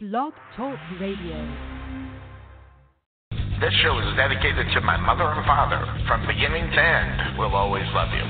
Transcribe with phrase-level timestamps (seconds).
[0.00, 1.34] Blog Talk Radio.
[3.58, 5.82] This show is dedicated to my mother and father.
[6.06, 8.22] From beginning to end, we'll always love you.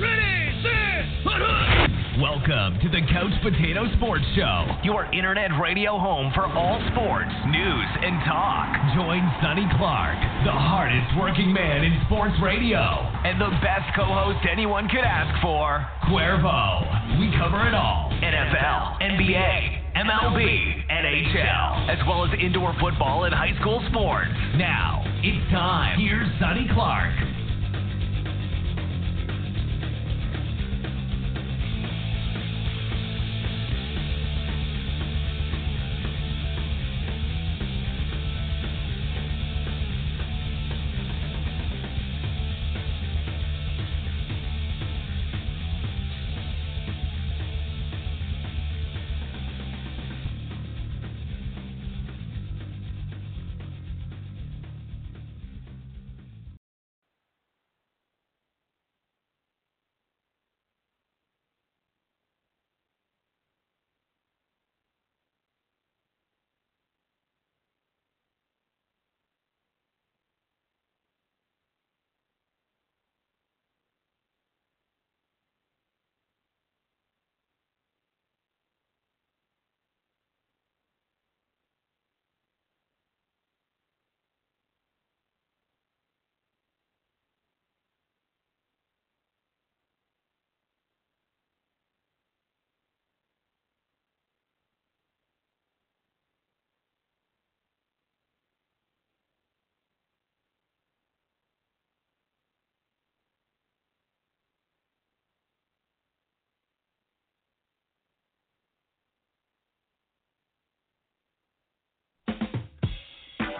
[0.00, 2.16] Ready, set, put hook!
[2.16, 7.88] Welcome to the Couch Potato Sports Show, your internet radio home for all sports, news,
[8.00, 8.72] and talk.
[8.96, 10.16] Join Sonny Clark,
[10.48, 12.80] the hardest working man in sports radio,
[13.28, 17.20] and the best co host anyone could ask for, Cuervo.
[17.20, 23.52] We cover it all NFL, NBA, MLB, NHL, as well as indoor football and high
[23.60, 24.30] school sports.
[24.56, 26.00] Now, it's time.
[26.00, 27.12] Here's Sonny Clark.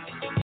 [0.07, 0.42] Thank you.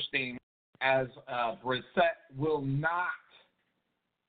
[0.00, 0.38] Interesting
[0.80, 3.06] as uh, Brissett will not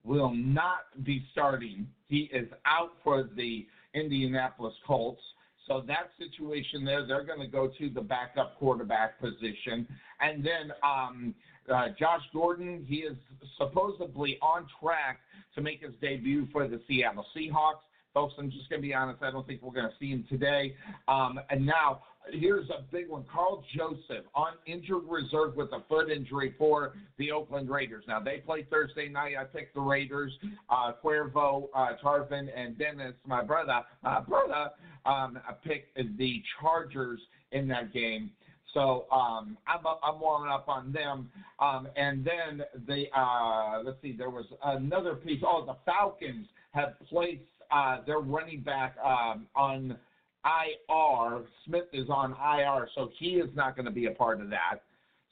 [0.04, 1.88] will not be starting.
[2.08, 5.22] He is out for the Indianapolis Colts.
[5.68, 9.88] So that situation there, they're going to go to the backup quarterback position.
[10.20, 11.36] And then um,
[11.72, 13.16] uh, Josh Gordon, he is
[13.60, 15.20] supposedly on track
[15.54, 17.82] to make his debut for the Seattle Seahawks.
[18.12, 19.22] Folks, I'm just going to be honest.
[19.22, 20.76] I don't think we're going to see him today.
[21.08, 23.26] Um, and now, here's a big one.
[23.32, 28.04] Karl Joseph on injured reserve with a foot injury for the Oakland Raiders.
[28.08, 29.36] Now, they play Thursday night.
[29.40, 30.32] I picked the Raiders.
[30.70, 34.72] Uh, Cuervo, uh, Tarvin, and Dennis, my brother, uh, brother,
[35.06, 37.20] um, I picked the Chargers
[37.52, 38.32] in that game.
[38.74, 41.30] So um, I'm I'm warming up on them.
[41.60, 45.42] Um, and then the uh, let's see, there was another piece.
[45.46, 49.98] Oh, the Falcons have placed uh, their running back um, on
[50.46, 51.44] IR.
[51.66, 54.80] Smith is on IR, so he is not going to be a part of that.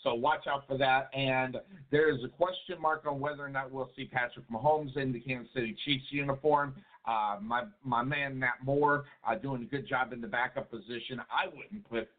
[0.03, 1.09] So watch out for that.
[1.13, 1.57] And
[1.91, 5.19] there is a question mark on whether or not we'll see Patrick Mahomes in the
[5.19, 6.75] Kansas City Chiefs uniform.
[7.05, 11.19] Uh, my my man Matt Moore uh, doing a good job in the backup position.
[11.31, 12.09] I wouldn't put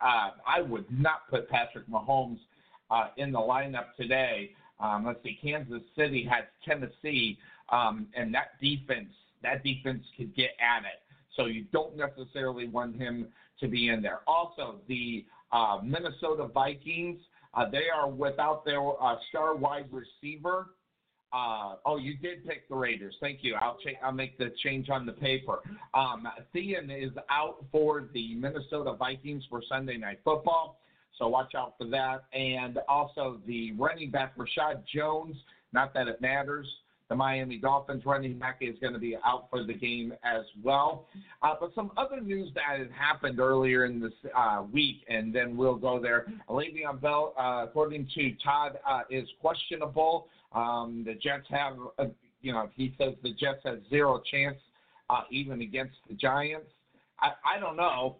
[0.00, 2.38] uh, I would not put Patrick Mahomes
[2.90, 4.50] uh, in the lineup today.
[4.80, 7.36] Um, let's see, Kansas City has Tennessee,
[7.70, 9.10] um, and that defense
[9.42, 11.02] that defense could get at it.
[11.38, 13.28] So you don't necessarily want him
[13.60, 14.20] to be in there.
[14.26, 17.20] Also, the uh, Minnesota Vikings,
[17.54, 20.70] uh, they are without their uh, star wide receiver.
[21.32, 23.14] Uh, oh, you did pick the Raiders.
[23.20, 23.54] Thank you.
[23.54, 25.60] I'll cha- I'll make the change on the paper.
[25.94, 30.80] Um, Thielen is out for the Minnesota Vikings for Sunday Night Football,
[31.18, 32.24] so watch out for that.
[32.32, 35.36] And also the running back Reshad Jones.
[35.72, 36.66] Not that it matters.
[37.08, 41.06] The Miami Dolphins running back is going to be out for the game as well.
[41.42, 45.56] Uh, but some other news that had happened earlier in this uh, week, and then
[45.56, 46.26] we'll go there.
[46.50, 50.28] Le'Veon Bell, uh, according to Todd, uh, is questionable.
[50.52, 52.04] Um, the Jets have, uh,
[52.42, 54.58] you know, he says the Jets have zero chance
[55.08, 56.68] uh, even against the Giants.
[57.20, 58.16] I, I don't know.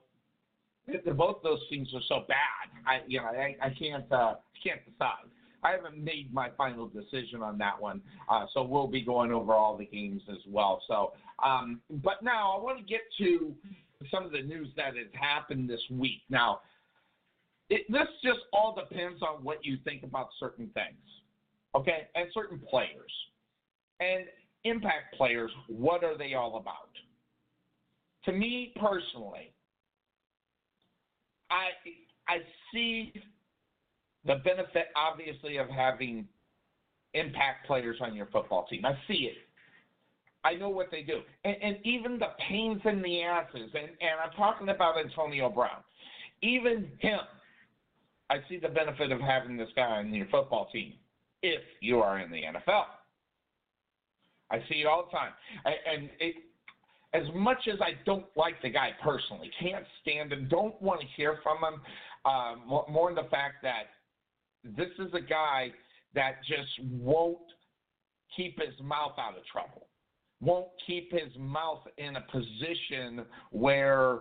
[1.15, 2.71] Both those teams are so bad.
[2.87, 5.29] I, you know, I, I can't, can't decide.
[5.63, 8.01] I haven't made my final decision on that one,
[8.31, 10.83] uh, so we'll be going over all the games as well.
[10.87, 11.13] So,
[11.45, 13.55] um, but now I want to get to
[14.11, 16.23] some of the news that has happened this week.
[16.31, 16.61] Now,
[17.71, 20.97] it, this just all depends on what you think about certain things,
[21.75, 23.13] okay, and certain players,
[24.01, 24.25] and
[24.65, 25.51] impact players.
[25.69, 26.89] What are they all about?
[28.25, 29.53] To me personally,
[31.51, 31.69] I
[32.29, 32.39] I
[32.73, 33.13] see
[34.29, 36.29] the benefit, obviously, of having
[37.15, 38.85] impact players on your football team.
[38.85, 39.37] I see it.
[40.45, 41.21] I know what they do.
[41.45, 45.83] And, and even the pains in the asses, and, and I'm talking about Antonio Brown,
[46.43, 47.19] even him,
[48.31, 50.93] I see the benefit of having this guy on your football team
[51.43, 52.85] if you are in the NFL.
[54.51, 55.33] I see it all the time.
[55.65, 56.37] I, and it,
[57.15, 61.07] as much as I don't like the guy personally, can't stand him, don't want to
[61.17, 61.81] hear from him,
[62.25, 62.55] uh,
[62.91, 63.85] more, in the fact that
[64.77, 65.71] this is a guy
[66.15, 67.39] that just won't
[68.37, 69.87] keep his mouth out of trouble,
[70.41, 74.21] won't keep his mouth in a position where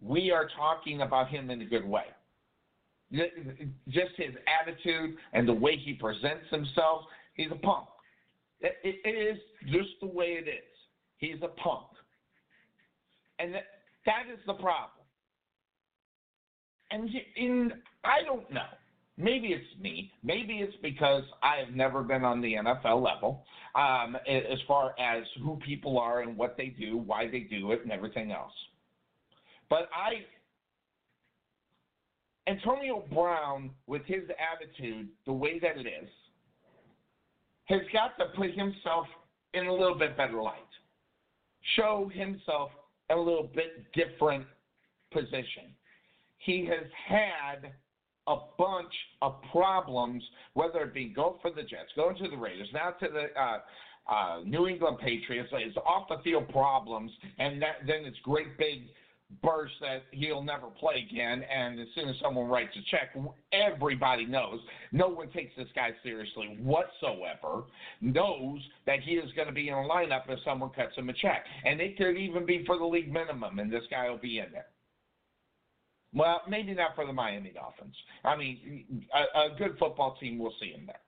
[0.00, 2.04] we are talking about him in a good way.
[3.12, 7.02] Just his attitude and the way he presents himself,
[7.34, 7.86] he's a punk.
[8.60, 10.64] It, is just the way it is.
[11.18, 11.86] He's a punk.
[13.38, 14.90] And that, is the problem.
[16.90, 17.72] And in,
[18.04, 18.62] I don't know.
[19.16, 20.12] Maybe it's me.
[20.24, 23.44] Maybe it's because I have never been on the NFL level
[23.76, 27.82] um, as far as who people are and what they do, why they do it,
[27.82, 28.52] and everything else.
[29.70, 30.24] But I,
[32.50, 36.08] Antonio Brown, with his attitude, the way that it is,
[37.66, 39.06] has got to put himself
[39.54, 40.58] in a little bit better light,
[41.76, 42.70] show himself
[43.10, 44.44] a little bit different
[45.12, 45.72] position.
[46.38, 47.72] He has had
[48.26, 50.22] a bunch of problems,
[50.54, 53.58] whether it be go for the Jets, going to the Raiders, now to the uh,
[54.12, 55.50] uh, New England Patriots.
[55.52, 58.82] It's off the field problems, and that, then it's great big
[59.42, 61.42] burst that he'll never play again.
[61.42, 63.16] And as soon as someone writes a check,
[63.52, 64.60] everybody knows
[64.92, 67.64] no one takes this guy seriously whatsoever.
[68.00, 71.14] Knows that he is going to be in a lineup if someone cuts him a
[71.14, 74.38] check, and it could even be for the league minimum, and this guy will be
[74.38, 74.66] in there.
[76.14, 77.96] Well, maybe not for the Miami Dolphins.
[78.24, 81.00] I mean, a, a good football team will see him there.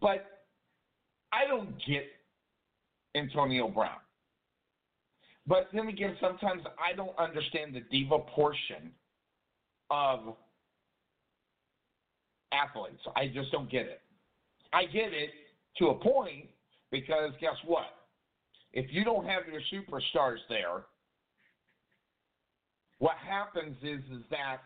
[0.00, 0.26] But
[1.32, 2.06] I don't get
[3.14, 3.98] Antonio Brown.
[5.46, 8.90] But then again, sometimes I don't understand the diva portion
[9.90, 10.36] of
[12.52, 13.02] athletes.
[13.14, 14.00] I just don't get it.
[14.72, 15.30] I get it
[15.78, 16.46] to a point
[16.90, 17.84] because guess what?
[18.72, 20.84] If you don't have your superstars there,
[22.98, 24.58] what happens is is that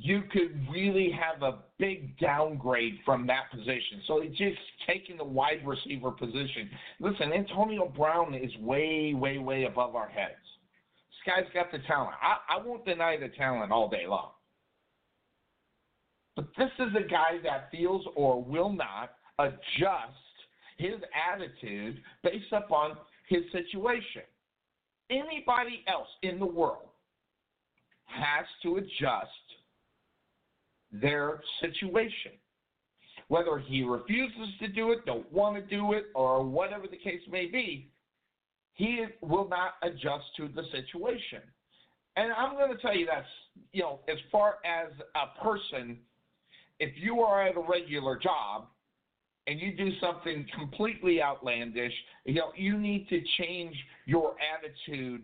[0.00, 4.00] you could really have a big downgrade from that position.
[4.06, 6.70] So it's just taking the wide receiver position.
[7.00, 10.36] Listen, Antonio Brown is way, way, way above our heads.
[11.26, 12.14] This guy's got the talent.
[12.22, 14.30] I, I won't deny the talent all day long.
[16.36, 20.14] But this is a guy that feels or will not adjust
[20.76, 20.94] his
[21.34, 22.96] attitude based upon
[23.28, 24.22] his situation.
[25.10, 26.88] Anybody else in the world
[28.04, 29.28] has to adjust
[30.92, 32.32] their situation.
[33.28, 37.20] Whether he refuses to do it, don't want to do it, or whatever the case
[37.30, 37.90] may be,
[38.74, 41.42] he will not adjust to the situation.
[42.16, 43.26] And I'm going to tell you that's,
[43.72, 45.98] you know, as far as a person,
[46.80, 48.66] if you are at a regular job
[49.48, 51.92] and you do something completely outlandish,
[52.24, 53.74] you know, you need to change
[54.06, 55.22] your attitude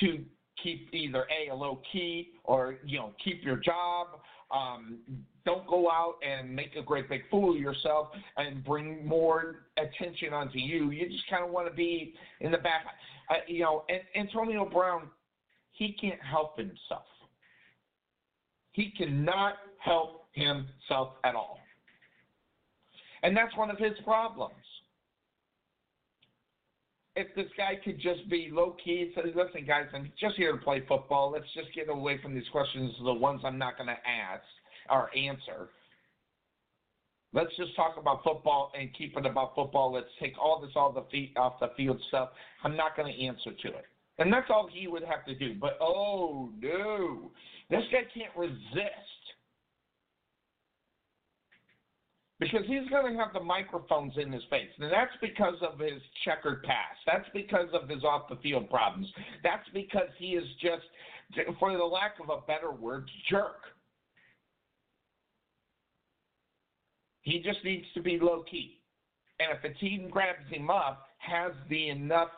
[0.00, 0.24] to
[0.62, 4.08] keep either a, a low key or you know keep your job
[4.52, 4.98] um,
[5.44, 10.32] don't go out and make a great big fool of yourself and bring more attention
[10.32, 10.90] onto you.
[10.90, 12.84] You just kind of want to be in the back.
[13.30, 15.08] Uh, you know, and Antonio Brown,
[15.72, 17.06] he can't help himself.
[18.72, 21.58] He cannot help himself at all.
[23.22, 24.54] And that's one of his problems.
[27.14, 30.58] If this guy could just be low key, say, listen, guys, I'm just here to
[30.58, 31.30] play football.
[31.30, 34.44] Let's just get away from these questions, the ones I'm not going to ask
[34.88, 35.68] or answer.
[37.34, 39.92] Let's just talk about football and keep it about football.
[39.92, 42.30] Let's take all this all the feet off the field stuff.
[42.64, 43.84] I'm not going to answer to it.
[44.18, 45.54] And that's all he would have to do.
[45.58, 47.30] But oh no,
[47.70, 49.21] this guy can't resist.
[52.42, 54.68] Because he's going to have the microphones in his face.
[54.78, 56.98] And that's because of his checkered past.
[57.06, 59.06] That's because of his off the field problems.
[59.44, 60.82] That's because he is just,
[61.60, 63.60] for the lack of a better word, jerk.
[67.22, 68.80] He just needs to be low key.
[69.38, 72.30] And if a team grabs him up, has the enough,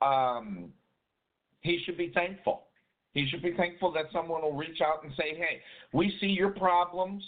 [0.00, 0.72] um,
[1.60, 2.64] he should be thankful.
[3.12, 5.60] He should be thankful that someone will reach out and say, hey,
[5.92, 7.22] we see your problems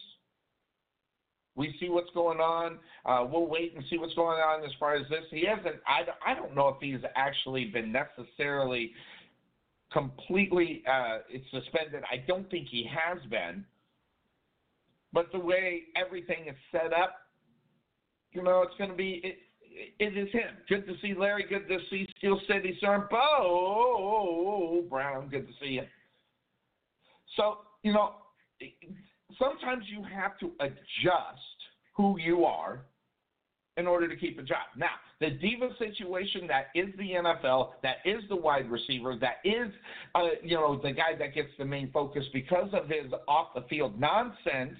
[1.56, 2.78] we see what's going on.
[3.04, 5.25] Uh, we'll wait and see what's going on as far as this.
[5.30, 5.76] He hasn't.
[5.87, 8.92] I, I don't know if he's actually been necessarily
[9.92, 11.18] completely uh,
[11.50, 12.02] suspended.
[12.11, 13.64] I don't think he has been.
[15.12, 17.20] But the way everything is set up,
[18.32, 19.20] you know, it's going to be.
[19.23, 19.38] It,
[19.99, 20.56] it is him.
[20.68, 21.46] Good to see Larry.
[21.49, 23.08] Good to see Steel City Sir.
[23.11, 25.28] Bo Brown.
[25.28, 25.82] Good to see you.
[27.37, 28.14] So you know
[29.38, 31.58] sometimes you have to adjust
[31.96, 32.84] who you are
[33.76, 34.66] in order to keep a job.
[34.76, 39.68] Now, the diva situation that is the NFL, that is the wide receiver, that is
[40.14, 43.62] uh, you know the guy that gets the main focus because of his off the
[43.68, 44.78] field nonsense.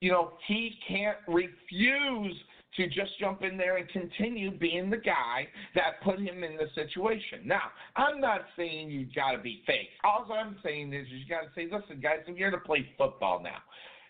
[0.00, 2.36] You know he can't refuse
[2.76, 6.66] to just jump in there and continue being the guy that put him in the
[6.74, 7.40] situation.
[7.44, 7.62] Now,
[7.96, 9.90] I'm not saying you got to be fake.
[10.04, 13.42] All I'm saying is you got to say, listen, guys, I'm here to play football
[13.42, 13.58] now.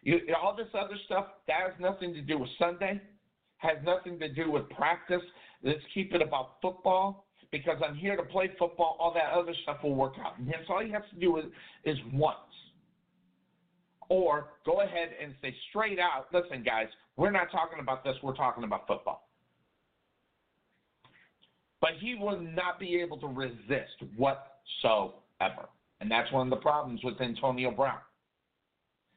[0.02, 3.00] You, all this other stuff that has nothing to do with Sunday,
[3.59, 5.23] has nothing to do with practice.
[5.62, 8.97] Let's keep it about football because I'm here to play football.
[8.99, 10.38] All that other stuff will work out.
[10.38, 11.45] And hence, all you have to do is,
[11.85, 12.37] is once.
[14.12, 18.37] Or go ahead and say straight out, listen, guys, we're not talking about this, we're
[18.37, 19.26] talking about football.
[21.81, 25.71] But he will not be able to resist whatsoever.
[26.02, 28.00] And that's one of the problems with Antonio Brown.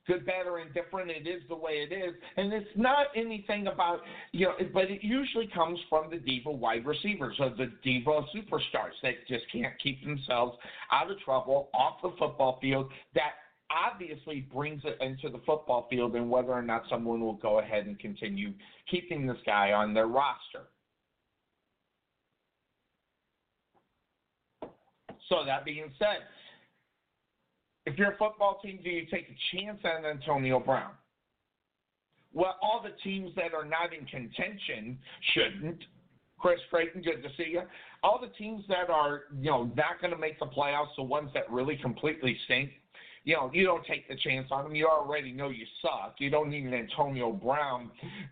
[0.07, 2.13] Good, bad, or indifferent, it is the way it is.
[2.37, 3.99] And it's not anything about,
[4.31, 8.95] you know, but it usually comes from the diva wide receivers or the diva superstars
[9.03, 10.57] that just can't keep themselves
[10.89, 13.31] out of trouble off the football field that
[13.71, 17.85] obviously brings it into the football field and whether or not someone will go ahead
[17.85, 18.53] and continue
[18.89, 20.67] keeping this guy on their roster.
[25.29, 26.19] So that being said,
[27.85, 30.91] if you're a football team, do you take a chance on Antonio Brown?
[32.33, 34.99] Well, all the teams that are not in contention
[35.33, 35.79] shouldn't.
[36.37, 37.61] Chris Creighton, good to see you.
[38.03, 41.29] All the teams that are, you know, not going to make the playoffs, the ones
[41.33, 42.71] that really completely stink,
[43.25, 44.75] you know, you don't take the chance on him.
[44.75, 46.15] You already know you suck.
[46.19, 47.89] You don't need an Antonio Brown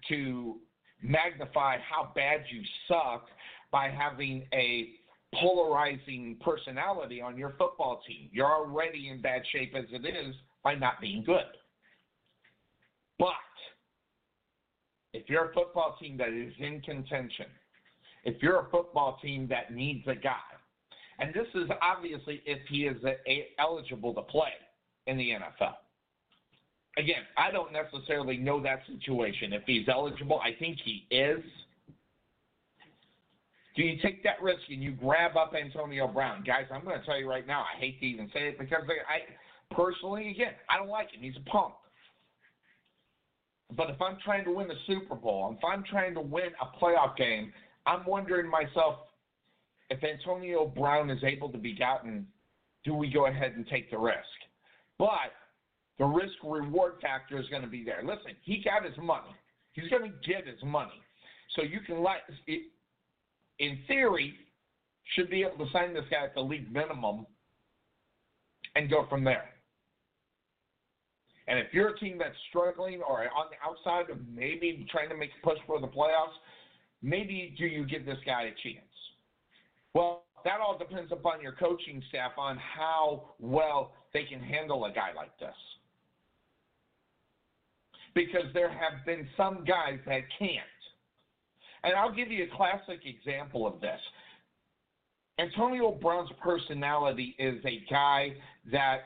[0.09, 0.57] to
[1.01, 3.25] magnify how bad you suck
[3.71, 4.91] by having a
[5.33, 8.29] polarizing personality on your football team.
[8.31, 11.41] You're already in bad shape as it is by not being good.
[13.17, 13.33] But
[15.11, 17.47] if you're a football team that is in contention,
[18.25, 20.37] if you're a football team that needs a guy,
[21.17, 22.97] and this is obviously if he is
[23.57, 24.53] eligible to play
[25.07, 25.75] in the NFL.
[26.97, 29.51] Again, I don't necessarily know that situation.
[29.53, 31.43] If he's eligible, I think he is.
[33.75, 36.43] Do you take that risk and you grab up Antonio Brown?
[36.45, 38.83] Guys, I'm going to tell you right now, I hate to even say it because
[38.87, 41.21] I personally, again, I don't like him.
[41.21, 41.73] He's a punk.
[43.75, 46.83] But if I'm trying to win the Super Bowl, if I'm trying to win a
[46.83, 47.51] playoff game,
[47.87, 48.97] I'm wondering myself
[49.89, 52.27] if Antonio Brown is able to be gotten,
[52.85, 54.17] do we go ahead and take the risk?
[55.03, 55.35] But
[55.99, 57.99] the risk reward factor is going to be there.
[58.03, 59.35] Listen, he got his money.
[59.73, 61.01] He's going to get his money.
[61.57, 62.21] So you can let
[63.59, 64.33] in theory,
[65.13, 67.25] should be able to sign this guy at the league minimum
[68.77, 69.49] and go from there.
[71.49, 75.17] And if you're a team that's struggling or on the outside of maybe trying to
[75.17, 76.39] make a push for the playoffs,
[77.01, 78.85] maybe do you give this guy a chance?
[79.93, 84.91] Well, that all depends upon your coaching staff on how well they can handle a
[84.91, 85.55] guy like this.
[88.13, 90.59] Because there have been some guys that can't.
[91.83, 93.99] And I'll give you a classic example of this.
[95.39, 98.33] Antonio Brown's personality is a guy
[98.71, 98.99] that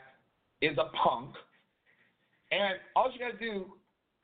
[0.61, 1.31] is a punk.
[2.51, 3.65] And all you got to do,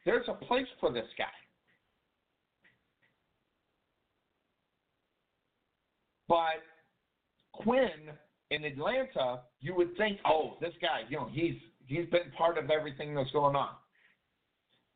[0.05, 1.25] there's a place for this guy.
[6.27, 6.63] But
[7.53, 8.11] Quinn
[8.51, 11.55] in Atlanta, you would think, oh, this guy, you know, he's
[11.87, 13.69] he's been part of everything that's going on.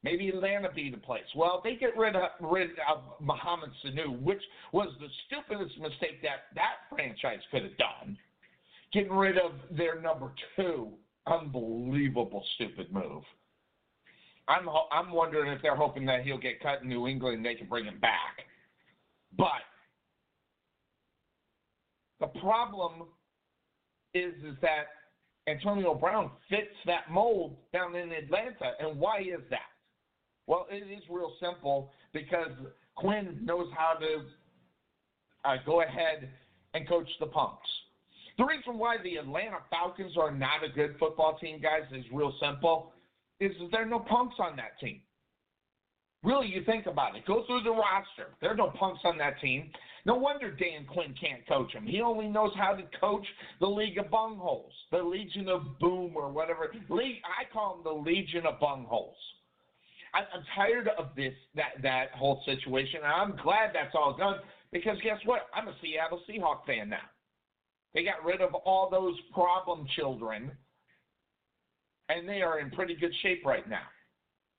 [0.03, 1.23] Maybe Atlanta be the place.
[1.35, 4.41] Well, they get rid of rid of Mohamed Sanu, which
[4.71, 8.17] was the stupidest mistake that that franchise could have done.
[8.93, 10.89] Getting rid of their number two,
[11.25, 13.23] unbelievable stupid move.
[14.47, 17.55] I'm I'm wondering if they're hoping that he'll get cut in New England and they
[17.55, 18.45] can bring him back.
[19.37, 19.65] But
[22.19, 23.08] the problem
[24.13, 24.88] is is that
[25.47, 29.60] Antonio Brown fits that mold down in Atlanta, and why is that?
[30.45, 32.51] Well, it is real simple because
[32.95, 34.23] Quinn knows how to
[35.45, 36.30] uh, go ahead
[36.73, 37.67] and coach the punks.
[38.38, 42.34] The reason why the Atlanta Falcons are not a good football team, guys, is real
[42.41, 42.91] simple.
[43.39, 45.01] Is there are no punks on that team.
[46.23, 47.25] Really, you think about it.
[47.25, 48.34] Go through the roster.
[48.41, 49.69] There are no punks on that team.
[50.07, 51.85] No wonder Dan Quinn can't coach him.
[51.85, 53.25] He only knows how to coach
[53.59, 56.71] the League of Bungholes, the Legion of Boom, or whatever.
[56.71, 59.17] I call them the Legion of Bungholes.
[60.13, 63.01] I'm tired of this that that whole situation.
[63.03, 64.37] And I'm glad that's all done
[64.71, 65.41] because guess what?
[65.53, 67.05] I'm a Seattle Seahawk fan now.
[67.93, 70.51] They got rid of all those problem children,
[72.07, 73.85] and they are in pretty good shape right now.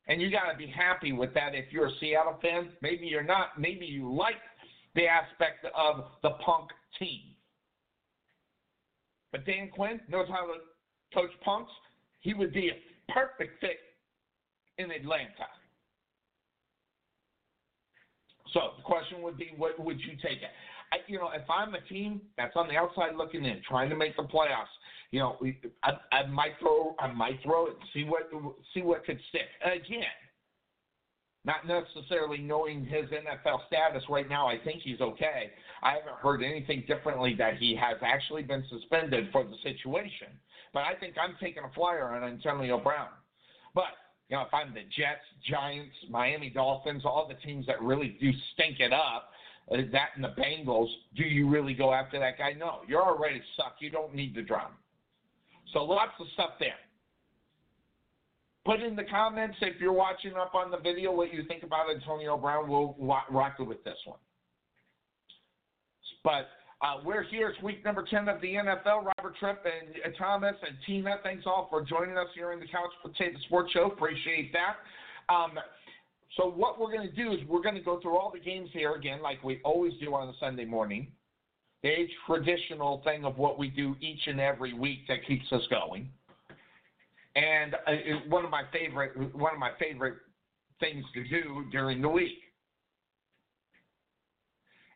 [0.08, 2.68] And you got to be happy with that if you're a Seattle fan.
[2.82, 3.58] Maybe you're not.
[3.58, 4.34] Maybe you like
[4.94, 7.20] the aspect of the punk team.
[9.32, 10.54] But Dan Quinn knows how to
[11.14, 11.70] coach punks.
[12.20, 13.78] He would be a perfect fit
[14.78, 15.46] in Atlanta.
[18.52, 20.50] So the question would be, what would you take it?
[20.90, 23.96] I, you know, if I'm a team that's on the outside looking in, trying to
[23.96, 24.72] make the playoffs,
[25.10, 25.36] you know,
[25.82, 28.30] I, I might throw, I might throw it, and see what,
[28.72, 29.48] see what could stick.
[29.62, 30.04] Again,
[31.44, 35.50] not necessarily knowing his NFL status right now, I think he's okay.
[35.82, 40.28] I haven't heard anything differently that he has actually been suspended for the situation.
[40.74, 43.08] But I think I'm taking a flyer on Antonio Brown.
[43.74, 43.96] But
[44.28, 48.30] you know, if I'm the Jets, Giants, Miami Dolphins, all the teams that really do
[48.52, 49.30] stink it up,
[49.72, 52.52] uh, that and the Bengals, do you really go after that guy?
[52.52, 53.76] No, you're already suck.
[53.80, 54.72] You don't need the drum.
[55.72, 56.80] So lots of stuff there.
[58.68, 61.86] Put in the comments if you're watching up on the video what you think about
[61.88, 62.68] Antonio Brown.
[62.68, 64.18] We'll rock it with this one.
[66.22, 66.48] But
[66.82, 67.48] uh, we're here.
[67.48, 69.06] It's week number 10 of the NFL.
[69.16, 72.66] Robert Tripp and uh, Thomas and Tina, thanks all for joining us here in the
[72.66, 73.86] Couch Potato Sports Show.
[73.86, 75.32] Appreciate that.
[75.34, 75.52] Um,
[76.36, 78.68] so, what we're going to do is we're going to go through all the games
[78.74, 81.08] here again, like we always do on a Sunday morning.
[81.82, 86.10] The traditional thing of what we do each and every week that keeps us going.
[87.38, 87.92] And uh,
[88.28, 90.14] one of my favorite one of my favorite
[90.80, 92.38] things to do during the week.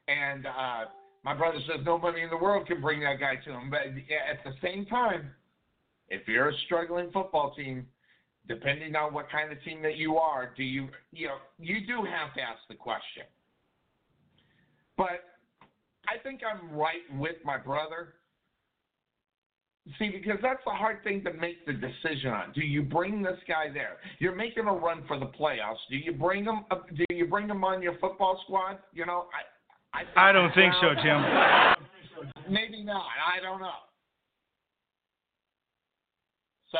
[0.08, 0.84] And uh,
[1.24, 3.70] my brother says nobody in the world can bring that guy to him.
[3.70, 5.30] But at the same time,
[6.08, 7.86] if you're a struggling football team,
[8.48, 12.04] depending on what kind of team that you are, do you you know you do
[12.04, 13.22] have to ask the question.
[14.96, 15.24] But
[16.08, 18.14] I think I'm right with my brother.
[19.98, 22.52] See, because that's the hard thing to make the decision on.
[22.52, 23.96] Do you bring this guy there?
[24.20, 25.82] You're making a run for the playoffs.
[25.90, 26.64] Do you bring him?
[26.70, 28.78] Uh, do you bring him on your football squad?
[28.92, 29.42] You know, I.
[29.94, 31.22] I, I don't think so, Jim.
[32.50, 33.04] Maybe not.
[33.04, 33.72] I don't know.
[36.70, 36.78] So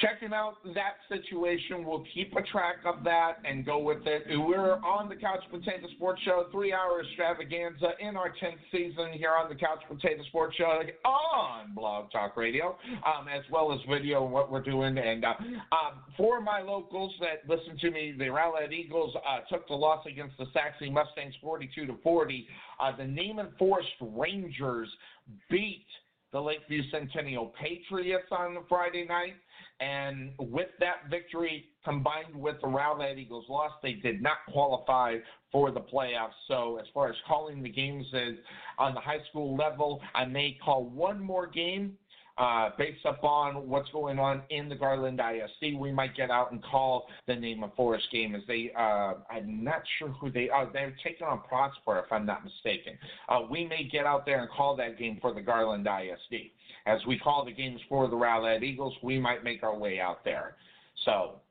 [0.00, 1.84] checking out that situation.
[1.84, 4.22] We'll keep a track of that and go with it.
[4.28, 9.32] We're on the Couch Potato Sports Show, three hour extravaganza in our 10th season here
[9.32, 14.24] on the Couch Potato Sports Show on Blog Talk Radio, um, as well as video
[14.24, 14.98] and what we're doing.
[14.98, 19.66] And uh, um, for my locals that listen to me, the Rowlett Eagles uh, took
[19.68, 22.46] the loss against the Sachse Mustangs 42 to 40.
[22.80, 24.88] Uh, the Naaman Forest Rangers
[25.50, 25.86] beat
[26.32, 29.34] the Lakeview Centennial Patriots on Friday night.
[29.80, 35.16] And with that victory combined with the Rowlett Eagles loss, they did not qualify
[35.50, 36.36] for the playoffs.
[36.48, 38.34] So as far as calling the games as
[38.78, 41.96] on the high school level, I may call one more game
[42.40, 46.62] uh, based upon what's going on in the Garland ISD, we might get out and
[46.62, 50.66] call the Naaman Forest game as they, uh, I'm not sure who they are.
[50.72, 52.94] They're taking on Prosper, if I'm not mistaken.
[53.28, 56.40] Uh, we may get out there and call that game for the Garland ISD.
[56.86, 60.24] As we call the games for the Rowlett Eagles, we might make our way out
[60.24, 60.56] there.
[61.04, 61.42] So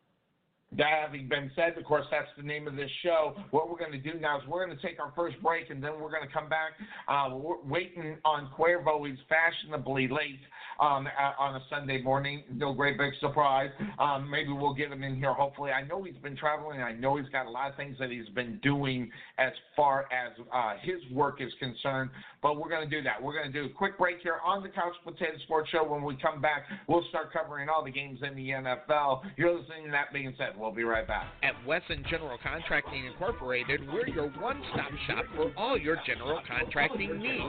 [0.78, 3.36] that having been said, of course, that's the name of this show.
[3.52, 5.84] What we're going to do now is we're going to take our first break, and
[5.84, 6.74] then we're going to come back.
[7.08, 9.08] Uh, we're waiting on Cuervo.
[9.08, 10.40] He's fashionably late
[10.80, 11.08] um,
[11.40, 12.44] on a Sunday morning.
[12.54, 13.72] No great big surprise.
[13.98, 15.34] Um, maybe we'll get him in here.
[15.34, 16.82] Hopefully, I know he's been traveling.
[16.82, 20.34] I know he's got a lot of things that he's been doing as far as
[20.54, 22.12] uh, his work is concerned.
[22.42, 23.22] But we're going to do that.
[23.22, 25.84] We're going to do a quick break here on the Couch Potato Sports Show.
[25.84, 29.24] When we come back, we'll start covering all the games in the NFL.
[29.36, 30.54] You're listening to that being said.
[30.58, 31.28] We'll be right back.
[31.44, 37.44] At Wesson General Contracting Incorporated, we're your one-stop shop for all your general contracting needs.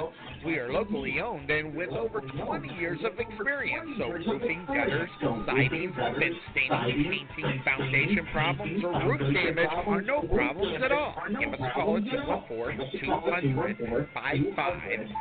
[0.44, 3.90] We are locally owned and with over 20 years of experience.
[3.98, 5.08] So roofing, gutters,
[5.46, 11.14] siding, vent staining, painting, foundation problems, or roof damage are no problems at all.
[11.38, 14.79] Give us a call at 214-200-5588.
[14.88, 15.12] That's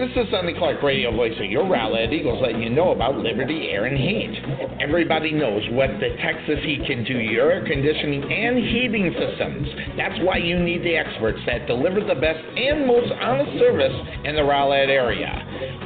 [0.00, 3.68] This is Sonny Clark, radio voice of your Rowlett Eagles, letting you know about Liberty
[3.68, 4.32] Air and Heat.
[4.80, 9.68] Everybody knows what the Texas Heat can do to your air conditioning and heating systems.
[9.98, 13.92] That's why you need the experts that deliver the best and most honest service
[14.24, 15.36] in the Rowlett area.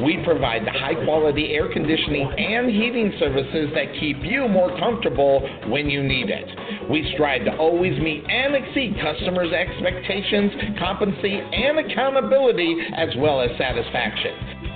[0.07, 5.43] We provide the high quality air conditioning and heating services that keep you more comfortable
[5.67, 6.47] when you need it.
[6.89, 13.51] We strive to always meet and exceed customers' expectations, competency, and accountability, as well as
[13.59, 14.75] satisfaction action.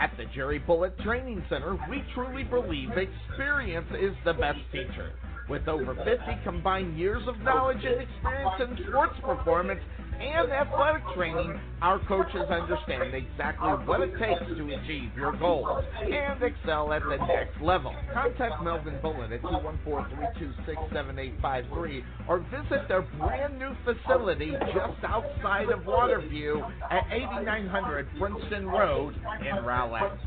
[0.00, 5.10] At the Jerry Bullet Training Center, we truly believe experience is the best teacher.
[5.48, 9.80] With over 50 combined years of knowledge and experience in sports performance,
[10.20, 16.42] and athletic training, our coaches understand exactly what it takes to achieve your goals and
[16.42, 17.94] excel at the next level.
[18.12, 26.62] Contact Melvin Bullen at 214-326-7853 or visit their brand new facility just outside of Waterview
[26.90, 30.18] at 8900 Princeton Road in Rowlett.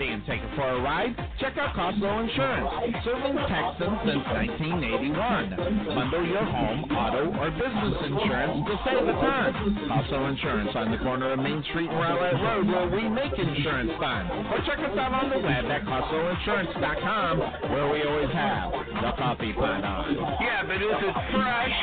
[0.00, 1.12] Being taken for a ride?
[1.38, 5.92] Check out Costco Insurance, serving Texans since 1981.
[5.92, 9.52] Bundle your home, auto, or business insurance to save a ton.
[9.92, 13.92] Costco Insurance on the corner of Main Street and Rowlett Road where we make insurance
[14.00, 14.24] fun.
[14.48, 19.52] Or check us out on the web at CostcoInsurance.com where we always have the coffee
[19.52, 20.16] pot on.
[20.40, 21.76] Yeah, but is it fresh?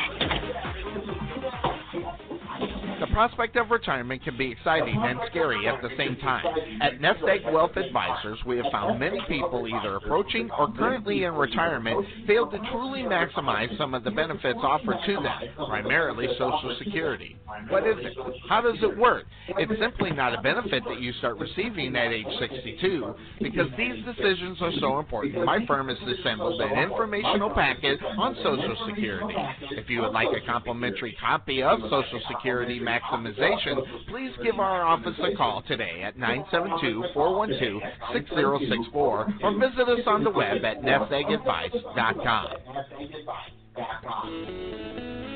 [3.00, 6.46] The prospect of retirement can be exciting and scary at the same time.
[6.82, 11.34] At Nest Egg Wealth Advisors, we have found many people either approaching or currently in
[11.34, 17.38] retirement fail to truly maximize some of the benefits offered to them, primarily Social Security.
[17.70, 18.18] What is it?
[18.50, 19.26] How does it work?
[19.50, 24.58] It's simply not a benefit that you start receiving at age 62 because these decisions
[24.62, 25.46] are so important.
[25.46, 29.36] My firm has assembled an informational packet on Social Security.
[29.72, 35.20] If you would like a complimentary copy of Social Security maximization, please give our office
[35.22, 39.28] a call today at 972-412-6064 or
[39.60, 42.48] visit us on the web at nesteggadvice.com.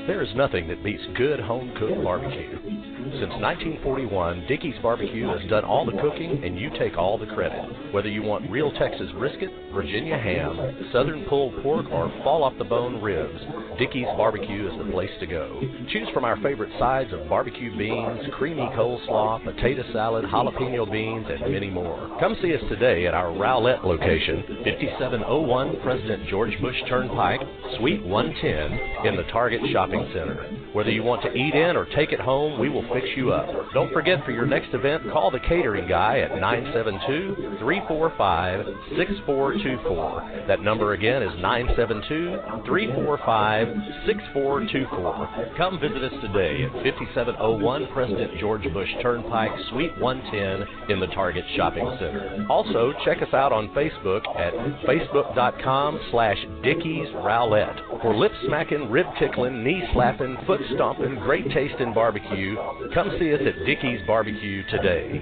[0.06, 2.58] There is nothing that beats good home cooked barbecue.
[3.02, 7.92] Since 1941, Dickey's Barbecue has done all the cooking and you take all the credit.
[7.92, 12.64] Whether you want real Texas brisket, Virginia ham, southern pulled pork, or fall off the
[12.64, 13.40] bone ribs,
[13.78, 15.60] Dickey's Barbecue is the place to go.
[15.90, 21.52] Choose from our favorite sides of barbecue beans, creamy coleslaw, potato salad, jalapeno beans, and
[21.52, 22.16] many more.
[22.18, 27.40] Come see us today at our Rowlett location, 5701 President George Bush Turnpike,
[27.78, 30.48] Suite 110 in the Target Shopping Center.
[30.72, 33.48] Whether you want to eat in or take it home, we will fix you up.
[33.74, 38.66] Don't forget for your next event, call the catering guy at 972 345
[38.96, 40.44] 6424.
[40.48, 43.68] That number again is 972 345
[44.06, 45.54] 6424.
[45.56, 51.44] Come visit us today at 5701 President George Bush Turnpike, Suite 110 in the Target
[51.56, 52.46] Shopping Center.
[52.48, 54.54] Also, check us out on Facebook at
[54.88, 57.76] facebook.com slash Dickeys Rowlett.
[58.00, 62.56] For lip smacking, rib tickling, knee slapping, foot stomping, great taste in barbecue,
[62.94, 65.20] come see us at Dickey's Barbecue today.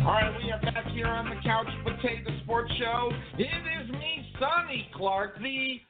[0.00, 3.10] All right, we are back here on the Couch Potato Sports Show.
[3.38, 5.80] It is me, Sonny Clark, the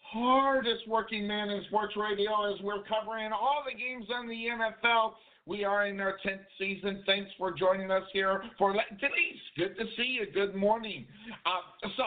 [0.00, 5.12] hardest working man in sports radio, as we're covering all the games on the NFL.
[5.48, 7.02] We are in our 10th season.
[7.06, 9.40] Thanks for joining us here for Denise.
[9.56, 10.26] Good to see you.
[10.30, 11.06] Good morning.
[11.46, 12.04] Uh, so,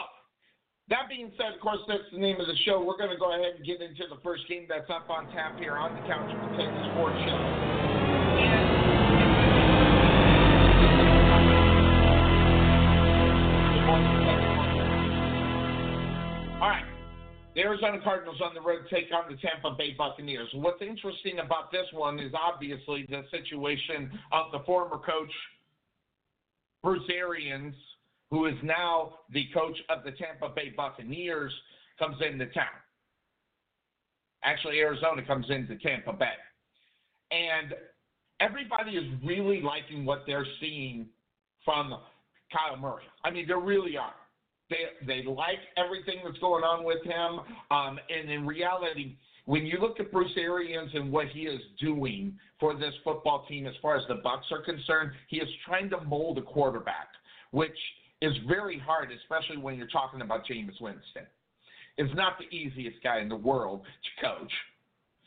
[0.88, 2.78] that being said, of course, that's the name of the show.
[2.80, 5.58] We're going to go ahead and get into the first game that's up on tap
[5.58, 7.34] here on the Couch Potato Sports Show.
[8.52, 8.71] All
[17.54, 20.48] The Arizona Cardinals on the road take on the Tampa Bay Buccaneers.
[20.54, 25.30] What's interesting about this one is obviously the situation of the former coach,
[26.82, 27.74] Bruce Arians,
[28.30, 31.52] who is now the coach of the Tampa Bay Buccaneers,
[31.98, 32.64] comes into town.
[34.42, 36.32] Actually, Arizona comes into Tampa Bay.
[37.30, 37.74] And
[38.40, 41.06] everybody is really liking what they're seeing
[41.66, 41.98] from
[42.50, 43.04] Kyler Murray.
[43.24, 44.14] I mean, they really are.
[44.72, 47.40] They they like everything that's going on with him.
[47.70, 52.38] Um, and in reality, when you look at Bruce Arians and what he is doing
[52.58, 56.00] for this football team, as far as the Bucks are concerned, he is trying to
[56.04, 57.08] mold a quarterback,
[57.50, 57.76] which
[58.20, 61.26] is very hard, especially when you're talking about Jameis Winston.
[61.98, 64.52] Is not the easiest guy in the world to coach.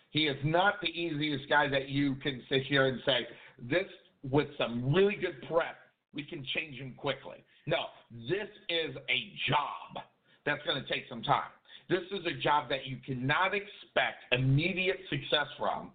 [0.09, 3.27] He is not the easiest guy that you can sit here and say,
[3.59, 3.85] this,
[4.23, 5.75] with some really good prep,
[6.13, 7.43] we can change him quickly.
[7.67, 10.03] No, this is a job
[10.45, 11.49] that's going to take some time.
[11.89, 15.91] This is a job that you cannot expect immediate success from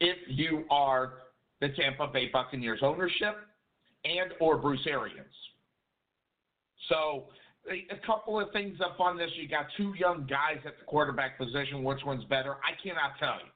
[0.00, 1.14] if you are
[1.60, 3.36] the Tampa Bay Buccaneers ownership
[4.04, 5.26] and or Bruce Arians.
[6.88, 7.24] So
[7.70, 9.30] a couple of things up on this.
[9.34, 11.84] You got two young guys at the quarterback position.
[11.84, 12.52] Which one's better?
[12.54, 13.50] I cannot tell you.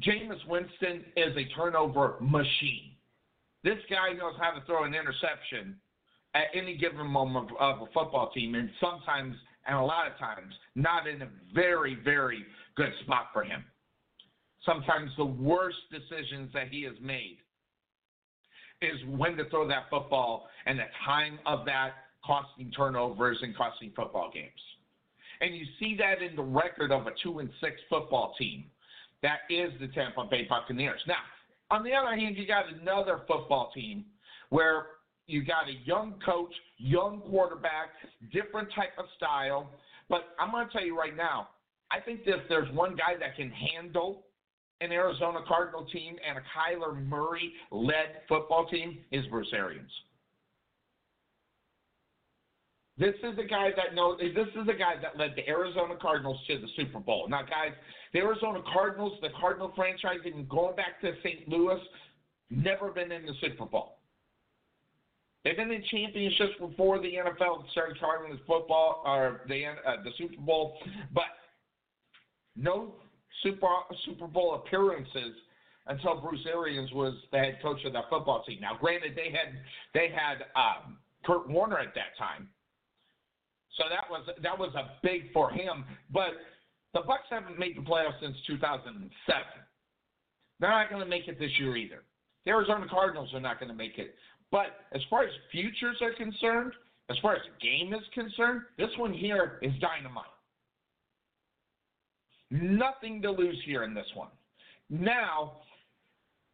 [0.00, 2.91] Jameis Winston is a turnover machine.
[3.64, 5.76] This guy knows how to throw an interception
[6.34, 10.52] at any given moment of, a football team, and sometimes, and a lot of times,
[10.74, 12.44] not in a very, very
[12.76, 13.64] good spot for him.
[14.64, 17.38] Sometimes the worst decisions that he has made
[18.80, 21.92] is when to throw that football and the time of that
[22.24, 24.50] costing turnovers and costing football games.
[25.40, 28.64] And you see that in the record of a two and six football team.
[29.22, 31.00] That is the Tampa Bay Buccaneers.
[31.06, 31.16] Now,
[31.72, 34.04] on the other hand, you got another football team
[34.50, 34.86] where
[35.26, 37.88] you got a young coach, young quarterback,
[38.30, 39.70] different type of style.
[40.10, 41.48] But I'm going to tell you right now,
[41.90, 44.26] I think that if there's one guy that can handle
[44.82, 49.90] an Arizona Cardinal team and a Kyler Murray led football team is Bruce Arians.
[52.98, 54.20] This is a guy that knows.
[54.20, 57.26] This is a guy that led the Arizona Cardinals to the Super Bowl.
[57.28, 57.72] Now, guys,
[58.12, 61.48] the Arizona Cardinals, the Cardinal franchise, even going back to St.
[61.48, 61.80] Louis,
[62.50, 63.98] never been in the Super Bowl.
[65.44, 70.10] They've been in championships before the NFL started calling this football or the uh, the
[70.16, 70.76] Super Bowl,
[71.12, 71.24] but
[72.54, 72.94] no
[73.42, 73.66] Super
[74.04, 75.34] Super Bowl appearances
[75.88, 78.58] until Bruce Arians was the head coach of that football team.
[78.60, 79.54] Now, granted, they had
[79.94, 82.48] they had um, Kurt Warner at that time,
[83.76, 85.84] so that was that was a big for him.
[86.12, 86.34] But
[86.94, 89.10] the Bucs haven't made the playoffs since 2007.
[90.60, 92.02] They're not going to make it this year either.
[92.44, 94.14] The Arizona Cardinals are not going to make it.
[94.50, 96.72] But as far as futures are concerned,
[97.08, 100.26] as far as the game is concerned, this one here is dynamite.
[102.50, 104.28] Nothing to lose here in this one.
[104.90, 105.62] Now,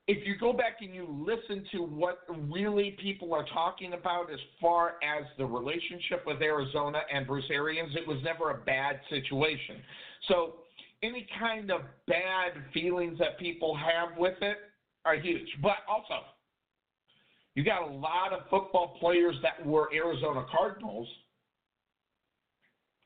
[0.07, 4.39] if you go back and you listen to what really people are talking about as
[4.61, 9.77] far as the relationship with Arizona and Bruce Arians, it was never a bad situation.
[10.27, 10.55] So
[11.03, 14.57] any kind of bad feelings that people have with it
[15.05, 15.49] are huge.
[15.63, 16.25] But also,
[17.55, 21.09] you got a lot of football players that were Arizona Cardinals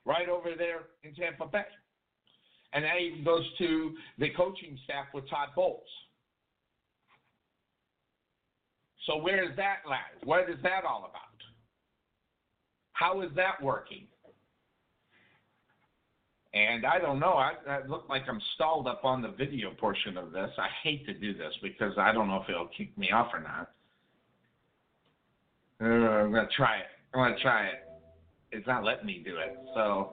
[0.05, 1.65] right over there in Tampa Bay.
[2.73, 5.83] And that even goes to the coaching staff with Todd Bowles.
[9.07, 9.99] So where does that lie?
[10.25, 11.23] What is that all about?
[12.93, 14.07] How is that working?
[16.55, 17.33] And I don't know.
[17.33, 20.51] I, I look like I'm stalled up on the video portion of this.
[20.59, 23.41] I hate to do this because I don't know if it'll kick me off or
[23.41, 23.71] not.
[25.81, 26.87] Uh, I'm gonna try it.
[27.15, 27.85] I'm gonna try it.
[28.53, 29.59] It's not letting me do it.
[29.75, 30.13] So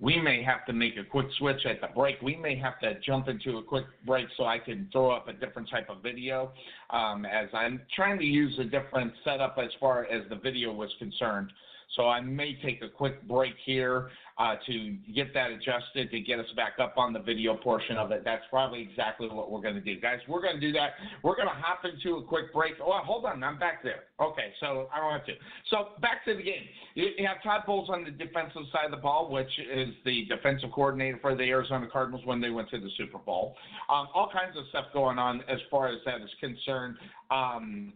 [0.00, 2.20] we may have to make a quick switch at the break.
[2.20, 5.32] We may have to jump into a quick break so I can throw up a
[5.32, 6.50] different type of video,
[6.90, 10.90] um, as I'm trying to use a different setup as far as the video was
[10.98, 11.52] concerned.
[11.96, 16.40] So I may take a quick break here uh, to get that adjusted to get
[16.40, 18.22] us back up on the video portion of it.
[18.24, 20.18] That's probably exactly what we're going to do, guys.
[20.28, 20.92] We're going to do that.
[21.22, 22.74] We're going to hop into a quick break.
[22.82, 24.04] Oh, hold on, I'm back there.
[24.20, 25.32] Okay, so I don't have to.
[25.70, 26.62] So back to the game.
[26.94, 30.70] You have Todd Bowles on the defensive side of the ball, which is the defensive
[30.72, 33.56] coordinator for the Arizona Cardinals when they went to the Super Bowl.
[33.88, 36.96] Um, all kinds of stuff going on as far as that is concerned.
[37.30, 37.92] Um,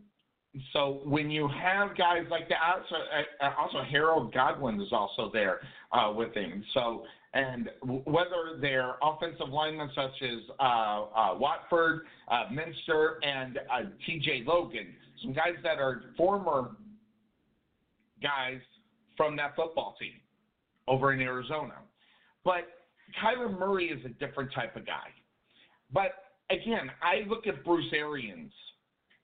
[0.72, 2.94] so when you have guys like that, also,
[3.40, 5.60] uh, also Harold Goodwin is also there
[5.92, 6.64] uh, with him.
[6.74, 13.82] So and whether they're offensive linemen such as uh, uh, Watford, uh, Minster, and uh,
[14.06, 14.44] T.J.
[14.46, 14.86] Logan,
[15.22, 16.70] some guys that are former
[18.22, 18.60] guys
[19.16, 20.14] from that football team
[20.88, 21.74] over in Arizona.
[22.44, 22.62] But
[23.22, 25.08] Kyler Murray is a different type of guy.
[25.92, 26.12] But
[26.50, 28.52] again, I look at Bruce Arians–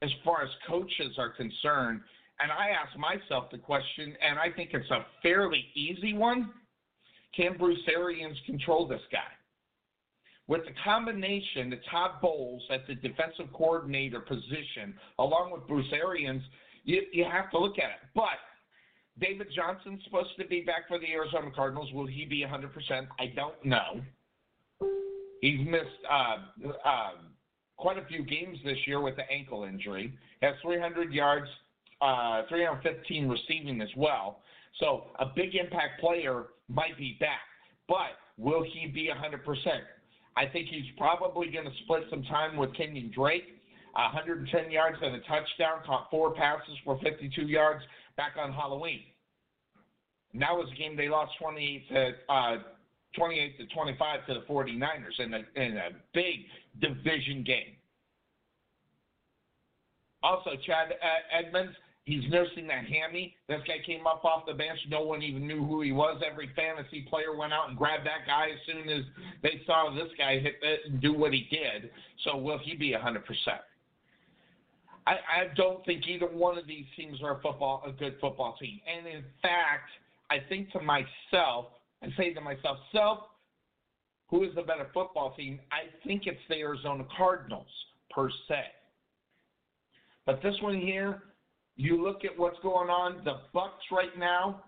[0.04, 2.00] as far as coaches are concerned.
[2.40, 6.50] And I ask myself the question, and I think it's a fairly easy one
[7.34, 9.18] can Bruce Arians control this guy?
[10.46, 16.42] With the combination, the Todd Bowles at the defensive coordinator position, along with Bruce Arians,
[16.84, 18.08] you, you have to look at it.
[18.14, 18.38] But
[19.18, 21.90] David Johnson's supposed to be back for the Arizona Cardinals.
[21.92, 23.06] Will he be 100%?
[23.18, 24.02] I don't know.
[25.40, 27.10] He's missed uh, uh,
[27.76, 30.16] quite a few games this year with the ankle injury.
[30.42, 31.46] Has 300 yards,
[32.00, 34.40] uh, 315 receiving as well.
[34.80, 37.42] So a big impact player might be back,
[37.88, 39.40] but will he be 100%?
[40.36, 43.44] I think he's probably going to split some time with Kenyan Drake.
[43.94, 47.84] 110 yards and a touchdown, caught four passes for 52 yards
[48.16, 49.02] back on Halloween.
[50.32, 52.56] And that was a game they lost 28 to uh,
[53.16, 56.46] 28 to 25 to the 49ers in a, in a big
[56.80, 57.76] division game.
[60.22, 60.92] Also, Chase
[61.30, 63.36] Edmonds, he's nursing that hammy.
[63.48, 64.78] This guy came up off the bench.
[64.88, 66.22] No one even knew who he was.
[66.28, 69.04] Every fantasy player went out and grabbed that guy as soon as
[69.42, 71.90] they saw this guy hit it and do what he did.
[72.24, 73.20] So will he be 100%?
[75.06, 78.56] I, I don't think either one of these teams are a football a good football
[78.58, 78.80] team.
[78.86, 79.90] And in fact,
[80.30, 81.66] I think to myself,
[82.04, 83.18] I say to myself, self,
[84.28, 85.60] who is the better football team?
[85.72, 87.66] I think it's the Arizona Cardinals
[88.10, 88.62] per se.
[90.26, 91.22] But this one here,
[91.76, 93.24] you look at what's going on.
[93.24, 94.64] The Bucs right now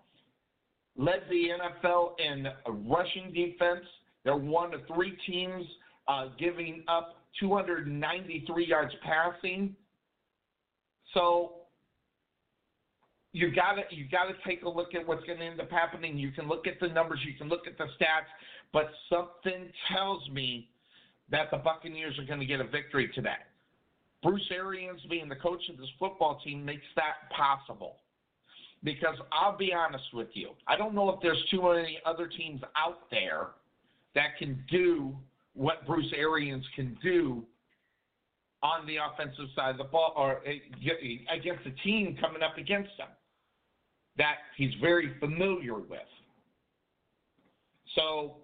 [0.97, 2.47] led the NFL in
[2.89, 3.85] rushing defense.
[4.25, 5.65] They're one of three teams
[6.09, 9.77] uh, giving up 293 yards passing.
[11.13, 11.56] So
[13.37, 16.17] you got to you got to take a look at what's to end up happening.
[16.17, 18.33] You can look at the numbers, you can look at the stats,
[18.73, 20.71] but something tells me
[21.31, 23.37] that the Buccaneers are to get a victory today.
[24.23, 27.97] Bruce Arians being the coach of this football team makes that possible.
[28.83, 32.63] Because I'll be honest with you, I don't know if there's too many other teams
[32.75, 33.49] out there
[34.15, 35.15] that can do
[35.53, 37.43] what Bruce Arians can do
[38.63, 42.91] on the offensive side of the ball or uh, against a team coming up against
[42.97, 43.09] him
[44.19, 46.01] that he's very familiar with.
[47.95, 48.37] So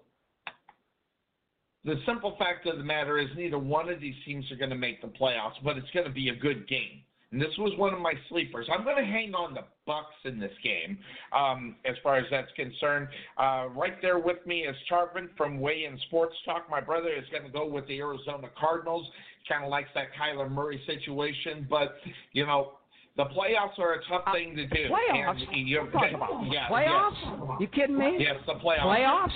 [1.85, 4.75] the simple fact of the matter is neither one of these teams are going to
[4.75, 7.01] make the playoffs, but it's going to be a good game.
[7.31, 8.67] And this was one of my sleepers.
[8.71, 10.99] I'm going to hang on the Bucs in this game,
[11.35, 13.07] um, as far as that's concerned.
[13.37, 16.69] Uh, right there with me is Charvin from Way in Sports Talk.
[16.69, 19.07] My brother is going to go with the Arizona Cardinals.
[19.49, 21.95] Kind of likes that Kyler Murray situation, but
[22.33, 22.73] you know
[23.15, 24.89] the playoffs are a tough thing to do.
[24.89, 25.41] Playoffs?
[25.51, 26.45] And you, talking about?
[26.51, 27.13] Yeah, playoffs?
[27.23, 27.57] Yes.
[27.59, 28.17] You kidding me?
[28.19, 29.29] Yes, the playoffs.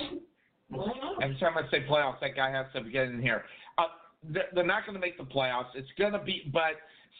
[0.70, 1.22] Playoffs?
[1.22, 3.44] Every time I say playoffs, that guy has to get in here.
[3.78, 3.84] Uh,
[4.24, 5.68] they're not going to make the playoffs.
[5.74, 6.72] It's going to be, but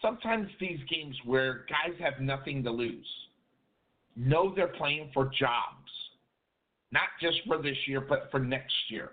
[0.03, 3.07] sometimes these games where guys have nothing to lose
[4.17, 5.91] know they're playing for jobs,
[6.91, 9.11] not just for this year, but for next year.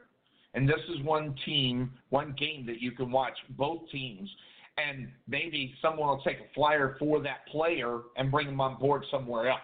[0.55, 4.29] And this is one team, one game that you can watch both teams,
[4.78, 9.03] and maybe someone will take a flyer for that player and bring them on board
[9.09, 9.59] somewhere else.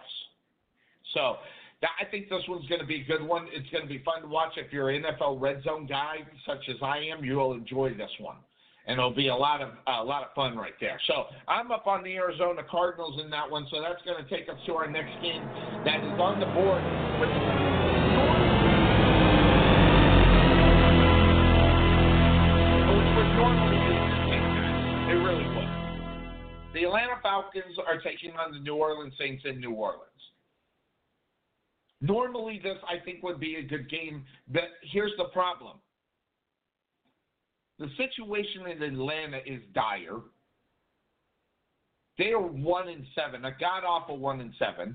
[1.14, 1.36] So
[1.82, 3.46] I think this one's going to be a good one.
[3.52, 4.52] It's going to be fun to watch.
[4.56, 8.10] If you're an NFL red zone guy, such as I am, you will enjoy this
[8.18, 8.36] one
[8.86, 11.00] and it'll be a lot of a lot of fun right there.
[11.06, 14.48] So I'm up on the Arizona Cardinals in that one, so that's going to take
[14.48, 15.44] us to our next game
[15.84, 16.82] that is on the board
[17.20, 17.61] with.
[26.92, 30.08] Atlanta Falcons are taking on the New Orleans Saints in New Orleans.
[32.02, 35.78] Normally, this I think would be a good game, but here's the problem
[37.78, 40.18] the situation in Atlanta is dire.
[42.18, 44.94] They are one in seven, a god awful one in seven.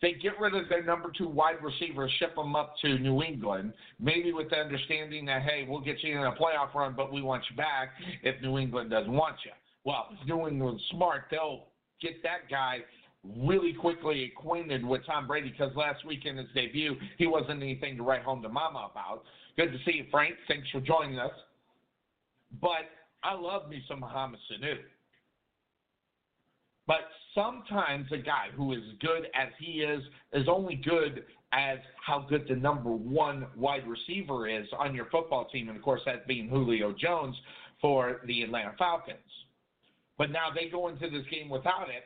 [0.00, 3.72] They get rid of their number two wide receiver, ship them up to New England,
[3.98, 7.22] maybe with the understanding that hey, we'll get you in a playoff run, but we
[7.22, 7.88] want you back
[8.22, 9.50] if New England doesn't want you.
[9.88, 11.64] Well, England's smart, they'll
[12.02, 12.80] get that guy
[13.24, 17.96] really quickly acquainted with Tom Brady because last week in his debut, he wasn't anything
[17.96, 19.22] to write home to mama about.
[19.56, 20.34] Good to see you, Frank.
[20.46, 21.32] Thanks for joining us.
[22.60, 22.90] But
[23.22, 24.74] I love me some Mohamed Sanu.
[26.86, 30.02] But sometimes a guy who is good as he is
[30.34, 35.46] is only good as how good the number one wide receiver is on your football
[35.46, 35.68] team.
[35.68, 37.34] And of course, that being Julio Jones
[37.80, 39.16] for the Atlanta Falcons.
[40.18, 42.04] But now they go into this game without it.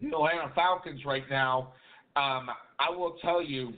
[0.00, 1.72] The Atlanta Falcons right now,
[2.14, 2.48] um,
[2.78, 3.72] I will tell you,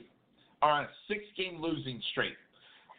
[0.62, 2.34] are on a six game losing streak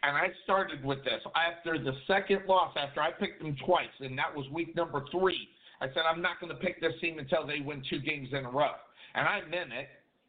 [0.02, 4.18] and I started with this after the second loss, after I picked them twice, and
[4.18, 5.48] that was week number three.
[5.80, 8.44] I said I'm not going to pick this team until they win two games in
[8.44, 8.72] a row,
[9.14, 9.88] and I meant it.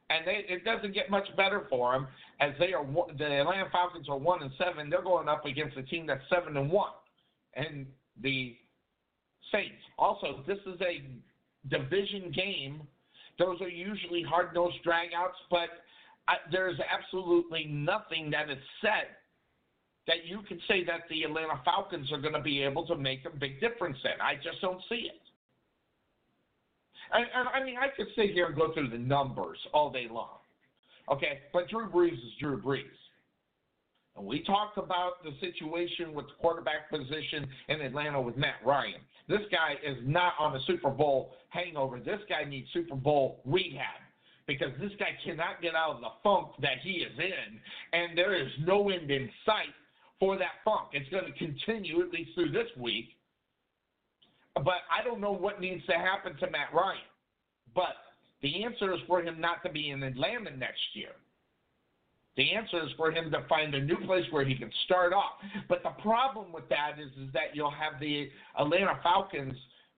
[0.09, 2.07] And they, it doesn't get much better for them
[2.39, 2.85] as they are
[3.17, 4.89] the Atlanta Falcons are one and seven.
[4.89, 6.91] They're going up against a team that's seven and one,
[7.55, 7.87] and
[8.21, 8.55] the
[9.53, 9.81] Saints.
[9.97, 11.03] Also, this is a
[11.69, 12.81] division game.
[13.39, 15.69] Those are usually hard-nosed dragouts, but
[16.27, 19.19] I, there's absolutely nothing that is set
[20.07, 23.25] that you could say that the Atlanta Falcons are going to be able to make
[23.25, 24.19] a big difference in.
[24.21, 25.21] I just don't see it.
[27.13, 30.39] And I mean, I could sit here and go through the numbers all day long.
[31.11, 32.81] Okay, but Drew Brees is Drew Brees.
[34.15, 39.01] And we talked about the situation with the quarterback position in Atlanta with Matt Ryan.
[39.27, 41.99] This guy is not on a Super Bowl hangover.
[41.99, 44.01] This guy needs Super Bowl rehab
[44.45, 48.35] because this guy cannot get out of the funk that he is in, and there
[48.35, 49.73] is no end in sight
[50.19, 50.89] for that funk.
[50.91, 53.05] It's going to continue at least through this week.
[54.55, 56.99] But I don't know what needs to happen to Matt Ryan.
[57.73, 57.95] But
[58.41, 61.09] the answer is for him not to be in Atlanta next year.
[62.35, 65.33] The answer is for him to find a new place where he can start off.
[65.69, 68.29] But the problem with that is, is that you'll have the
[68.59, 69.53] Atlanta Falcons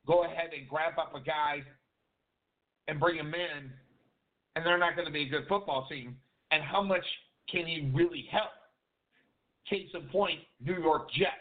[0.05, 1.63] go ahead and grab up a guy
[2.87, 3.71] and bring him in,
[4.55, 6.17] and they're not going to be a good football team.
[6.51, 7.05] And how much
[7.49, 8.51] can he really help?
[9.69, 11.31] Case in point, New York Jets.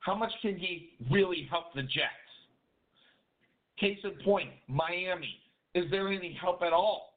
[0.00, 2.26] How much can he really help the Jets?
[3.78, 5.40] Case in point, Miami.
[5.74, 7.15] Is there any help at all?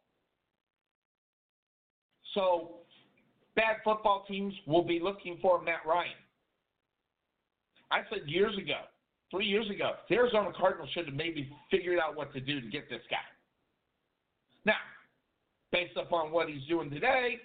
[2.34, 2.72] So,
[3.56, 6.12] bad football teams will be looking for Matt Ryan.
[7.92, 8.82] I said years ago,
[9.32, 12.68] three years ago, the Arizona Cardinals should have maybe figured out what to do to
[12.68, 13.18] get this guy.
[14.66, 14.78] Now,
[15.72, 17.40] based upon what he's doing today,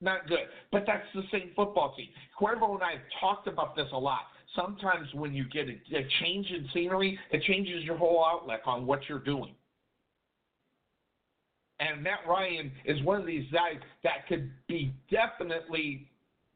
[0.00, 0.46] not good.
[0.70, 2.08] But that's the same football team.
[2.40, 4.20] Cuervo and I have talked about this a lot.
[4.54, 8.86] Sometimes when you get a, a change in scenery, it changes your whole outlook on
[8.86, 9.54] what you're doing.
[11.80, 16.08] And Matt Ryan is one of these guys that could be definitely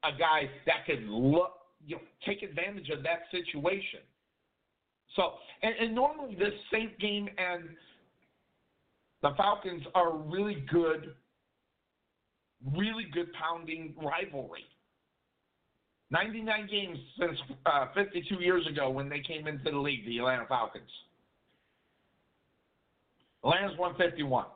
[0.05, 1.53] a guy that could look
[1.87, 4.01] you know, take advantage of that situation.
[5.17, 7.65] So, and, and normally this Saint game and
[9.23, 11.15] the Falcons are really good,
[12.77, 14.65] really good pounding rivalry.
[16.11, 20.47] 99 games since uh, 52 years ago when they came into the league, the Atlanta
[20.47, 20.91] Falcons.
[23.45, 24.47] Atlanta's 151.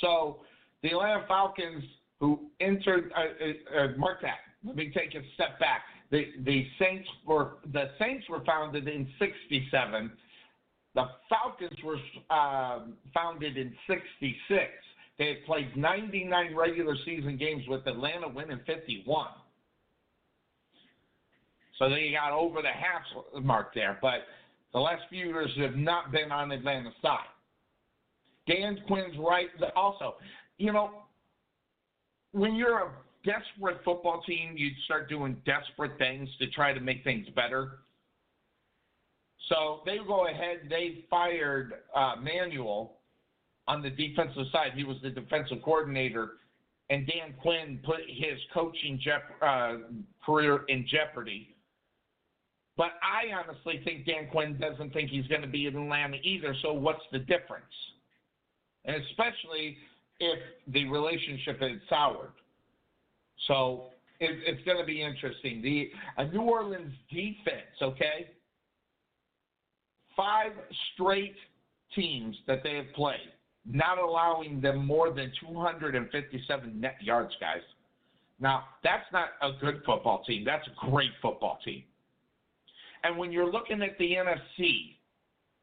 [0.00, 0.38] So
[0.82, 1.84] the Atlanta Falcons,
[2.20, 4.38] who entered, uh, uh, uh, mark that.
[4.64, 5.82] Let me take a step back.
[6.10, 10.10] The the Saints were the Saints were founded in '67.
[10.94, 11.98] The Falcons were
[12.34, 14.64] um, founded in '66.
[15.18, 19.26] They had played 99 regular season games with Atlanta winning 51.
[21.78, 23.98] So they got over the half mark there.
[24.00, 24.20] But
[24.72, 27.26] the last few years have not been on Atlanta's side.
[28.48, 29.48] Dan Quinn's right.
[29.76, 30.16] Also,
[30.56, 30.90] you know,
[32.32, 32.90] when you're a
[33.24, 37.80] desperate football team, you start doing desperate things to try to make things better.
[39.48, 40.68] So they go ahead.
[40.68, 42.98] They fired uh, Manuel
[43.66, 44.72] on the defensive side.
[44.74, 46.32] He was the defensive coordinator,
[46.90, 49.76] and Dan Quinn put his coaching jep- uh,
[50.24, 51.54] career in jeopardy.
[52.76, 56.54] But I honestly think Dan Quinn doesn't think he's going to be in Atlanta either.
[56.62, 57.64] So what's the difference?
[58.88, 59.76] Especially
[60.18, 62.32] if the relationship is soured.
[63.46, 65.62] So it, it's going to be interesting.
[65.62, 68.30] The a New Orleans defense, okay,
[70.16, 70.52] five
[70.94, 71.36] straight
[71.94, 73.32] teams that they have played,
[73.64, 77.62] not allowing them more than 257 net yards, guys.
[78.40, 80.44] Now that's not a good football team.
[80.44, 81.84] That's a great football team.
[83.04, 84.96] And when you're looking at the NFC,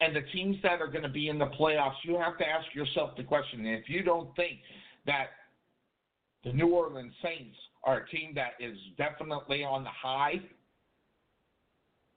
[0.01, 2.73] and the teams that are going to be in the playoffs, you have to ask
[2.73, 3.65] yourself the question.
[3.65, 4.59] If you don't think
[5.05, 5.27] that
[6.43, 10.41] the New Orleans Saints are a team that is definitely on the high,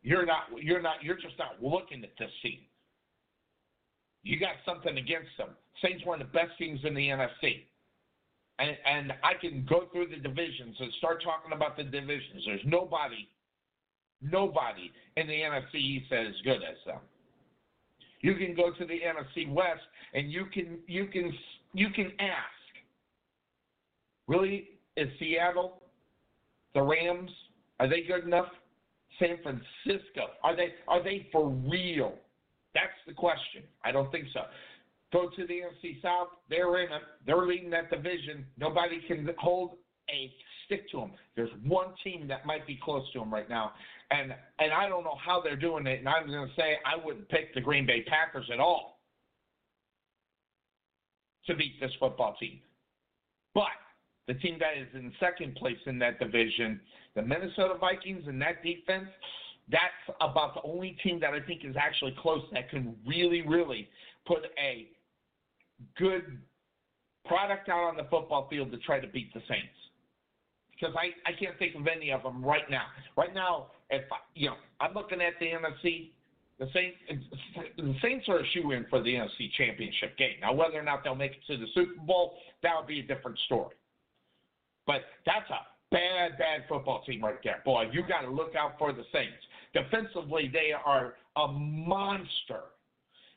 [0.03, 2.61] you're not you're not you're just not looking at this team.
[4.23, 5.51] You got something against them.
[5.83, 7.65] Saints one of the best teams in the NFC.
[8.59, 12.43] And and I can go through the divisions and start talking about the divisions.
[12.45, 13.29] There's nobody
[14.21, 16.99] nobody in the NFC East that is good as them.
[18.21, 19.83] You can go to the NFC West
[20.15, 21.33] and you can you can
[21.73, 22.55] you can ask.
[24.27, 25.83] Really, is Seattle,
[26.75, 27.31] the Rams,
[27.81, 28.49] are they good enough?
[29.19, 32.15] San Francisco, are they are they for real?
[32.75, 33.63] That's the question.
[33.85, 34.41] I don't think so.
[35.13, 36.29] Go to the NFC South.
[36.51, 37.03] They're in it.
[37.27, 38.45] They're leading that division.
[38.59, 39.77] Nobody can hold
[40.11, 40.31] a
[40.67, 41.13] stick to them.
[41.35, 43.73] There's one team that might be close to them right now,
[44.11, 46.01] and and I don't know how they're doing it.
[46.01, 49.01] And I'm going to say I wouldn't pick the Green Bay Packers at all
[51.47, 52.61] to beat this football team.
[53.55, 53.65] But
[54.27, 56.81] the team that is in second place in that division,
[57.15, 59.09] the Minnesota Vikings and that defense,
[59.71, 63.89] that's about the only team that I think is actually close that can really, really
[64.27, 64.89] put a
[65.97, 66.39] good
[67.27, 69.69] product out on the football field to try to beat the Saints
[70.79, 72.87] because I, I can't think of any of them right now.
[73.17, 76.11] Right now, if I, you know, I'm looking at the NFC.
[76.59, 76.97] The Saints,
[77.77, 80.39] the Saints are a shoe in for the NFC Championship game.
[80.41, 83.03] Now, whether or not they'll make it to the Super Bowl, that would be a
[83.05, 83.77] different story.
[84.85, 85.61] But that's a
[85.93, 87.63] bad, bad football team right there.
[87.65, 89.39] Boy, you got to look out for the Saints.
[89.73, 92.63] Defensively, they are a monster.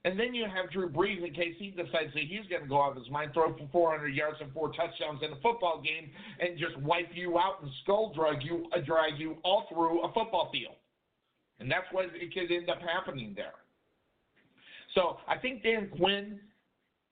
[0.04, 2.78] And then you have Drew Brees in case he decides that he's going to go
[2.78, 6.58] off his mind, throw for 400 yards and four touchdowns in a football game, and
[6.58, 10.50] just wipe you out and skull drag you, uh, drag you all through a football
[10.52, 10.76] field.
[11.60, 13.54] And that's what it could end up happening there.
[14.96, 16.40] So I think Dan Quinn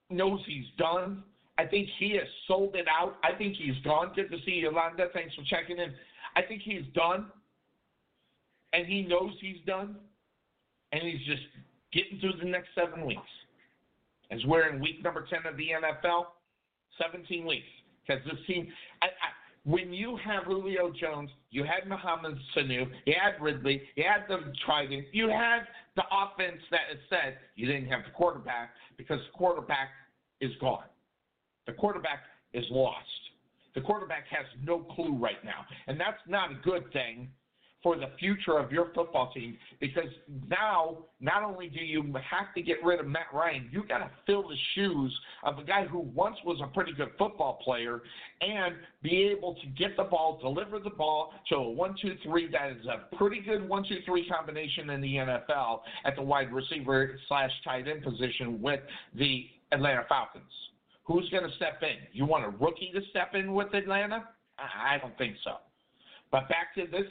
[0.10, 1.24] knows he's done.
[1.60, 3.18] I think he has sold it out.
[3.24, 4.14] I think he's gone.
[4.16, 5.08] Good to see you, Yolanda.
[5.14, 5.94] Thanks for checking in.
[6.36, 7.28] I think he's done,
[8.74, 9.96] and he knows he's done,
[10.92, 11.44] and he's just
[11.94, 13.22] getting through the next seven weeks.
[14.32, 16.26] As we're in week number 10 of the NFL,
[17.02, 17.66] 17 weeks.
[18.06, 18.68] Because this team,
[19.02, 19.30] I, I,
[19.64, 24.54] when you have Julio Jones, you had Mohamed Sanu, you had Ridley, you had the
[24.66, 25.62] Trident, you had
[25.96, 29.90] the offense that is said, you didn't have the quarterback because the quarterback
[30.42, 30.86] is gone.
[31.68, 32.20] The quarterback
[32.54, 33.06] is lost.
[33.76, 35.66] The quarterback has no clue right now.
[35.88, 37.30] And that's not a good thing
[37.82, 40.10] for the future of your football team because
[40.50, 44.12] now not only do you have to get rid of Matt Ryan, you got to
[44.26, 48.02] fill the shoes of a guy who once was a pretty good football player
[48.42, 52.86] and be able to get the ball, deliver the ball to a one-two-three that is
[52.86, 58.04] a pretty good one-two-three combination in the NFL at the wide receiver slash tight end
[58.04, 58.82] position with
[59.16, 60.44] the Atlanta Falcons.
[61.06, 61.98] Who's going to step in?
[62.12, 64.26] You want a rookie to step in with Atlanta?
[64.60, 65.56] I, I don't think so.
[66.32, 67.08] But back to this,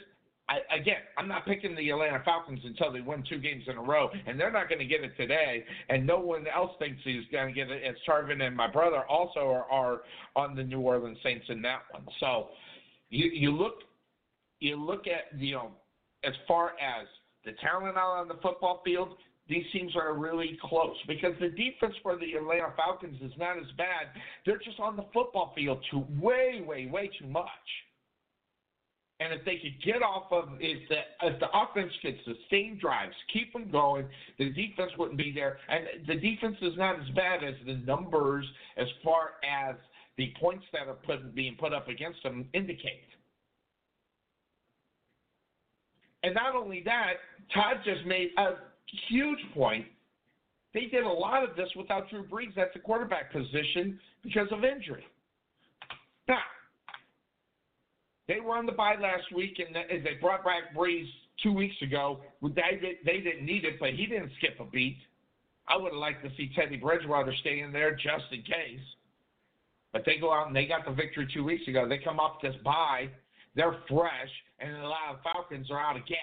[0.49, 3.81] I, again, I'm not picking the Atlanta Falcons until they win two games in a
[3.81, 5.63] row, and they're not going to get it today.
[5.89, 7.83] And no one else thinks he's going to get it.
[7.83, 10.01] As Tarvin and my brother also are, are
[10.35, 12.03] on the New Orleans Saints in that one.
[12.19, 12.47] So
[13.09, 13.83] you you look
[14.59, 15.71] you look at you know
[16.23, 17.07] as far as
[17.45, 19.09] the talent out on the football field,
[19.47, 23.65] these teams are really close because the defense for the Atlanta Falcons is not as
[23.77, 24.07] bad.
[24.45, 27.45] They're just on the football field too way, way, way too much.
[29.19, 33.13] And if they could get off of if the if the offense could sustain drives,
[33.33, 34.05] keep them going,
[34.37, 35.57] the defense wouldn't be there.
[35.67, 38.45] And the defense is not as bad as the numbers
[38.77, 39.75] as far as
[40.17, 43.03] the points that are put, being put up against them indicate.
[46.23, 47.13] And not only that,
[47.53, 48.55] Todd just made a
[49.09, 49.85] huge point.
[50.73, 54.63] They did a lot of this without Drew Brees at the quarterback position because of
[54.63, 55.05] injury.
[56.27, 56.39] Now,
[58.29, 61.07] they were on the bye last week, and they brought back Brees
[61.41, 62.19] two weeks ago.
[62.43, 64.97] They, they didn't need it, but he didn't skip a beat.
[65.67, 68.85] I would have liked to see Teddy Bridgewater stay in there just in case.
[69.91, 71.89] But they go out and they got the victory two weeks ago.
[71.89, 73.09] They come off this bye,
[73.55, 76.17] they're fresh, and a lot of Falcons are out of gas.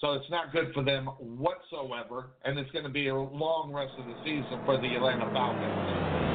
[0.00, 3.92] So it's not good for them whatsoever, and it's going to be a long rest
[3.96, 6.25] of the season for the Atlanta Falcons.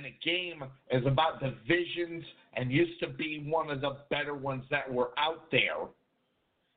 [0.00, 2.24] And a game is about divisions
[2.54, 5.88] and used to be one of the better ones that were out there.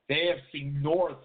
[0.09, 1.15] The AFC North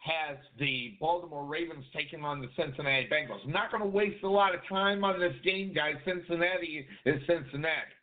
[0.00, 3.44] has the Baltimore Ravens taking on the Cincinnati Bengals.
[3.44, 5.94] I'm not going to waste a lot of time on this game, guys.
[6.04, 7.96] Cincinnati is Cincinnati.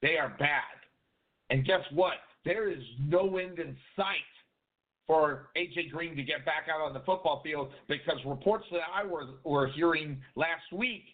[0.00, 0.62] They are bad.
[1.50, 2.14] And guess what?
[2.44, 4.16] There is no end in sight
[5.06, 9.04] for AJ Green to get back out on the football field because reports that I
[9.04, 11.04] were, were hearing last week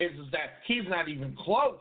[0.00, 1.78] is, is that he's not even close.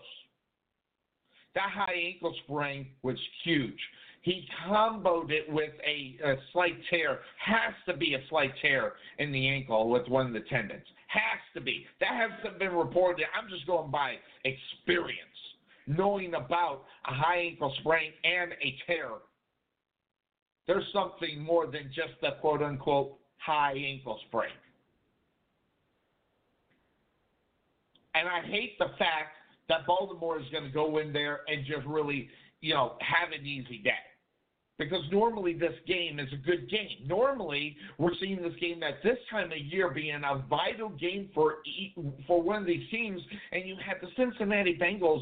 [1.56, 3.80] That high ankle sprain was huge.
[4.22, 7.20] He comboed it with a, a slight tear.
[7.44, 10.86] Has to be a slight tear in the ankle with one of the tendons.
[11.08, 11.86] Has to be.
[12.02, 13.26] That hasn't been reported.
[13.36, 15.20] I'm just going by experience,
[15.88, 19.10] knowing about a high ankle sprain and a tear.
[20.68, 24.52] There's something more than just the quote unquote high ankle sprain.
[28.16, 29.36] And I hate the fact
[29.68, 32.30] that Baltimore is going to go in there and just really,
[32.62, 33.92] you know, have an easy day.
[34.78, 37.06] Because normally this game is a good game.
[37.06, 41.56] Normally we're seeing this game at this time of year being a vital game for
[42.26, 45.22] for one of these teams, and you have the Cincinnati Bengals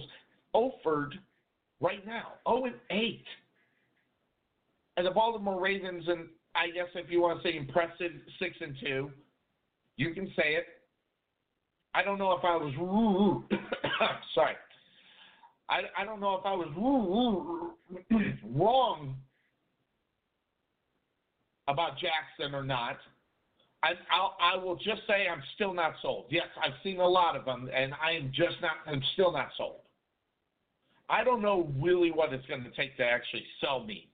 [0.54, 1.16] offered
[1.82, 3.24] right now, 0 and 8,
[4.98, 8.76] and the Baltimore Ravens, and I guess if you want to say impressive, six and
[8.82, 9.12] two,
[9.96, 10.66] you can say it.
[11.98, 12.72] I don't know if I was
[14.36, 14.54] sorry.
[15.68, 16.68] I, I don't know if I was
[18.56, 19.16] wrong
[21.68, 22.98] about Jackson or not.
[23.82, 26.26] I I'll, I will just say I'm still not sold.
[26.30, 28.74] Yes, I've seen a lot of them, and I am just not.
[28.86, 29.80] I'm still not sold.
[31.10, 34.08] I don't know really what it's going to take to actually sell me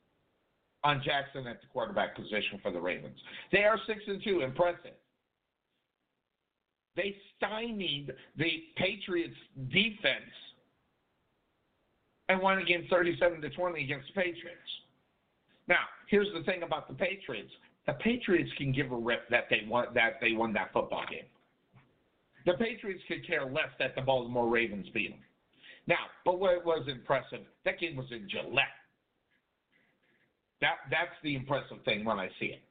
[0.86, 3.17] on Jackson at the quarterback position for the Ravens.
[3.51, 4.93] They are six and two, impressive.
[6.95, 9.35] They stymied the Patriots
[9.69, 10.31] defense
[12.29, 14.59] and won a game 37 to 20 against the Patriots.
[15.67, 17.51] Now, here's the thing about the Patriots:
[17.87, 21.25] the Patriots can give a rip that they won that they won that football game.
[22.45, 25.19] The Patriots could care less that the Baltimore Ravens beat them.
[25.87, 28.65] Now, but what was impressive, that game was in Gillette.
[30.61, 32.61] That that's the impressive thing when I see it.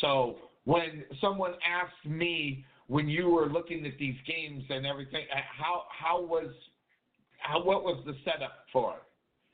[0.00, 5.38] So when someone asked me when you were looking at these games and everything, uh,
[5.56, 6.50] how how was
[7.38, 9.02] how what was the setup for it?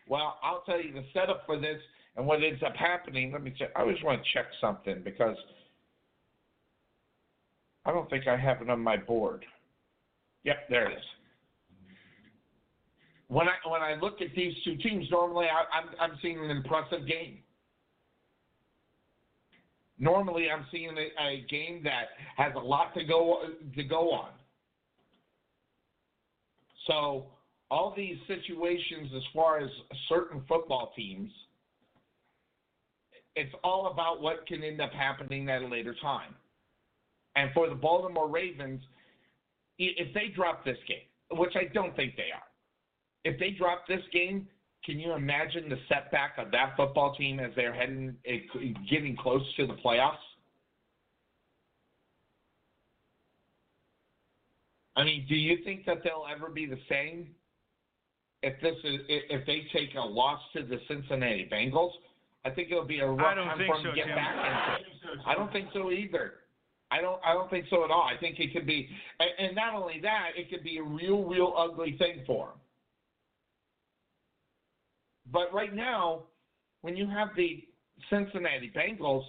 [0.09, 1.79] Well, I'll tell you the setup for this
[2.17, 3.33] and what ends up happening.
[3.33, 3.73] Let me check.
[3.77, 5.37] I always want to check something because
[7.85, 9.45] I don't think I have it on my board.
[10.45, 11.05] Yep, there it is.
[13.29, 16.51] When I when I look at these two teams, normally I, I'm I'm seeing an
[16.51, 17.41] impressive game.
[19.99, 23.41] Normally, I'm seeing a, a game that has a lot to go
[23.75, 24.31] to go on.
[26.87, 27.27] So
[27.71, 29.71] all these situations, as far as
[30.09, 31.31] certain football teams,
[33.35, 36.35] it's all about what can end up happening at a later time.
[37.35, 38.81] And for the Baltimore Ravens,
[39.79, 42.47] if they drop this game, which I don't think they are,
[43.25, 44.49] if they drop this game,
[44.87, 48.15] Can you imagine the setback of that football team as they're heading,
[48.89, 50.15] getting close to the playoffs?
[54.95, 57.27] I mean, do you think that they'll ever be the same
[58.43, 61.91] if this is if they take a loss to the Cincinnati Bengals?
[62.45, 64.15] I think it'll be a rough time for them so, to get Jim.
[64.15, 65.27] back into it.
[65.27, 66.35] I don't think so either.
[66.93, 67.21] I don't.
[67.25, 68.05] I don't think so at all.
[68.05, 71.25] I think it could be, and, and not only that, it could be a real,
[71.25, 72.59] real ugly thing for them.
[75.33, 76.23] But right now,
[76.83, 77.65] when you have the
[78.11, 79.25] Cincinnati Bengals,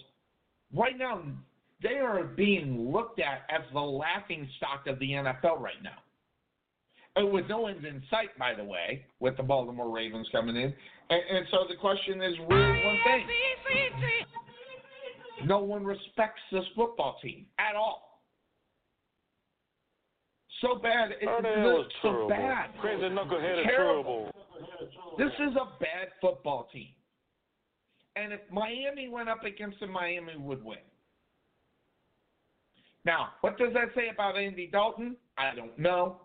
[0.74, 1.22] right now
[1.82, 5.98] they are being looked at as the laughing stock of the NFL right now.
[7.16, 10.74] And with no end in sight, by the way, with the Baltimore Ravens coming in.
[11.10, 13.28] And, and so the question is really one thing.
[15.46, 18.22] No one respects this football team at all.
[20.62, 21.12] So bad.
[21.22, 22.30] It's so terrible.
[22.30, 22.70] bad.
[22.82, 24.32] Crazy knucklehead is Terrible.
[25.18, 26.90] This is a bad football team.
[28.16, 30.78] And if Miami went up against them, Miami would win.
[33.06, 35.16] Now, what does that say about Andy Dalton?
[35.38, 36.22] I don't know.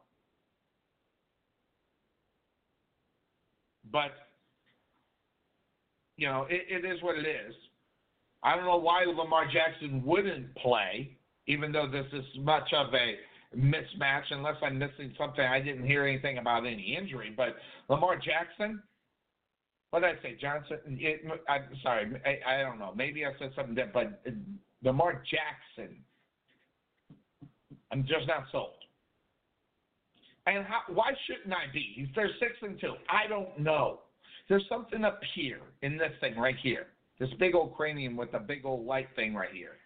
[3.90, 4.12] But,
[6.16, 7.54] you know, it, it is what it is.
[8.42, 11.16] I don't know why Lamar Jackson wouldn't play,
[11.46, 13.16] even though this is much of a
[13.56, 15.44] mismatch, unless I'm missing something.
[15.44, 17.32] I didn't hear anything about any injury.
[17.36, 17.56] But
[17.88, 18.82] Lamar Jackson,
[19.90, 20.36] what did I say?
[20.40, 20.78] Johnson?
[20.86, 22.10] It, I'm sorry.
[22.24, 22.92] I, I don't know.
[22.96, 24.14] Maybe I said something different.
[24.24, 24.32] But
[24.82, 25.96] Lamar Jackson,
[27.90, 28.70] I'm just not sold.
[30.46, 32.10] And how, why shouldn't I be?
[32.16, 32.94] They're six and two.
[33.08, 34.00] I don't know.
[34.48, 36.86] There's something up here in this thing right here.
[37.18, 39.76] This big old cranium with the big old light thing right here.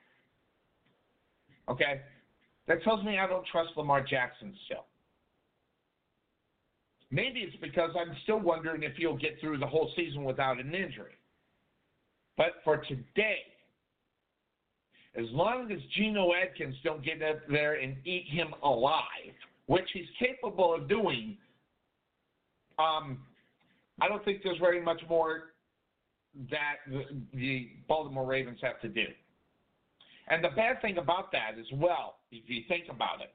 [1.68, 2.00] Okay?
[2.68, 4.84] That tells me I don't trust Lamar Jackson still.
[7.10, 10.74] Maybe it's because I'm still wondering if he'll get through the whole season without an
[10.74, 11.14] injury.
[12.36, 13.38] But for today,
[15.16, 19.34] as long as Geno Atkins don't get up there and eat him alive,
[19.66, 21.38] which he's capable of doing,
[22.78, 23.18] um,
[24.00, 25.54] I don't think there's very much more
[26.50, 26.76] that
[27.32, 29.06] the, Baltimore Ravens have to do.
[30.28, 33.32] And the bad thing about that as well, if you think about it,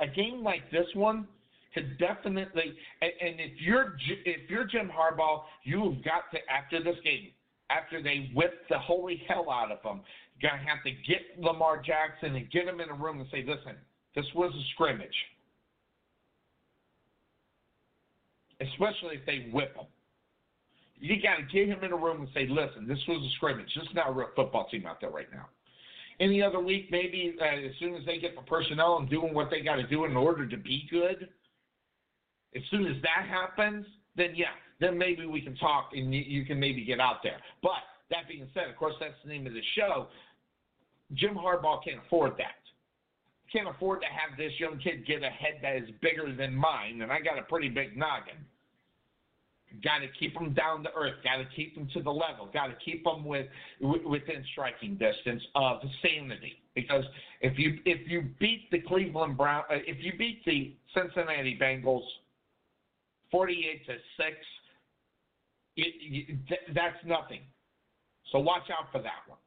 [0.00, 1.26] a game like this one
[1.74, 2.74] could definitely.
[3.02, 7.28] And, and if you're if you're Jim Harbaugh, you've got to after this game,
[7.70, 10.00] after they whip the holy hell out of them,
[10.40, 13.44] you're gonna have to get Lamar Jackson and get him in a room and say,
[13.46, 13.76] listen,
[14.14, 15.08] this was a scrimmage.
[18.60, 19.86] Especially if they whip him.
[21.00, 23.72] You got to get him in a room and say, listen, this was a scrimmage.
[23.72, 25.46] This is not a real football team out there right now.
[26.20, 29.50] Any other week, maybe uh, as soon as they get the personnel and doing what
[29.50, 31.28] they got to do in order to be good,
[32.56, 34.46] as soon as that happens, then yeah,
[34.80, 37.38] then maybe we can talk and you, you can maybe get out there.
[37.62, 40.08] But that being said, of course, that's the name of the show.
[41.14, 42.56] Jim Harbaugh can't afford that.
[43.52, 47.00] Can't afford to have this young kid get a head that is bigger than mine,
[47.00, 48.36] and I got a pretty big noggin.
[49.84, 51.14] Got to keep them down to earth.
[51.22, 52.48] Got to keep them to the level.
[52.52, 53.46] Got to keep them with,
[53.80, 56.54] with within striking distance of sanity.
[56.74, 57.04] Because
[57.42, 62.06] if you if you beat the Cleveland Brown, uh, if you beat the Cincinnati Bengals,
[63.30, 64.36] forty-eight to six,
[65.76, 67.40] it, th- that's nothing.
[68.32, 69.38] So watch out for that one.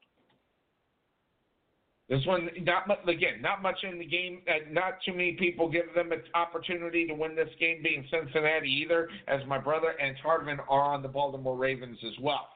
[2.11, 4.41] This one, not much, again, not much in the game.
[4.45, 8.69] Uh, not too many people give them an opportunity to win this game, being Cincinnati
[8.69, 12.49] either, as my brother and Tarvin are on the Baltimore Ravens as well.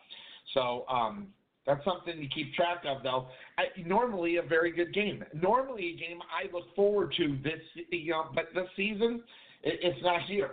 [0.53, 1.27] So um,
[1.65, 3.27] that's something to keep track of, though.
[3.57, 5.23] I, normally, a very good game.
[5.33, 9.23] Normally, a game I look forward to this, you know, but this season,
[9.63, 10.51] it, it's not here,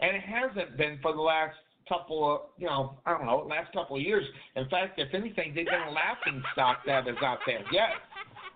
[0.00, 1.54] and it hasn't been for the last
[1.88, 4.24] couple of, you know, I don't know, last couple of years.
[4.56, 7.60] In fact, if anything, they've been a laughing stock that is out there.
[7.72, 7.92] Yes,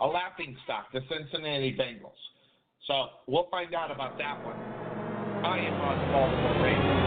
[0.00, 2.18] a laughing stock, the Cincinnati Bengals.
[2.86, 4.56] So we'll find out about that one.
[5.44, 7.06] I am on Baltimore Ravens.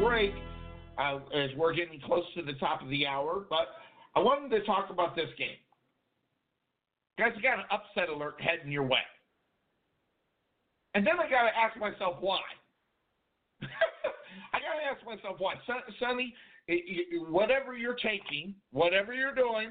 [0.00, 0.32] Break
[0.96, 3.66] uh, as we're getting close to the top of the hour, but
[4.14, 5.56] I wanted to talk about this game.
[7.18, 9.02] Guys, you got an upset alert heading your way.
[10.94, 12.40] And then I got to ask myself why.
[13.62, 13.66] I
[14.58, 15.54] got to ask myself why.
[15.98, 16.32] Sonny,
[17.28, 19.70] whatever you're taking, whatever you're doing,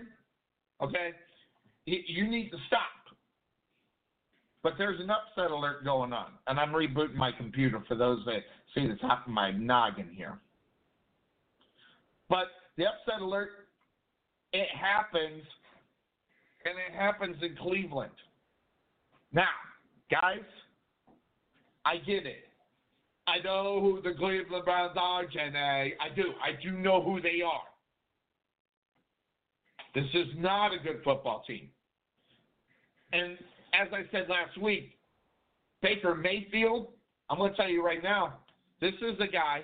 [0.81, 1.11] okay,
[1.85, 2.81] you need to stop.
[4.61, 8.41] But there's an upset alert going on, and I'm rebooting my computer for those that
[8.75, 10.37] see the top of my noggin here.
[12.29, 13.51] But the upset alert,
[14.51, 15.43] it happens
[16.69, 18.11] and it happens in Cleveland.
[19.31, 19.47] Now,
[20.09, 20.39] guys,
[21.85, 22.45] I get it.
[23.27, 25.57] I know who the Cleveland Browns are, Jenny.
[25.57, 26.33] I do.
[26.41, 27.61] I do know who they are.
[29.93, 31.69] This is not a good football team.
[33.11, 33.37] And
[33.73, 34.97] as I said last week,
[35.81, 36.87] Baker Mayfield,
[37.29, 38.39] I'm going to tell you right now,
[38.79, 39.61] this is a guy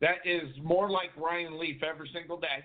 [0.00, 2.64] that is more like Ryan Leaf every single day.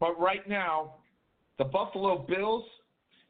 [0.00, 0.94] But right now,
[1.58, 2.64] the Buffalo Bills,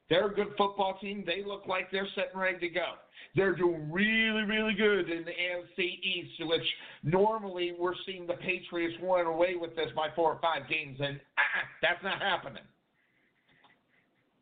[0.09, 1.25] they're a good football team.
[1.27, 2.93] They look like they're setting ready to go.
[3.35, 6.63] They're doing really, really good in the AFC East, which
[7.03, 11.21] normally we're seeing the Patriots run away with this by four or five games, and
[11.39, 11.43] ah,
[11.83, 12.63] that's not happening.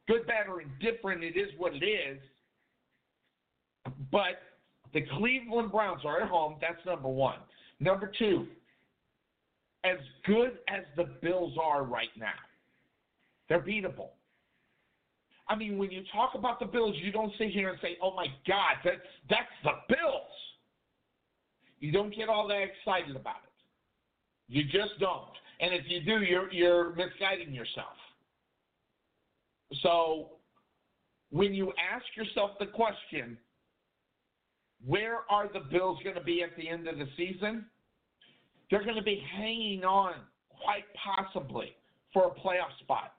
[0.06, 2.18] Good, bad, or indifferent, it is what it is.
[4.12, 4.40] But
[4.94, 6.56] the Cleveland Browns are at home.
[6.60, 7.38] That's number one.
[7.80, 8.46] Number two,
[9.84, 12.28] as good as the Bills are right now,
[13.48, 14.10] they're beatable.
[15.48, 18.14] I mean, when you talk about the Bills, you don't sit here and say, "Oh
[18.14, 18.96] my God, that's
[19.28, 20.30] that's the Bills."
[21.78, 23.52] You don't get all that excited about it.
[24.48, 25.30] You just don't.
[25.60, 27.96] And if you do, you're you're misguiding yourself.
[29.82, 30.30] So,
[31.30, 33.36] when you ask yourself the question,
[34.84, 37.66] where are the Bills going to be at the end of the season?
[38.70, 40.14] They're going to be hanging on
[40.48, 41.76] quite possibly
[42.12, 43.12] for a playoff spot.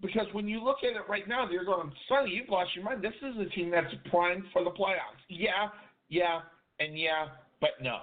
[0.00, 3.02] Because when you look at it right now, you're going, Sonny, you've lost your mind.
[3.02, 5.20] This is a team that's primed for the playoffs.
[5.28, 5.68] Yeah,
[6.08, 6.40] yeah,
[6.78, 7.28] and yeah,
[7.60, 8.02] but no.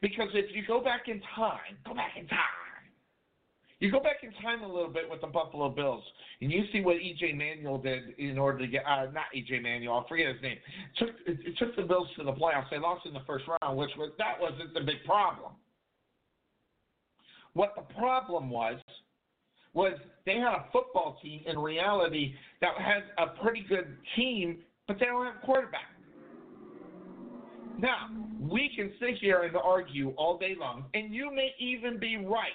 [0.00, 2.38] Because if you go back in time, go back in time.
[3.78, 6.02] You go back in time a little bit with the Buffalo Bills,
[6.40, 10.02] and you see what EJ Manuel did in order to get uh, not EJ Manuel,
[10.04, 10.56] I forget his name.
[10.98, 12.70] Took it, it took the Bills to the playoffs.
[12.70, 15.52] They lost in the first round, which was that wasn't the big problem.
[17.52, 18.80] What the problem was
[19.74, 19.92] was
[20.24, 24.58] they had a football team in reality that had a pretty good team,
[24.88, 25.82] but they don't have a quarterback.
[27.78, 28.08] Now,
[28.40, 32.52] we can sit here and argue all day long, and you may even be right.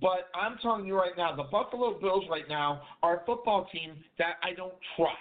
[0.00, 3.92] But I'm telling you right now, the Buffalo Bills right now are a football team
[4.18, 5.14] that I don't trust.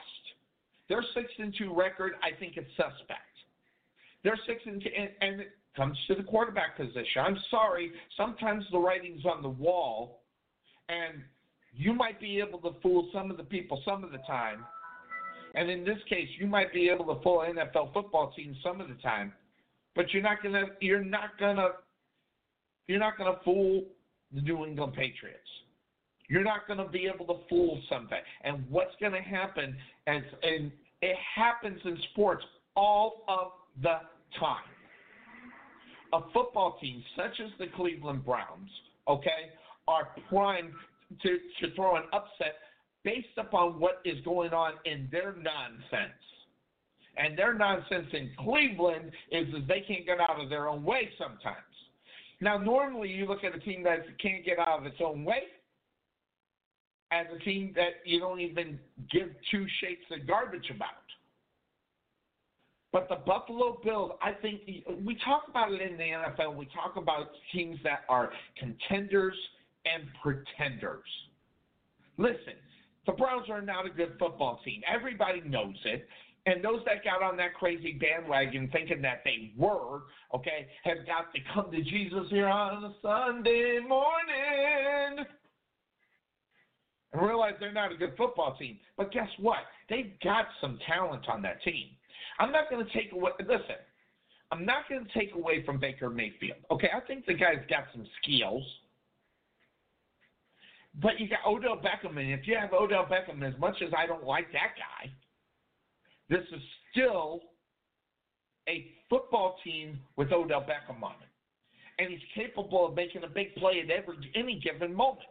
[0.89, 3.21] Their six and two record, I think it's suspect.
[4.23, 5.45] They're six and two, and, and
[5.75, 7.21] comes to the quarterback position.
[7.21, 10.21] I'm sorry, sometimes the writing's on the wall,
[10.89, 11.21] and
[11.73, 14.65] you might be able to fool some of the people some of the time.
[15.53, 18.87] And in this case, you might be able to fool NFL football teams some of
[18.87, 19.31] the time,
[19.95, 21.69] but you're not gonna you're not gonna
[22.87, 23.83] you're not gonna fool
[24.33, 25.39] the New England Patriots.
[26.27, 28.17] You're not going to be able to fool something.
[28.43, 29.75] And what's going to happen,
[30.07, 30.71] and, and
[31.01, 32.43] it happens in sports
[32.75, 33.51] all of
[33.81, 33.99] the
[34.39, 34.63] time
[36.15, 38.69] a football team such as the Cleveland Browns,
[39.07, 39.51] okay,
[39.87, 40.71] are primed
[41.21, 42.55] to, to throw an upset
[43.03, 46.13] based upon what is going on in their nonsense.
[47.17, 51.09] And their nonsense in Cleveland is that they can't get out of their own way
[51.17, 51.57] sometimes.
[52.41, 55.43] Now, normally you look at a team that can't get out of its own way
[57.11, 58.79] as a team that you don't even
[59.11, 60.89] give two shapes of garbage about.
[62.91, 64.61] But the Buffalo Bills, I think
[65.05, 66.55] we talk about it in the NFL.
[66.55, 69.35] We talk about teams that are contenders
[69.85, 71.03] and pretenders.
[72.17, 72.53] Listen,
[73.05, 74.81] the Browns are not a good football team.
[74.87, 76.07] Everybody knows it.
[76.47, 81.33] And those that got on that crazy bandwagon thinking that they were, okay, have got
[81.33, 85.25] to come to Jesus here on a Sunday morning
[87.13, 88.77] and realize they're not a good football team.
[88.95, 89.59] But guess what?
[89.89, 91.87] They've got some talent on that team.
[92.39, 93.31] I'm not going to take away.
[93.39, 93.81] Listen,
[94.51, 96.59] I'm not going to take away from Baker Mayfield.
[96.69, 98.63] Okay, I think the guy's got some skills.
[101.01, 104.05] But you got Odell Beckham, and if you have Odell Beckham, as much as I
[104.05, 105.11] don't like that guy,
[106.29, 106.61] this is
[106.91, 107.41] still
[108.67, 112.01] a football team with Odell Beckham on it.
[112.01, 115.27] And he's capable of making a big play at every any given moment.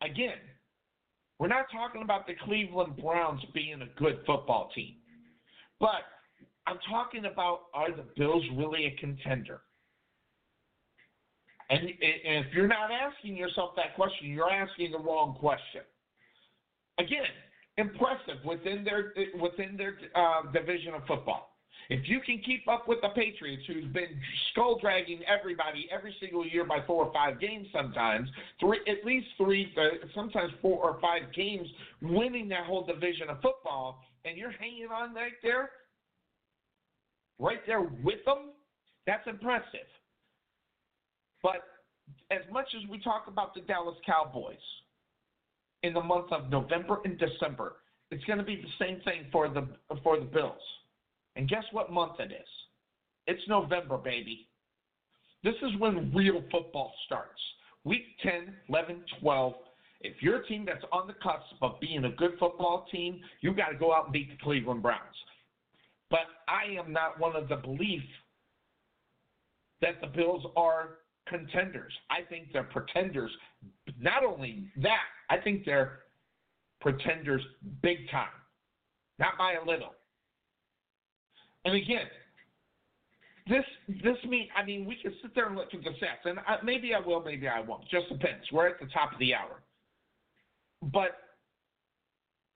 [0.00, 0.38] Again,
[1.38, 4.94] we're not talking about the Cleveland Browns being a good football team.
[5.80, 6.06] But
[6.66, 9.60] I'm talking about are the Bills really a contender?
[11.70, 15.82] And, and if you're not asking yourself that question, you're asking the wrong question.
[16.98, 17.32] Again,
[17.78, 21.48] impressive within their within their uh, division of football.
[21.88, 24.08] If you can keep up with the Patriots, who's been
[24.50, 28.28] skull dragging everybody every single year by four or five games, sometimes
[28.60, 31.68] three, at least three, uh, sometimes four or five games,
[32.00, 35.70] winning that whole division of football, and you're hanging on right there,
[37.38, 38.50] right there with them,
[39.06, 39.88] that's impressive.
[41.42, 41.64] But
[42.30, 44.56] as much as we talk about the Dallas Cowboys
[45.82, 47.76] in the month of November and December,
[48.10, 49.66] it's going to be the same thing for the
[50.02, 50.60] for the Bills.
[51.36, 52.48] And guess what month it is?
[53.26, 54.48] It's November, baby.
[55.42, 57.40] This is when real football starts.
[57.84, 59.54] Week 10, 11, 12.
[60.02, 63.54] If you're a team that's on the cusp of being a good football team, you
[63.54, 65.00] got to go out and beat the Cleveland Browns.
[66.10, 68.02] But I am not one of the belief
[69.80, 70.98] that the Bills are
[71.32, 71.92] contenders.
[72.10, 73.30] I think they're pretenders.
[73.98, 76.00] Not only that, I think they're
[76.80, 77.42] pretenders
[77.82, 78.28] big time,
[79.18, 79.94] not by a little.
[81.64, 82.06] And again,
[83.48, 83.64] this
[84.04, 86.56] this mean I mean we can sit there and look at the stats, and I,
[86.62, 87.88] maybe I will, maybe I won't.
[87.88, 88.44] Just depends.
[88.52, 89.62] We're at the top of the hour,
[90.92, 91.12] but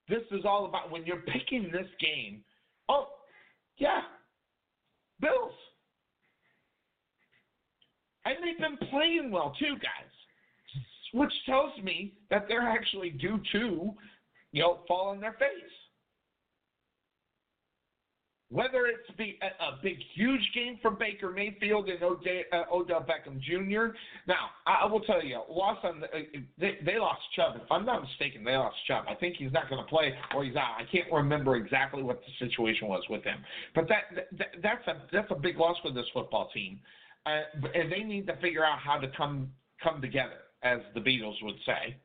[0.08, 2.42] this is all about when you're picking this game.
[2.88, 3.08] Oh,
[3.78, 4.02] yeah,
[5.20, 5.52] Bills,
[8.30, 10.12] and they've been playing well too, guys,
[11.12, 13.90] which tells me that they're actually due to,
[14.52, 15.72] you know, fall on their face.
[18.48, 23.04] Whether it's be a, a big, huge game for Baker Mayfield and Ode, uh, Odell
[23.04, 23.96] Beckham Jr.
[24.28, 26.20] Now, I, will tell you, lost on the, uh,
[26.56, 27.56] they, they lost Chubb.
[27.56, 29.06] If I'm not mistaken, they lost Chubb.
[29.08, 30.76] I think he's not going to play or he's out.
[30.78, 33.38] I can't remember exactly what the situation was with him.
[33.74, 36.78] But that, that that's a that's a big loss for this football team,
[37.26, 37.42] uh,
[37.74, 39.50] and they need to figure out how to come
[39.82, 41.96] come together, as the Beatles would say,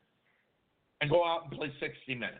[1.00, 2.38] and go out and play 60 minutes.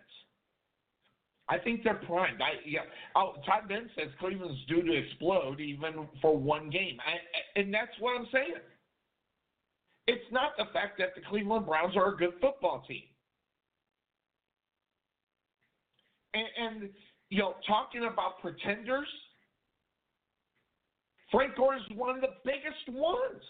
[1.48, 2.42] I think they're primed.
[2.42, 2.82] I yeah.
[3.16, 7.92] Oh, Todd Ben says Cleveland's due to explode even for one game, I, and that's
[8.00, 8.56] what I'm saying.
[10.08, 13.04] It's not the fact that the Cleveland Browns are a good football team,
[16.34, 16.90] and, and
[17.30, 19.08] you know, talking about pretenders,
[21.32, 23.44] Frank Gore is one of the biggest ones.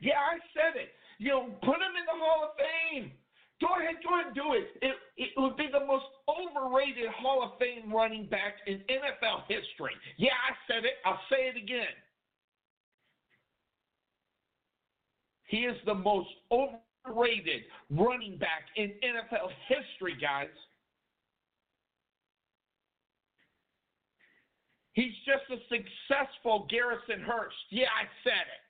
[0.00, 0.92] Yeah, I said it.
[1.18, 3.12] You know, put him in the Hall of Fame.
[3.60, 4.68] Go ahead, go ahead do it.
[4.84, 9.96] It, it would be the most overrated Hall of Fame running back in NFL history.
[10.18, 11.00] Yeah, I said it.
[11.06, 11.96] I'll say it again.
[15.46, 20.52] He is the most overrated running back in NFL history, guys.
[24.96, 27.54] He's just a successful Garrison Hearst.
[27.68, 28.62] Yeah, I said it.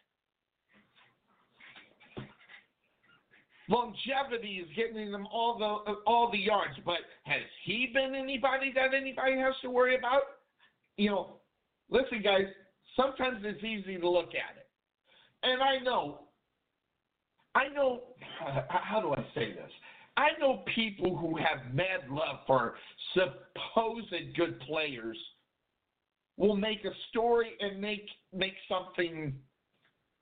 [3.69, 8.93] Longevity is getting them all the all the yards, but has he been anybody that
[8.93, 10.23] anybody has to worry about?
[10.97, 11.37] You know,
[11.91, 12.47] listen, guys.
[12.97, 14.69] Sometimes it's easy to look at it,
[15.43, 16.21] and I know,
[17.55, 18.03] I know.
[18.69, 19.71] How do I say this?
[20.17, 22.75] I know people who have mad love for
[23.15, 25.19] supposed good players
[26.37, 29.35] will make a story and make make something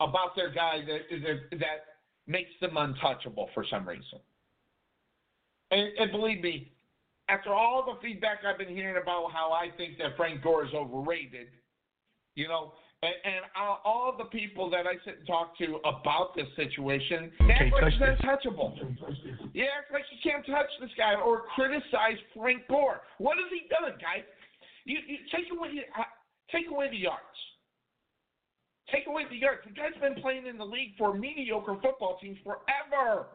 [0.00, 1.78] about their guy that that, that
[2.26, 4.18] makes them untouchable for some reason.
[5.70, 6.72] And, and believe me,
[7.28, 10.72] after all the feedback I've been hearing about how I think that Frank Gore is
[10.74, 11.48] overrated,
[12.34, 13.44] you know, and, and
[13.84, 18.00] all the people that I sit and talk to about this situation, act like he's
[18.00, 18.78] untouchable.
[19.52, 23.02] Yeah, act like you can't touch this guy or criticize Frank Gore.
[23.18, 24.24] What has he done, guys?
[24.84, 25.68] You, you take away
[26.50, 27.20] take away the yards.
[28.92, 29.60] Take away the yards.
[29.66, 33.26] The guy's been playing in the league for mediocre football teams forever.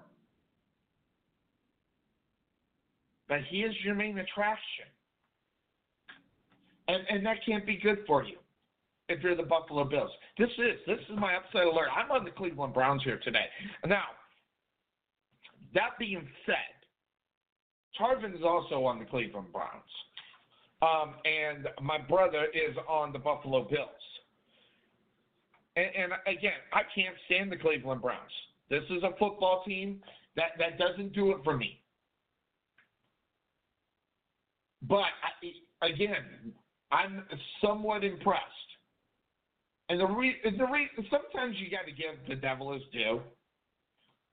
[3.28, 4.86] But he is your main attraction.
[6.88, 8.38] And, and that can't be good for you
[9.10, 10.12] if you're the Buffalo Bills.
[10.38, 11.90] This is this is my upset alert.
[11.96, 13.46] I'm on the Cleveland Browns here today.
[13.86, 14.06] Now,
[15.74, 16.56] that being said,
[18.00, 19.84] Tarvin is also on the Cleveland Browns.
[20.82, 23.90] Um, and my brother is on the Buffalo Bills.
[25.76, 28.32] And, and again, I can't stand the Cleveland Browns.
[28.70, 30.00] This is a football team
[30.36, 31.80] that, that doesn't do it for me.
[34.88, 35.10] But
[35.82, 36.54] I, again,
[36.92, 37.24] I'm
[37.62, 38.44] somewhat impressed.
[39.90, 43.22] And the re, the re, sometimes you got to give the devil his due,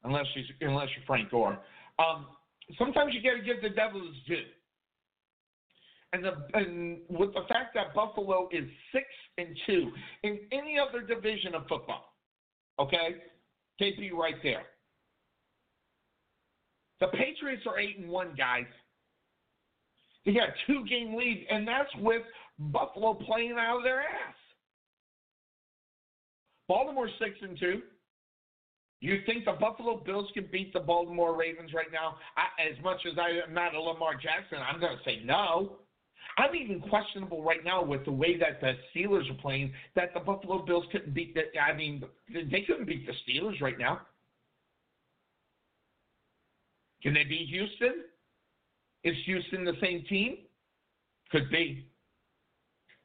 [0.05, 1.59] unless you unless you're Frank Gore.
[1.99, 2.27] Um,
[2.79, 4.45] sometimes you got to give the devil his due.
[6.13, 9.05] And, the, and with the fact that Buffalo is six
[9.39, 9.91] and two
[10.23, 12.15] in any other division of football,
[12.79, 13.17] okay,
[13.81, 14.63] KP right there.
[17.01, 18.65] The Patriots are eight and one, guys.
[20.25, 22.23] They got two game lead, and that's with
[22.59, 24.35] Buffalo playing out of their ass.
[26.69, 27.83] Baltimore six and two.
[29.01, 32.17] You think the Buffalo Bills can beat the Baltimore Ravens right now?
[32.37, 35.77] I, as much as I am not a Lamar Jackson, I'm going to say no.
[36.39, 40.21] I'm even questionable right now with the way that the Steelers are playing that the
[40.21, 41.45] Buffalo Bills couldn't beat the.
[41.59, 44.03] I mean, they couldn't beat the Steelers right now.
[47.03, 48.05] Can they beat Houston?
[49.05, 50.39] Is Houston the same team?
[51.31, 51.87] Could be.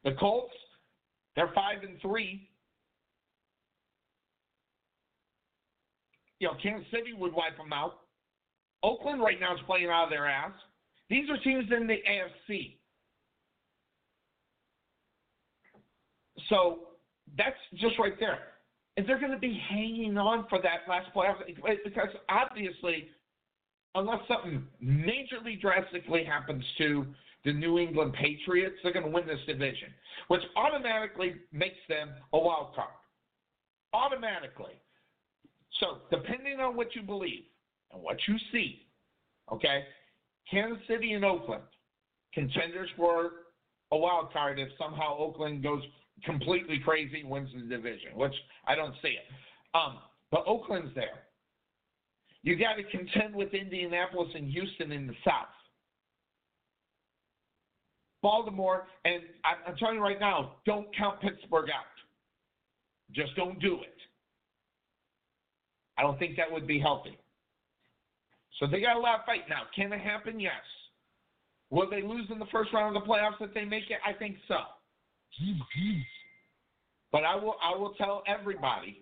[0.03, 0.53] The Colts,
[1.35, 2.49] they're five and three.
[6.39, 7.99] You know, Kansas City would wipe them out.
[8.83, 10.53] Oakland right now is playing out of their ass.
[11.09, 12.77] These are teams in the AFC.
[16.51, 16.79] So
[17.37, 18.39] that's just right there.
[18.97, 21.35] And they're going to be hanging on for that last playoff
[21.83, 23.07] because obviously,
[23.95, 27.07] unless something majorly drastically happens to
[27.45, 29.87] the New England Patriots, they're going to win this division,
[30.27, 32.89] which automatically makes them a wild card.
[33.93, 34.73] Automatically.
[35.79, 37.43] So, depending on what you believe
[37.93, 38.85] and what you see,
[39.51, 39.83] okay,
[40.49, 41.63] Kansas City and Oakland,
[42.33, 43.31] contenders for
[43.91, 45.81] a wild card if somehow Oakland goes
[46.25, 48.33] completely crazy wins the division, which
[48.67, 49.25] I don't see it.
[49.73, 49.97] Um,
[50.31, 51.23] but Oakland's there.
[52.43, 55.45] You got to contend with Indianapolis and Houston in the South.
[58.21, 59.21] Baltimore, and
[59.67, 61.85] I'm telling you right now, don't count Pittsburgh out.
[63.11, 63.97] Just don't do it.
[65.97, 67.17] I don't think that would be healthy.
[68.59, 69.63] So they got a lot of fight now.
[69.75, 70.39] Can it happen?
[70.39, 70.53] Yes.
[71.71, 73.97] Will they lose in the first round of the playoffs if they make it?
[74.05, 74.57] I think so.
[77.11, 78.99] But I will I will tell everybody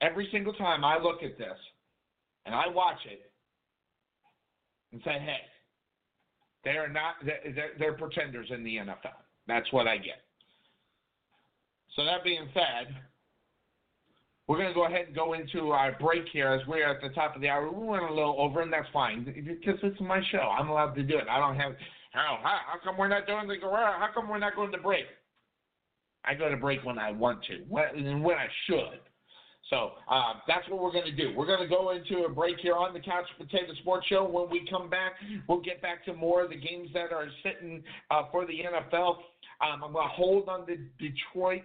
[0.00, 1.58] every single time I look at this
[2.46, 3.30] and I watch it
[4.92, 5.40] and say, hey,
[6.64, 9.18] they are not they're, they're pretenders in the NFL.
[9.46, 10.22] That's what I get.
[11.96, 12.94] So that being said,
[14.48, 17.10] we're going to go ahead and go into our break here as we're at the
[17.10, 17.70] top of the hour.
[17.70, 20.38] We went a little over, and that's fine because it's my show.
[20.38, 21.24] I'm allowed to do it.
[21.30, 21.72] I don't have.
[22.12, 25.04] How, how come we're not doing the How come we're not going to break?
[26.24, 29.00] I go to break when I want to, when, when I should.
[29.70, 31.32] So uh, that's what we're going to do.
[31.34, 34.28] We're going to go into a break here on the Couch Potato Sports Show.
[34.28, 35.12] When we come back,
[35.48, 39.16] we'll get back to more of the games that are sitting uh, for the NFL.
[39.62, 41.62] Um, I'm going to hold on the Detroit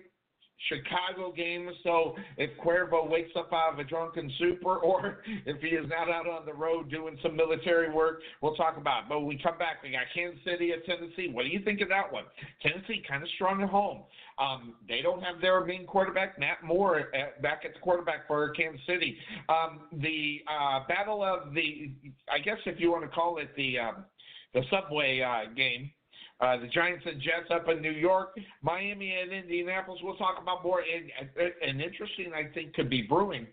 [0.69, 1.69] Chicago game.
[1.83, 6.09] So if Cuervo wakes up out of a drunken stupor, or if he is not
[6.09, 9.03] out on the road doing some military work, we'll talk about.
[9.03, 9.09] It.
[9.09, 11.29] But when we come back, we got Kansas City at Tennessee.
[11.31, 12.23] What do you think of that one?
[12.61, 14.03] Tennessee kind of strong at home.
[14.39, 18.49] Um, they don't have their main quarterback, Matt Moore, at, back at the quarterback for
[18.51, 19.17] Kansas City.
[19.49, 21.91] Um, the uh, battle of the,
[22.31, 24.05] I guess if you want to call it the um,
[24.53, 25.91] the subway uh, game.
[26.39, 28.29] Uh, the Giants and Jets up in New York,
[28.61, 29.99] Miami and Indianapolis.
[30.03, 30.81] We'll talk about more.
[30.81, 31.29] And,
[31.67, 33.47] and interesting, I think, could be brewing.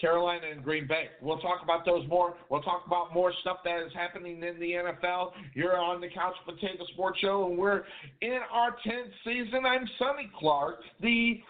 [0.00, 1.06] Carolina and Green Bay.
[1.22, 2.34] We'll talk about those more.
[2.50, 5.32] We'll talk about more stuff that is happening in the NFL.
[5.54, 7.84] You're on the Couch Potato Sports Show, and we're
[8.20, 9.64] in our 10th season.
[9.64, 11.40] I'm Sonny Clark, the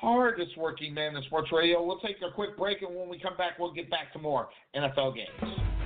[0.00, 1.84] hardest working man in sports radio.
[1.84, 4.48] We'll take a quick break, and when we come back, we'll get back to more
[4.76, 5.85] NFL games.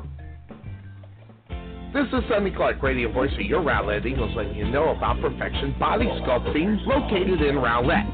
[1.93, 5.75] This is Sonny Clark, radio voice of your Rowlett Eagles, letting you know about Perfection
[5.77, 8.07] Body Sculpting located in Rowlett.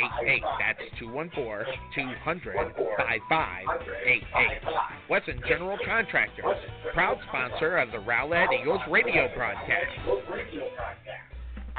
[0.00, 0.42] 5588.
[0.58, 4.22] That's 214 200 5588.
[5.08, 6.56] Wesson General Contractors,
[6.92, 9.92] proud sponsor of the Rowlett Eagles radio broadcast.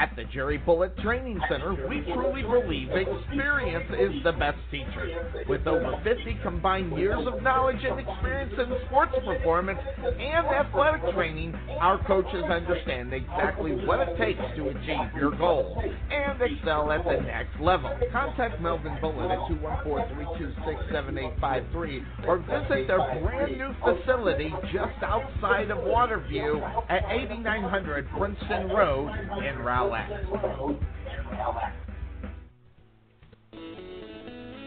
[0.01, 5.43] At the Jerry Bullet Training Center, we truly believe experience is the best teacher.
[5.47, 11.53] With over 50 combined years of knowledge and experience in sports performance and athletic training,
[11.79, 15.77] our coaches understand exactly what it takes to achieve your goals
[16.09, 17.95] and excel at the next level.
[18.11, 19.37] Contact Melvin Bullet at
[19.85, 26.59] 214-326-7853 or visit their brand new facility just outside of Waterview
[26.89, 29.11] at 8900 Princeton Road
[29.45, 29.59] in
[29.91, 31.90] Rowlett.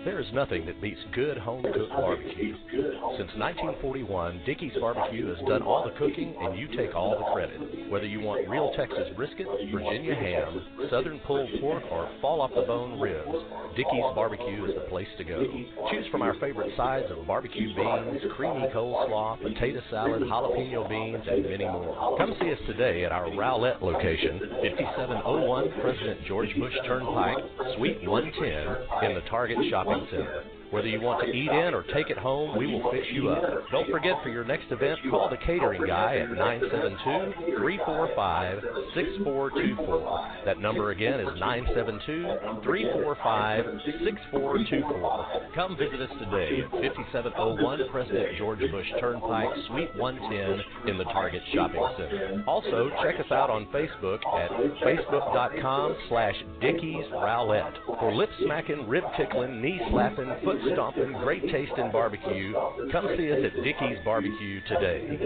[0.05, 2.55] There is nothing that beats good home cooked barbecue.
[3.16, 7.90] Since 1941, Dickey's Barbecue has done all the cooking and you take all the credit.
[7.90, 12.62] Whether you want real Texas brisket, Virginia ham, southern pulled pork, or fall off the
[12.62, 13.32] bone ribs,
[13.76, 15.40] Dickey's Barbecue is the place to go.
[15.90, 21.44] Choose from our favorite sides of barbecue beans, creamy coleslaw, potato salad, jalapeno beans, and
[21.44, 22.18] many more.
[22.18, 27.39] Come see us today at our Rowlett location, 5701 President George Bush Turnpike,
[27.76, 30.45] Suite 110 in the Target Shopping Center.
[30.74, 33.70] Whether you want to eat in or take it home, we will fix you up.
[33.70, 38.59] Don't forget for your next event, call the catering guy at 972 345
[38.92, 40.42] 6424.
[40.44, 45.55] That number again is 972 345 6424.
[45.55, 51.42] Come visit us today at 5701 President George Bush Turnpike, Suite 110 in the Target
[51.55, 52.42] Shopping Center.
[52.48, 54.51] Also, check us out on Facebook at
[54.82, 57.78] facebook.com slash Dickeys Rowlett.
[57.86, 62.53] For lip smacking, rib tickling, knee slapping, foot stomping, great taste in barbecue,
[62.93, 65.19] come see us at Dickey's Barbecue today.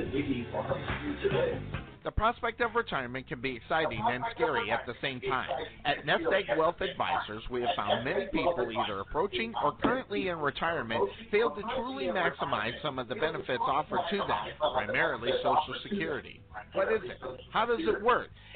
[2.04, 5.50] The prospect of retirement can be exciting and scary at the same time.
[5.84, 10.38] At Nest Egg Wealth Advisors, we have found many people either approaching or currently in
[10.38, 16.40] retirement fail to truly maximize some of the benefits offered to them, primarily Social Security.
[16.72, 17.18] What is it?
[17.52, 18.30] How does it work?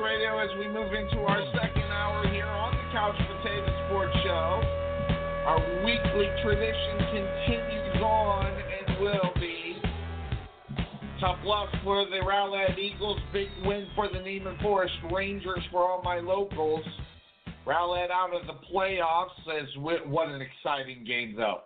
[0.00, 4.62] radio as we move into our second hour here on the Couch Potato Sports Show.
[5.46, 9.76] Our weekly tradition continues on and will be.
[11.20, 13.18] Tough luck for the Rowlett Eagles.
[13.32, 16.84] Big win for the Naaman Forest Rangers for all my locals.
[17.66, 19.34] Rowlett out of the playoffs.
[19.48, 21.62] As what an exciting game, though.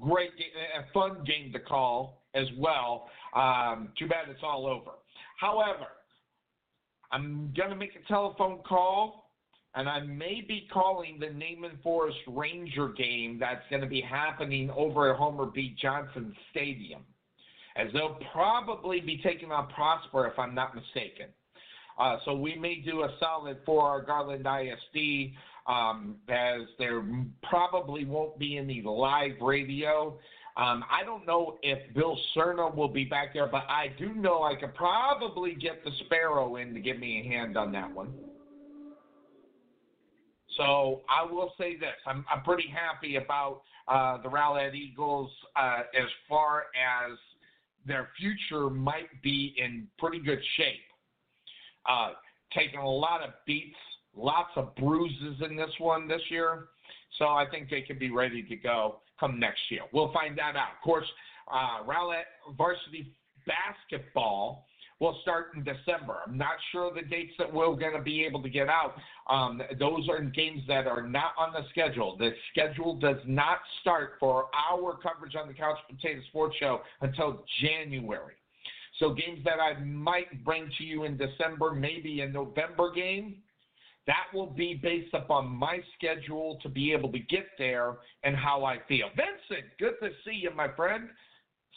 [0.00, 0.48] Great, game,
[0.78, 3.08] a fun game to call as well.
[3.34, 4.92] Um, too bad it's all over.
[5.40, 5.86] However,
[7.12, 9.30] I'm gonna make a telephone call,
[9.74, 14.70] and I may be calling the Naaman Forest Ranger game that's going to be happening
[14.70, 15.74] over at Homer B.
[15.80, 17.02] Johnson Stadium,
[17.76, 21.26] as they'll probably be taking on Prosper if I'm not mistaken.
[21.98, 25.32] Uh, so we may do a solid for our Garland ISD,
[25.66, 27.04] um, as there
[27.42, 30.18] probably won't be any live radio.
[30.56, 34.44] Um, I don't know if Bill Cerna will be back there, but I do know
[34.44, 38.14] I could probably get the Sparrow in to give me a hand on that one.
[40.56, 45.80] So I will say this: I'm I'm pretty happy about uh, the Rowlett Eagles uh,
[45.92, 47.18] as far as
[47.84, 50.86] their future might be in pretty good shape.
[51.88, 52.10] Uh,
[52.56, 53.76] taking a lot of beats,
[54.16, 56.66] lots of bruises in this one this year,
[57.18, 59.82] so I think they can be ready to go come next year.
[59.92, 60.72] We'll find that out.
[60.76, 61.06] Of course,
[61.46, 62.24] Uh, Rowlett
[62.56, 63.12] varsity
[63.46, 64.66] basketball
[65.00, 66.20] will start in December.
[66.26, 68.94] I'm not sure the dates that we're going to be able to get out.
[69.28, 72.16] Um, those are games that are not on the schedule.
[72.16, 77.44] The schedule does not start for our coverage on the Couch Potato Sports Show until
[77.60, 78.34] January.
[78.98, 83.42] So games that I might bring to you in December, maybe a November game,
[84.06, 88.64] that will be based upon my schedule to be able to get there and how
[88.64, 89.08] I feel.
[89.16, 91.08] Vincent, good to see you, my friend.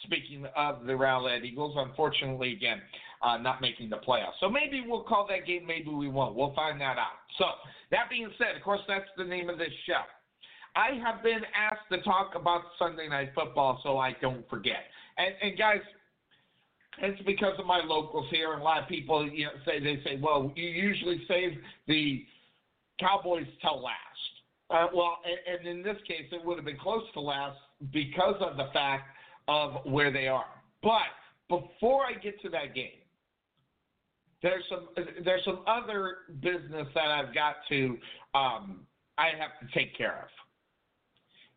[0.04, 2.80] Speaking of the Rowlett Eagles, unfortunately, again,
[3.22, 4.38] uh, not making the playoffs.
[4.40, 6.36] So maybe we'll call that game, maybe we won't.
[6.36, 7.18] We'll find that out.
[7.36, 7.46] So,
[7.90, 10.02] that being said, of course, that's the name of this show.
[10.76, 14.84] I have been asked to talk about Sunday Night Football so I don't forget.
[15.16, 15.80] And, and guys,
[17.00, 20.00] it's because of my locals here, and a lot of people you know, say they
[20.04, 21.52] say, well, you usually save
[21.86, 22.24] the
[22.98, 23.96] Cowboys till last.
[24.70, 27.58] Uh, well, and, and in this case, it would have been close to last
[27.92, 29.04] because of the fact
[29.46, 30.44] of where they are.
[30.82, 31.02] But
[31.48, 32.90] before I get to that game,
[34.42, 34.88] there's some
[35.24, 37.98] there's some other business that I've got to
[38.34, 38.80] um,
[39.16, 40.28] I have to take care of,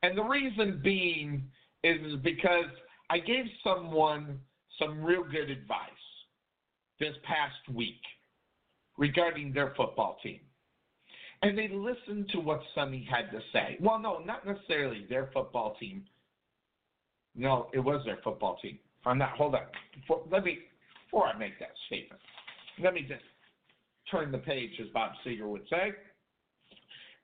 [0.02, 1.44] and the reason being
[1.84, 2.66] is because
[3.10, 4.40] I gave someone
[4.82, 5.90] some real good advice
[7.00, 8.02] this past week
[8.98, 10.40] regarding their football team.
[11.44, 13.78] And they listened to what Sonny had to say.
[13.80, 16.04] Well, no, not necessarily their football team.
[17.36, 18.78] No, it was their football team.
[19.06, 19.32] I'm not.
[19.32, 19.62] Hold on.
[20.00, 20.60] Before, let me.
[21.06, 22.22] Before I make that statement,
[22.82, 23.24] let me just
[24.10, 25.92] turn the page, as Bob Seger would say.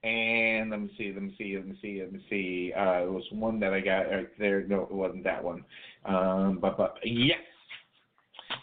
[0.08, 1.12] And let me see.
[1.14, 1.58] Let me see.
[1.58, 2.00] Let me see.
[2.02, 2.74] Let me see.
[2.74, 4.66] Uh, it was one that I got right there.
[4.66, 5.66] No, it wasn't that one.
[6.06, 7.40] Um, but but yes,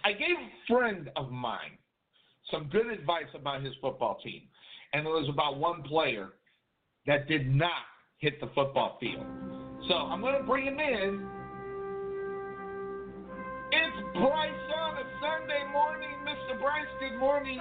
[0.05, 1.77] I gave a friend of mine
[2.51, 4.43] some good advice about his football team,
[4.95, 6.31] and it was about one player
[7.07, 7.85] that did not
[8.19, 9.27] hit the football field.
[9.89, 11.29] So I'm going to bring him in.
[13.71, 16.09] It's Bryce on a Sunday morning.
[16.25, 16.59] Mr.
[16.59, 17.59] Bryce, good morning.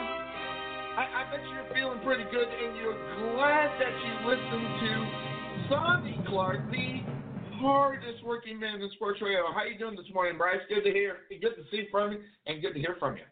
[0.96, 2.94] I, I bet you're feeling pretty good, and you're
[3.34, 7.02] glad that you listened to Sonny Clark, the
[7.56, 9.42] hardest working man in sports radio.
[9.56, 10.60] How you doing this morning, Bryce?
[10.70, 11.18] Good to hear.
[11.30, 13.24] Good to see from you, and good to hear from you.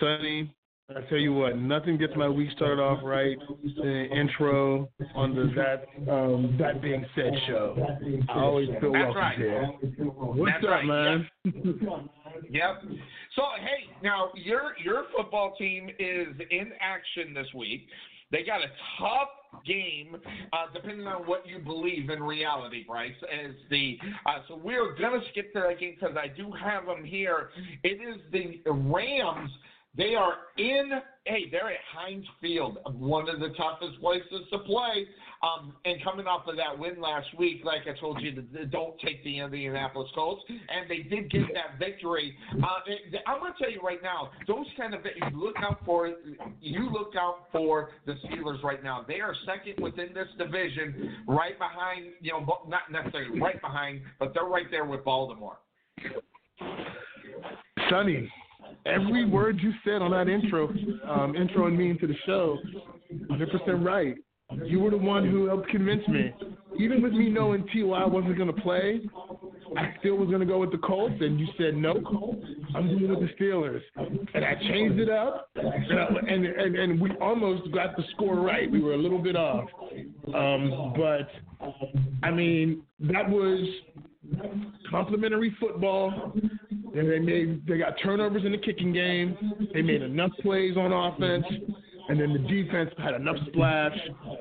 [0.00, 0.52] Sonny,
[0.90, 3.36] I tell you what, nothing gets my week started off right.
[3.76, 7.76] The intro on the that um, that being said show.
[8.28, 9.38] I always feel That's welcome right.
[9.38, 9.66] there.
[9.66, 11.28] What's That's up, right, man?
[12.50, 12.82] Yep.
[13.34, 17.86] So hey, now your your football team is in action this week.
[18.30, 18.68] They got a
[18.98, 19.28] tough
[19.66, 20.16] game,
[20.52, 23.12] uh, depending on what you believe in reality, Bryce.
[23.22, 27.04] As the uh, so we're gonna skip to that game because I do have them
[27.04, 27.50] here.
[27.82, 29.50] It is the Rams.
[29.96, 30.90] They are in.
[31.24, 35.06] Hey, they're at Heinz Field, one of the toughest places to play.
[35.40, 38.32] Um, and coming off of that win last week, like I told you,
[38.72, 42.34] don't take the Indianapolis Colts, and they did get that victory.
[42.56, 42.66] Uh,
[43.26, 46.12] I'm going to tell you right now, those kind of you look out for.
[46.60, 49.04] You look out for the Steelers right now.
[49.06, 52.06] They are second within this division, right behind.
[52.20, 55.58] You know, not necessarily right behind, but they're right there with Baltimore.
[57.88, 58.30] Sonny,
[58.86, 60.68] every word you said on that intro,
[61.08, 62.58] um, and me into the show,
[63.30, 64.16] 100% right.
[64.64, 66.32] You were the one who helped convince me.
[66.78, 68.04] Even with me knowing T.Y.
[68.06, 69.00] wasn't going to play,
[69.76, 72.44] I still was going to go with the Colts, and you said, no, Colts,
[72.74, 73.82] I'm going with the Steelers.
[74.34, 78.36] And I changed it up, and, I- and, and, and we almost got the score
[78.36, 78.70] right.
[78.70, 79.68] We were a little bit off.
[80.34, 81.28] Um, but,
[82.22, 83.68] I mean, that was
[84.90, 86.32] complimentary football.
[86.94, 89.36] And they made they got turnovers in the kicking game.
[89.74, 91.44] They made enough plays on offense,
[92.08, 93.96] and then the defense had enough splash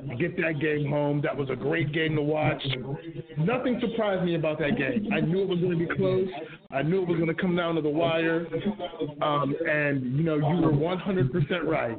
[0.10, 1.22] to get that game home.
[1.22, 2.64] That was a great game to watch.
[3.38, 5.10] Nothing surprised me about that game.
[5.14, 6.27] I knew it was going to be close.
[6.72, 8.48] I knew it was going to come down to the wire.
[9.22, 11.98] Um, and you know you were 100% right.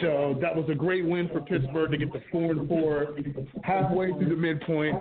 [0.00, 3.16] So that was a great win for Pittsburgh to get to four and four,
[3.62, 4.96] halfway through the midpoint.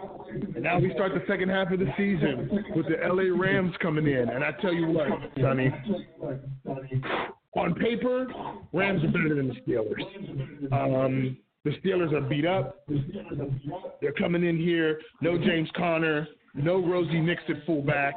[0.56, 4.08] And now we start the second half of the season with the LA Rams coming
[4.08, 4.30] in.
[4.30, 5.08] And I tell you what,
[5.40, 5.72] Sonny,
[7.56, 8.28] on paper,
[8.74, 10.72] Rams are better than the Steelers.
[10.72, 12.86] Um, the Steelers are beat up.
[14.02, 15.00] They're coming in here.
[15.22, 16.28] No James Conner.
[16.54, 18.16] No Rosie Nix at fullback.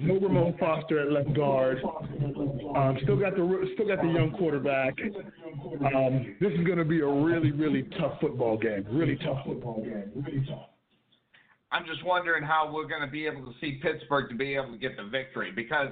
[0.00, 1.78] No Ramon Foster at left guard.
[1.84, 4.94] Um, still got the still got the young quarterback.
[5.94, 8.84] Um, this is going to be a really really tough football game.
[8.90, 10.10] Really tough football game.
[10.16, 10.70] Really tough.
[11.72, 14.72] I'm just wondering how we're going to be able to see Pittsburgh to be able
[14.72, 15.88] to get the victory because,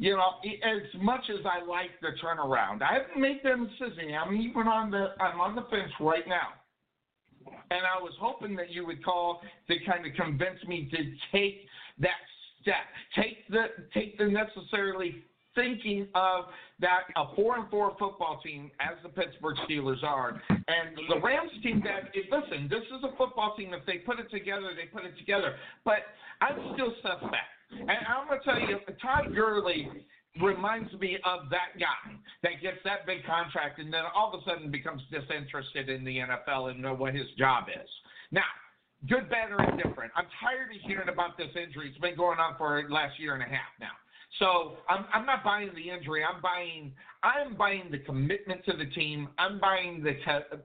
[0.00, 4.14] you know, as much as I like the turnaround, I haven't made that decision.
[4.14, 6.48] I'm even on the I'm on the fence right now.
[7.70, 10.98] and I was hoping that you would call to kind of convince me to
[11.36, 11.66] take
[11.98, 12.20] that
[12.62, 15.22] step, take the take the necessarily
[15.54, 16.46] thinking of
[16.80, 21.50] that a four and four football team as the Pittsburgh Steelers are, and the Rams
[21.62, 23.74] team that listen, this is a football team.
[23.74, 25.56] If they put it together, they put it together.
[25.84, 26.08] But
[26.40, 29.88] I'm still suspect, and I'm gonna tell you, Todd Gurley
[30.40, 34.44] reminds me of that guy that gets that big contract and then all of a
[34.44, 37.88] sudden becomes disinterested in the NFL and know what his job is.
[38.30, 38.46] Now,
[39.08, 40.12] good, bad, or indifferent.
[40.14, 41.88] I'm tired of hearing about this injury.
[41.88, 43.92] It's been going on for the last year and a half now.
[44.38, 46.22] So I'm I'm not buying the injury.
[46.24, 46.92] I'm buying
[47.22, 49.28] I'm buying the commitment to the team.
[49.38, 50.14] I'm buying the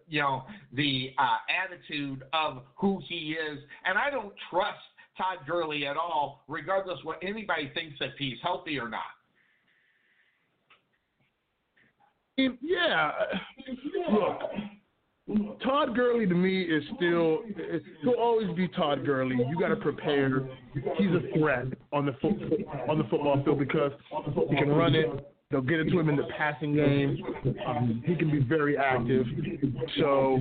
[0.07, 4.77] you know the uh, attitude of who he is, and I don't trust
[5.17, 9.01] Todd Gurley at all, regardless what anybody thinks if he's healthy or not.
[12.37, 13.11] Yeah,
[14.11, 14.41] look,
[15.63, 17.39] Todd Gurley to me is still
[18.03, 19.37] he'll always be Todd Gurley.
[19.49, 20.41] You got to prepare.
[20.73, 22.13] He's a threat on the
[22.89, 23.91] on the football field because
[24.49, 25.07] he can run it.
[25.49, 27.23] They'll get it to him in the passing game.
[27.65, 29.25] Um, he can be very active.
[29.97, 30.39] So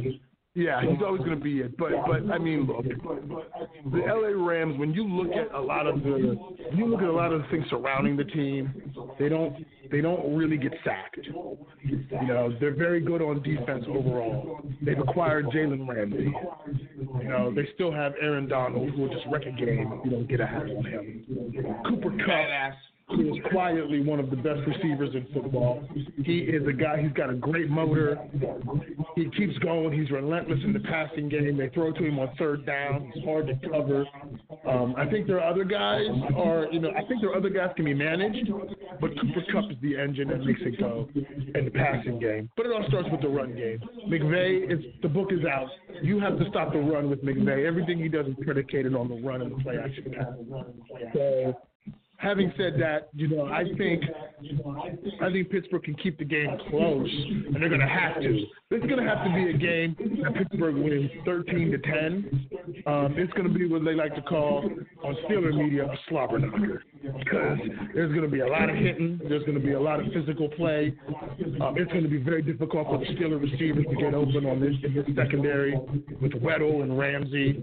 [0.54, 1.76] yeah, he's always going to be it.
[1.76, 4.78] But but I mean, look, the LA Rams.
[4.78, 6.36] When you look at a lot of the,
[6.72, 10.36] you look at a lot of the things surrounding the team, they don't they don't
[10.36, 11.26] really get sacked.
[11.82, 14.60] You know, they're very good on defense overall.
[14.80, 16.32] They've acquired Jalen Ramsey.
[17.20, 20.10] You know, they still have Aaron Donald, who will just wreck a game if you
[20.12, 21.82] don't get a handle on him.
[21.84, 25.86] Cooper Kupp who is quietly one of the best receivers in football.
[26.24, 28.18] He is a guy, he's got a great motor.
[29.14, 29.98] He keeps going.
[29.98, 31.56] He's relentless in the passing game.
[31.56, 33.12] They throw to him on third down.
[33.14, 34.04] He's hard to cover.
[34.68, 37.50] Um, I think there are other guys, or, you know, I think there are other
[37.50, 38.50] guys can be managed,
[39.00, 42.50] but Cooper Kupp is the engine that makes it go in the passing game.
[42.56, 43.80] But it all starts with the run game.
[44.08, 45.68] McVay, is, the book is out.
[46.02, 47.66] You have to stop the run with McVay.
[47.66, 50.14] Everything he does is predicated on the run and the play action.
[51.12, 51.54] So,
[52.24, 54.02] having said that, you know, I think
[55.20, 58.46] I think Pittsburgh can keep the game close, and they're going to have to.
[58.70, 62.82] This is going to have to be a game that Pittsburgh wins 13 to 10.
[62.86, 64.68] Um, it's going to be what they like to call
[65.04, 66.82] on Steeler media a slobber knocker
[67.18, 67.58] because
[67.94, 70.06] there's going to be a lot of hitting, there's going to be a lot of
[70.12, 70.94] physical play.
[71.60, 74.60] Um, it's going to be very difficult for the Steeler receivers to get open on
[74.60, 75.76] this this secondary
[76.20, 77.62] with Weddle and Ramsey.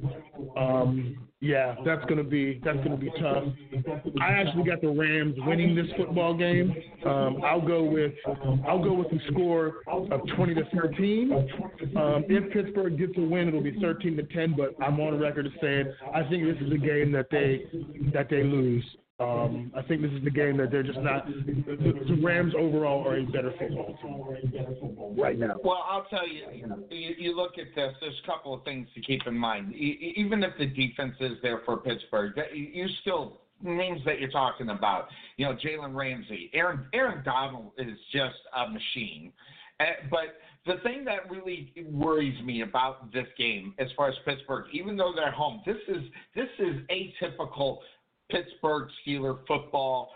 [0.55, 3.43] Um, yeah, that's gonna be that's gonna be tough.
[4.21, 6.71] I actually got the Rams winning this football game.
[7.03, 8.13] Um, I'll go with
[8.67, 11.31] I'll go with the score of 20 to 13.
[11.97, 14.53] Um, if Pittsburgh gets a win, it'll be 13 to 10.
[14.55, 17.65] But I'm on record as saying I think this is a game that they
[18.13, 18.85] that they lose.
[19.21, 21.27] Um, I think this is the game that they're just not.
[21.27, 25.57] The, Rams overall are a better football team right now.
[25.63, 26.45] Well, I'll tell you,
[26.89, 29.75] you, you look at this, there's a couple of things to keep in mind.
[29.75, 35.07] Even if the defense is there for Pittsburgh, you still names that you're talking about.
[35.37, 39.31] You know, Jalen Ramsey, Aaron Aaron Donald is just a machine.
[39.79, 44.65] Uh, but the thing that really worries me about this game, as far as Pittsburgh,
[44.73, 46.03] even though they're home, this is
[46.35, 47.77] this is atypical
[48.31, 50.11] Pittsburgh Steeler football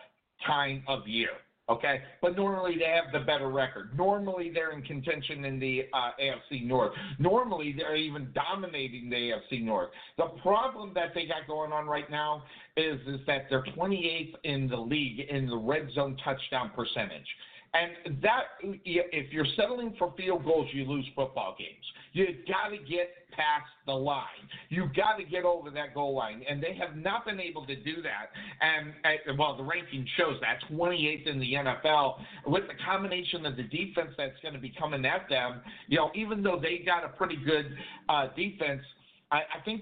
[0.46, 1.30] time of year.
[1.68, 3.98] Okay, but normally they have the better record.
[3.98, 6.92] Normally they're in contention in the uh, AFC North.
[7.18, 9.90] Normally they're even dominating the AFC North.
[10.20, 12.44] The problem that they got going on right now
[12.78, 17.26] is is that they're 28th in the league in the red zone touchdown percentage.
[17.74, 21.84] And that, if you're settling for field goals, you lose football games.
[22.16, 24.48] You got to get past the line.
[24.70, 27.76] You got to get over that goal line, and they have not been able to
[27.76, 28.32] do that.
[28.62, 32.16] And uh, well, the ranking shows that 28th in the NFL
[32.48, 35.60] with the combination of the defense that's going to be coming at them.
[35.90, 37.66] You know, even though they got a pretty good
[38.08, 38.82] uh, defense,
[39.30, 39.82] I, I think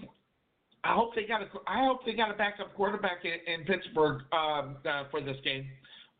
[0.83, 4.23] I hope they got a I hope they got a backup quarterback in, in Pittsburgh
[4.33, 5.67] um, uh, for this game.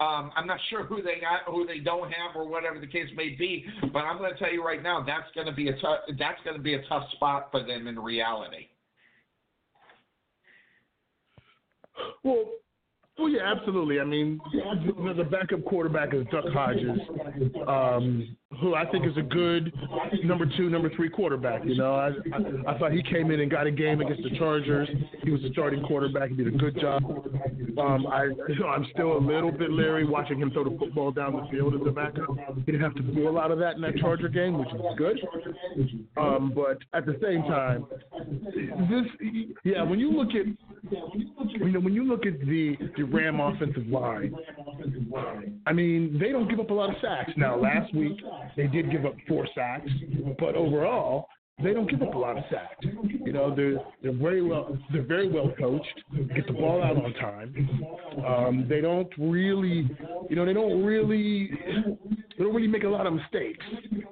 [0.03, 3.07] Um, I'm not sure who they got, who they don't have, or whatever the case
[3.15, 3.65] may be.
[3.93, 5.99] But I'm going to tell you right now, that's going to be a tough.
[6.19, 8.67] That's going to be a tough spot for them in reality.
[12.23, 12.45] Well,
[13.17, 13.99] well, yeah, absolutely.
[13.99, 16.99] I mean, the backup quarterback is Duck Hodges,
[17.67, 19.73] um, who I think is a good
[20.23, 21.63] number two, number three quarterback.
[21.65, 24.38] You know, I, I I thought he came in and got a game against the
[24.38, 24.89] Chargers.
[25.23, 26.30] He was the starting quarterback.
[26.30, 27.03] He did a good job.
[27.77, 31.11] Um, I you know, I'm still a little bit leery watching him throw the football
[31.11, 32.30] down the field as a backup.
[32.65, 34.81] He didn't have to do a lot of that in that Charger game, which is
[34.97, 35.19] good.
[36.17, 37.85] Um, but at the same time,
[38.89, 40.45] this yeah, when you look at
[40.91, 44.35] you know when you look at the the Ram offensive line,
[45.65, 47.31] I mean they don't give up a lot of sacks.
[47.38, 48.19] Now last week
[48.55, 49.89] they did give up four sacks,
[50.39, 51.27] but overall
[51.61, 52.85] they don't give up a lot of sacks.
[53.25, 56.01] You know, they're they're very well they're very well coached.
[56.35, 57.80] Get the ball out on time.
[58.25, 59.89] Um, they don't really,
[60.30, 61.51] you know, they don't really
[62.38, 63.63] they don't really make a lot of mistakes.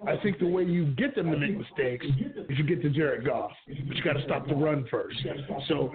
[0.08, 3.26] I think the way you get them to make mistakes is you get to Jared
[3.26, 5.18] Goff, but you got to stop the run first.
[5.68, 5.94] So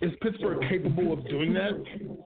[0.00, 1.72] is Pittsburgh capable of doing that?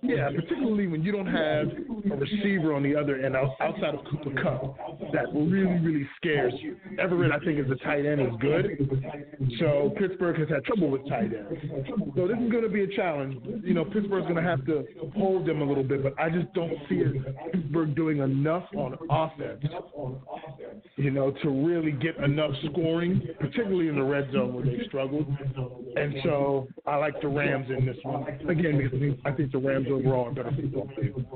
[0.03, 1.69] Yeah, particularly when you don't have
[2.13, 4.77] a receiver on the other end outside of Cooper Kupp
[5.13, 6.77] that really really scares you.
[6.99, 8.58] Everett, I think, is a tight end is good.
[9.59, 11.61] So Pittsburgh has had trouble with tight ends.
[12.17, 13.37] So this is going to be a challenge.
[13.65, 14.85] You know, Pittsburgh's going to have to
[15.17, 18.97] hold them a little bit, but I just don't see it, Pittsburgh doing enough on
[19.11, 19.65] offense.
[20.97, 25.27] You know, to really get enough scoring, particularly in the red zone where they've struggled.
[25.97, 29.87] And so I like the Rams in this one again because I think- the Rams
[29.91, 31.27] overall are better football team.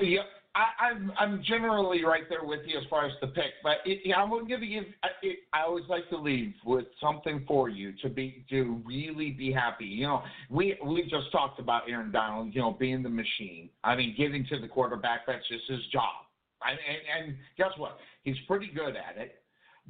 [0.00, 0.22] Yeah,
[0.58, 4.00] I, I'm I'm generally right there with you as far as the pick, but it,
[4.04, 4.84] yeah, I'm to give.
[5.04, 9.30] I, it, I always like to leave with something for you to be to really
[9.30, 9.84] be happy.
[9.84, 12.54] You know, we we just talked about Aaron Donald.
[12.54, 13.70] You know, being the machine.
[13.84, 15.20] I mean, getting to the quarterback.
[15.28, 16.26] That's just his job.
[16.60, 17.98] I, and, and guess what?
[18.24, 19.36] He's pretty good at it.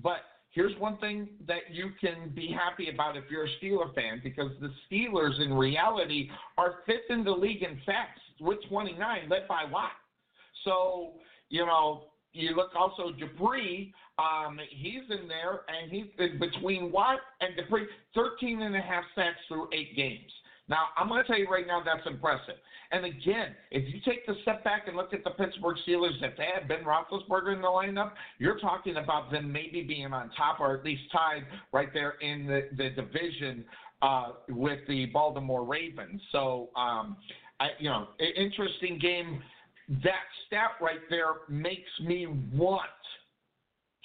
[0.03, 0.19] But
[0.51, 4.51] here's one thing that you can be happy about if you're a Steeler fan, because
[4.61, 6.29] the Steelers in reality
[6.59, 9.93] are fifth in the league in sacks with 29, led by Watt.
[10.69, 11.13] So,
[11.49, 16.07] you know, you look also Dupree, um, he's in there, and he's
[16.39, 20.31] between Watt and Dupree, 13 and a half sacks through eight games.
[20.69, 22.57] Now, I'm going to tell you right now that's impressive.
[22.93, 26.37] And again, if you take the step back and look at the Pittsburgh Steelers, if
[26.37, 30.61] they had Ben Roethlisberger in the lineup, you're talking about them maybe being on top
[30.61, 33.65] or at least tied right there in the, the division
[34.03, 36.21] uh, with the Baltimore Ravens.
[36.33, 37.17] So, um,
[37.61, 39.43] I, you know, interesting game.
[39.89, 42.91] That stat right there makes me want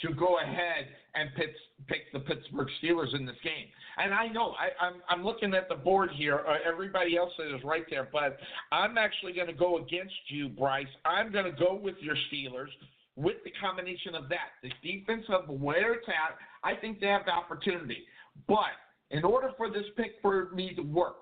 [0.01, 1.49] to go ahead and pick,
[1.87, 3.67] pick the Pittsburgh Steelers in this game.
[3.97, 6.41] And I know I, I'm I'm looking at the board here.
[6.47, 8.37] Uh, everybody else is right there, but
[8.71, 10.87] I'm actually going to go against you, Bryce.
[11.05, 12.69] I'm going to go with your Steelers
[13.15, 16.37] with the combination of that, the defense of where it's at.
[16.63, 17.99] I think they have the opportunity,
[18.47, 18.73] but
[19.11, 21.17] in order for this pick for me to work,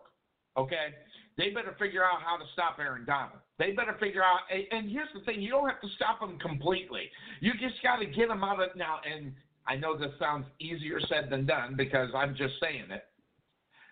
[0.56, 0.94] okay,
[1.42, 3.40] they better figure out how to stop Aaron Donald.
[3.58, 4.42] They better figure out.
[4.72, 7.10] And here's the thing: you don't have to stop him completely.
[7.40, 9.00] You just got to get him out of now.
[9.12, 9.34] And
[9.66, 13.06] I know this sounds easier said than done because I'm just saying it.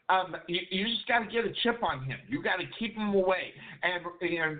[0.10, 2.20] Um, you, you just got to get a chip on him.
[2.28, 4.60] You got to keep him away, and and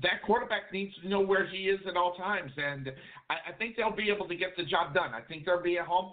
[0.00, 2.52] that quarterback needs to know where he is at all times.
[2.56, 2.92] And
[3.28, 5.14] I, I think they'll be able to get the job done.
[5.14, 6.12] I think they'll be at home.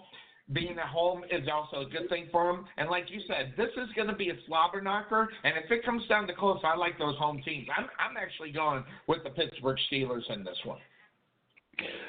[0.52, 2.66] Being at home is also a good thing for them.
[2.76, 5.28] And like you said, this is going to be a slobber knocker.
[5.42, 7.66] And if it comes down to close, I like those home teams.
[7.76, 10.78] I'm I'm actually going with the Pittsburgh Steelers in this one.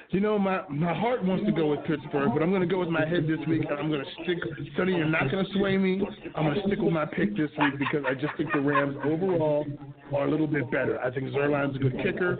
[0.10, 2.80] You know, my my heart wants to go with Pittsburgh, but I'm going to go
[2.80, 3.64] with my head this week.
[3.70, 4.38] I'm going to stick.
[4.78, 6.02] Sonny, you're not going to sway me.
[6.36, 8.96] I'm going to stick with my pick this week because I just think the Rams
[9.04, 9.66] overall
[10.14, 11.00] are a little bit better.
[11.00, 12.38] I think Zuerlein's a good kicker.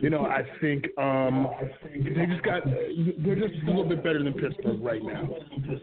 [0.00, 1.48] You know, I think um,
[1.94, 5.28] they just got they're just a little bit better than Pittsburgh right now.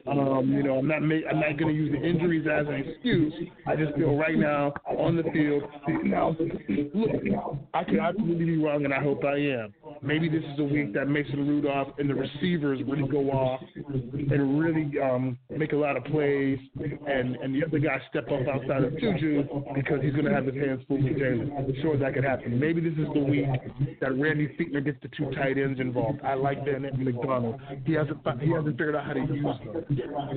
[0.08, 2.76] Um, you know, I'm not ma- I'm not going to use the injuries as an
[2.76, 3.34] excuse.
[3.66, 5.64] I just feel right now on the field.
[6.04, 6.36] Now,
[6.94, 7.12] look,
[7.74, 9.74] I could absolutely be wrong, and I hope I am.
[10.02, 14.60] Maybe this is a week that Mason Rudolph and the receivers really go off and
[14.60, 16.60] really um, make a lot of plays,
[17.08, 19.44] and and the other guys step up outside of Juju
[19.76, 21.58] because he's going to have his hands full Jalen.
[21.58, 22.60] I'm sure that could happen.
[22.60, 23.46] Maybe this is the week
[24.02, 26.20] that Randy Fichtner gets the two tight ends involved.
[26.24, 27.60] I like and McDonald.
[27.86, 29.86] He hasn't he hasn't figured out how to use them.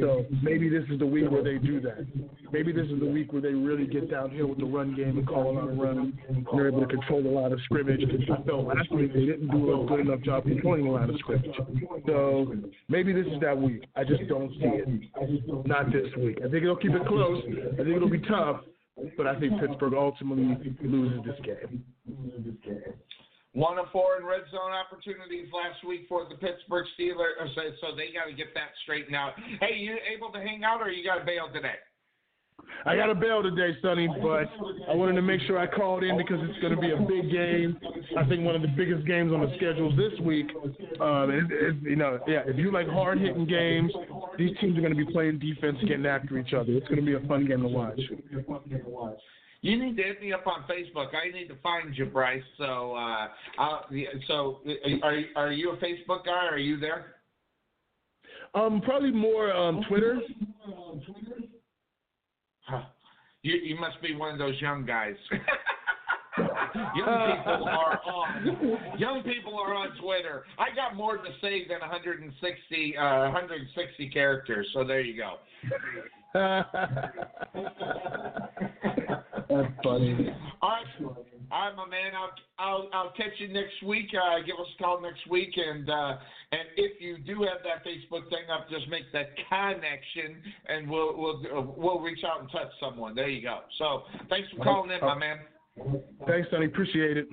[0.00, 2.06] So maybe this is the week where they do that.
[2.52, 5.26] Maybe this is the week where they really get downhill with the run game and
[5.26, 6.14] call a lot of runs.
[6.54, 8.02] They're able to control a lot of scrimmage.
[8.30, 11.16] I felt last week they didn't do a good enough job controlling a lot of
[11.18, 11.54] scrimmage.
[12.06, 12.54] So
[12.88, 13.84] maybe this is that week.
[13.96, 15.66] I just don't see it.
[15.66, 16.38] Not this week.
[16.38, 17.42] I think it'll keep it close.
[17.74, 18.60] I think it'll be tough.
[19.16, 21.84] But I think Pittsburgh ultimately loses this game.
[23.54, 28.12] One of four in red zone opportunities last week for the Pittsburgh Steelers, so they
[28.12, 29.32] got to get that straightened out.
[29.60, 31.76] Hey, you able to hang out, or you got to bail today?
[32.84, 34.48] I got a bail today, Sonny, but
[34.90, 37.30] I wanted to make sure I called in because it's going to be a big
[37.30, 37.78] game.
[38.18, 40.50] I think one of the biggest games on the schedule this week.
[41.00, 43.92] Um, it, it, you know, yeah, if you like hard hitting games,
[44.36, 46.72] these teams are going to be playing defense, getting after each other.
[46.72, 48.00] It's going to be a fun game to watch.
[49.60, 51.10] You need to hit me up on Facebook.
[51.14, 52.42] I need to find you, Bryce.
[52.58, 53.28] So, uh,
[53.58, 53.86] I'll,
[54.26, 56.46] so uh, are are you a Facebook guy?
[56.50, 57.14] Are you there?
[58.54, 60.20] Um, probably more um, Twitter.
[62.66, 62.82] Huh.
[63.42, 65.16] You you must be one of those young guys.
[66.38, 68.98] young people are on.
[68.98, 70.44] Young people are on Twitter.
[70.58, 74.66] I got more to say than 160, uh, 160 characters.
[74.72, 75.38] So there you go.
[79.48, 80.34] That's funny.
[80.62, 80.86] All right,
[81.52, 82.12] all right, my man.
[82.16, 84.08] I'll I'll, I'll catch you next week.
[84.14, 86.16] Uh, give us a call next week, and uh,
[86.50, 91.16] and if you do have that Facebook thing up, just make that connection, and we'll
[91.16, 93.14] we'll uh, we'll reach out and touch someone.
[93.14, 93.60] There you go.
[93.78, 95.38] So thanks for calling in, my man.
[96.26, 96.66] Thanks, Sonny.
[96.66, 97.28] Appreciate it.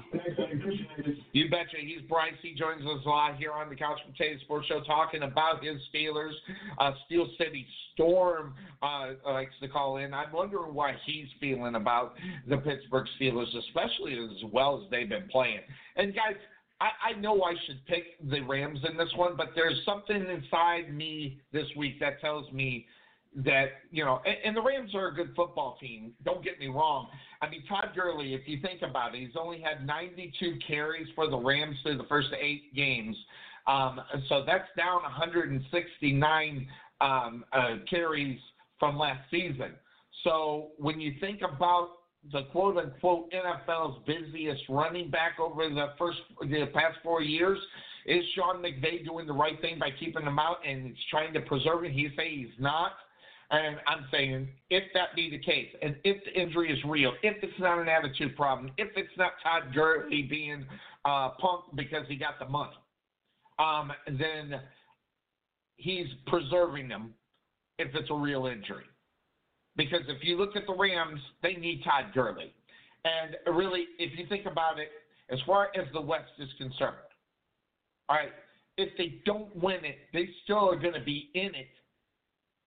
[1.34, 1.76] You betcha.
[1.80, 2.34] He's Bryce.
[2.42, 6.32] He joins us live here on the Couch Potato Sports Show talking about his Steelers.
[6.80, 10.14] Uh, Steel City Storm uh, likes to call in.
[10.14, 12.14] I'm wondering why he's feeling about
[12.48, 15.60] the Pittsburgh Steelers, especially as well as they've been playing.
[15.98, 16.36] And, guys,
[16.80, 20.94] I, I know I should pick the Rams in this one, but there's something inside
[20.94, 22.86] me this week that tells me
[23.36, 26.14] that you know, and, and the Rams are a good football team.
[26.26, 27.08] Don't get me wrong.
[27.42, 31.30] I mean, Todd Gurley, if you think about it, he's only had 92 carries for
[31.30, 33.16] the Rams through the first eight games.
[33.68, 36.68] Um, so that's down 169
[37.02, 38.40] um, uh, carries
[38.80, 39.74] from last season.
[40.24, 41.90] So when you think about
[42.34, 47.60] the quote unquote NFL's busiest running back over the first the past four years,
[48.06, 51.84] is Sean McVay doing the right thing by keeping him out and trying to preserve
[51.84, 51.92] him?
[51.92, 52.94] He say he's not.
[53.52, 57.44] And I'm saying, if that be the case, and if the injury is real, if
[57.44, 60.66] it's not an attitude problem, if it's not Todd Gurley being
[61.04, 62.78] uh, punked because he got the money,
[63.58, 64.62] um, then
[65.78, 67.14] he's preserving them
[67.80, 68.86] if it's a real injury.
[69.76, 72.54] Because if you look at the Rams, they need Todd Gurley.
[73.04, 74.90] And really, if you think about it,
[75.32, 76.98] as far as the West is concerned,
[78.10, 78.32] all right,
[78.78, 81.68] if they don't win it, they still are going to be in it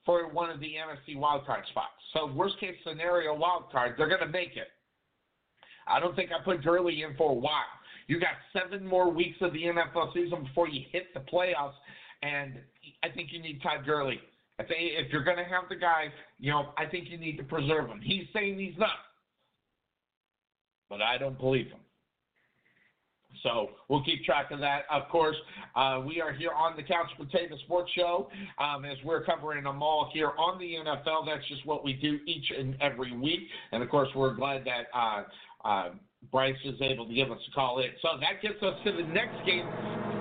[0.05, 1.93] for one of the NFC wildcard spots.
[2.13, 4.69] So worst case scenario wildcard, they're going to make it.
[5.87, 7.65] I don't think I put Gurley in for a while.
[8.07, 11.75] You got seven more weeks of the NFL season before you hit the playoffs,
[12.23, 12.55] and
[13.03, 14.21] I think you need Todd Gurley.
[14.59, 17.37] I think if you're going to have the guy, you know, I think you need
[17.39, 18.01] to preserve him.
[18.03, 18.91] He's saying he's not,
[20.91, 21.81] but I don't believe him.
[23.43, 24.83] So we'll keep track of that.
[24.91, 25.37] Of course,
[25.75, 29.83] uh, we are here on the Couch Potato Sports Show um, as we're covering them
[29.83, 31.27] all here on the NFL.
[31.27, 33.41] That's just what we do each and every week.
[33.73, 35.25] And of course, we're glad that uh,
[35.67, 35.91] uh,
[36.31, 37.91] Bryce is able to give us a call in.
[38.01, 39.67] So that gets us to the next game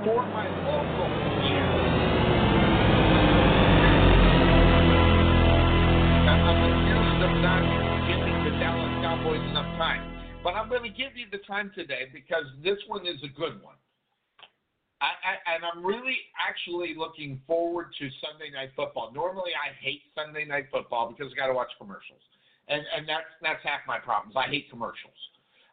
[0.04, 1.92] for my local here.
[7.42, 10.11] I'm the Dallas Cowboys enough time.
[10.44, 13.62] But I'm going to give you the time today because this one is a good
[13.62, 13.78] one.
[15.02, 19.12] I, I, and I'm really actually looking forward to Sunday Night Football.
[19.14, 22.22] Normally, I hate Sunday Night Football because I got to watch commercials,
[22.68, 24.36] and and that's that's half my problems.
[24.38, 25.18] I hate commercials.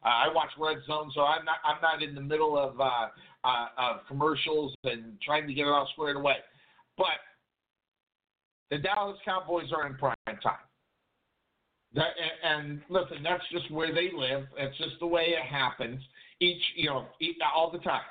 [0.04, 3.08] Uh, I watch Red Zone, so I'm not I'm not in the middle of uh,
[3.44, 6.36] uh, of commercials and trying to get it all squared away.
[6.96, 7.20] But
[8.70, 10.67] the Dallas Cowboys are in prime time.
[11.94, 12.09] That,
[12.44, 14.47] and, listen, that's just where they live.
[14.56, 16.01] That's just the way it happens.
[16.40, 17.06] Each, you know,
[17.55, 18.02] all the time.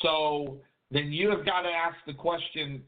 [0.00, 0.58] So
[0.90, 2.82] then you have got to ask the question: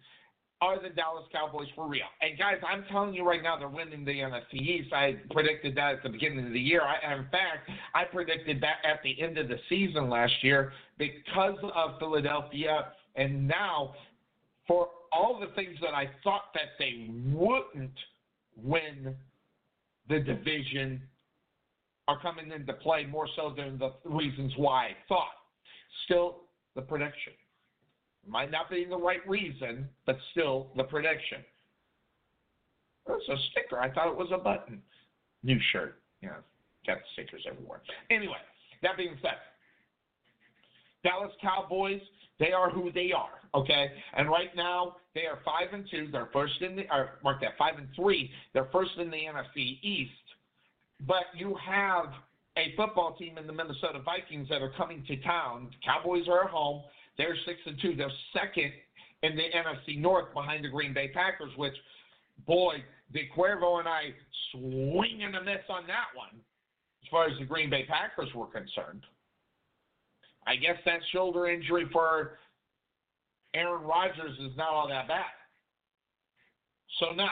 [0.61, 2.07] Are the Dallas Cowboys for real?
[2.21, 4.93] And guys, I'm telling you right now, they're winning the NFC East.
[4.93, 6.83] I predicted that at the beginning of the year.
[6.83, 11.59] I, in fact, I predicted that at the end of the season last year because
[11.75, 13.95] of Philadelphia, and now
[14.67, 17.93] for all the things that I thought that they wouldn't
[18.57, 19.15] win
[20.09, 21.01] the division
[22.07, 25.33] are coming into play more so than the reasons why I thought.
[26.05, 26.41] Still,
[26.75, 27.33] the prediction.
[28.27, 31.39] Might not be the right reason, but still the prediction.
[33.09, 33.79] It's a sticker.
[33.81, 34.81] I thought it was a button.
[35.43, 36.01] New shirt.
[36.23, 36.37] Yeah,
[36.87, 37.83] got stickers everywhere.
[38.11, 38.39] Anyway,
[38.83, 39.37] that being said,
[41.03, 42.01] Dallas Cowboys,
[42.39, 43.91] they are who they are, okay?
[44.17, 46.09] And right now, they are five and two.
[46.11, 48.31] They're first in the or mark that five and three.
[48.53, 50.11] They're first in the NFC East.
[51.07, 52.07] But you have
[52.57, 55.71] a football team in the Minnesota Vikings that are coming to town.
[55.85, 56.83] Cowboys are at home.
[57.19, 57.95] They're six and two.
[57.95, 58.73] They're second
[59.23, 61.75] in the NFC North behind the Green Bay Packers, which,
[62.47, 62.77] boy,
[63.13, 64.15] the Cuervo and I
[64.53, 66.41] swinging a miss on that one
[67.03, 69.05] as far as the Green Bay Packers were concerned.
[70.47, 72.39] I guess that shoulder injury for
[73.55, 75.25] Aaron Rodgers is not all that bad.
[76.99, 77.31] So now,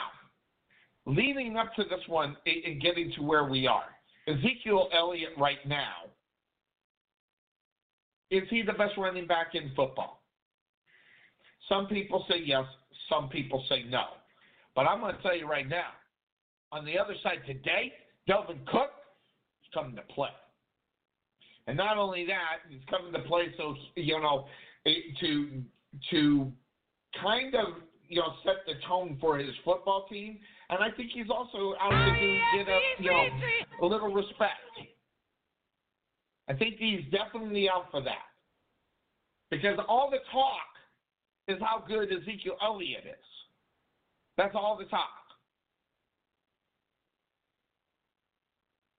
[1.06, 3.84] leading up to this one and getting to where we are,
[4.26, 5.93] Ezekiel Elliott right now,
[8.30, 10.22] is he the best running back in football?
[11.68, 12.64] Some people say yes,
[13.09, 14.05] some people say no.
[14.74, 15.90] But I'm going to tell you right now,
[16.70, 17.93] on the other side today,
[18.28, 18.90] Dalvin Cook
[19.62, 20.30] is coming to play.
[21.66, 24.47] And not only that, he's coming to play so you know
[24.84, 25.62] it- to
[26.10, 26.52] to
[27.22, 30.39] kind of you know set the tone for his football team.
[30.70, 33.26] And I think he's also out to do, get a you know
[33.82, 34.59] a little respect.
[36.48, 38.26] I think he's definitely out for that
[39.51, 40.66] because all the talk
[41.47, 43.26] is how good Ezekiel Elliott is.
[44.36, 45.09] That's all the talk.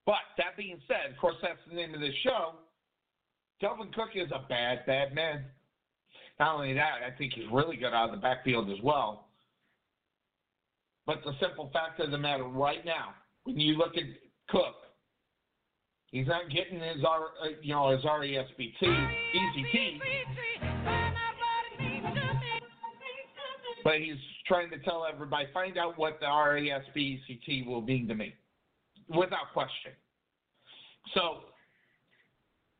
[0.06, 2.52] But that being said, of course, that's the name of this show.
[3.62, 5.44] Dalvin Cook is a bad, bad man.
[6.38, 9.28] Not only that, I think he's really good out of the backfield as well.
[11.06, 13.14] But the simple fact of the matter right now,
[13.44, 14.04] when you look at
[14.48, 14.74] Cook,
[16.10, 20.00] he's not getting his R, uh, you know, his RESBT, ECT,
[23.84, 24.16] but he's
[24.46, 28.34] trying to tell everybody, find out what the RESBCT will mean to me,
[29.08, 29.92] without question.
[31.14, 31.40] So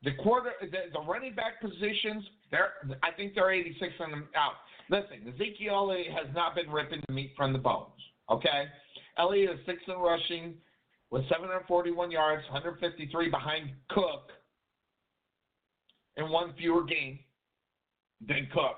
[0.03, 2.73] the quarter, the, the running back positions, they're,
[3.03, 4.53] I think they're 86 on them out.
[4.91, 7.91] Listen, Ezekiel has not been ripping the meat from the bones.
[8.31, 8.65] Okay,
[9.19, 10.55] Elliott is sixth in rushing
[11.11, 14.31] with 741 yards, 153 behind Cook,
[16.17, 17.19] and one fewer game
[18.27, 18.77] than Cook.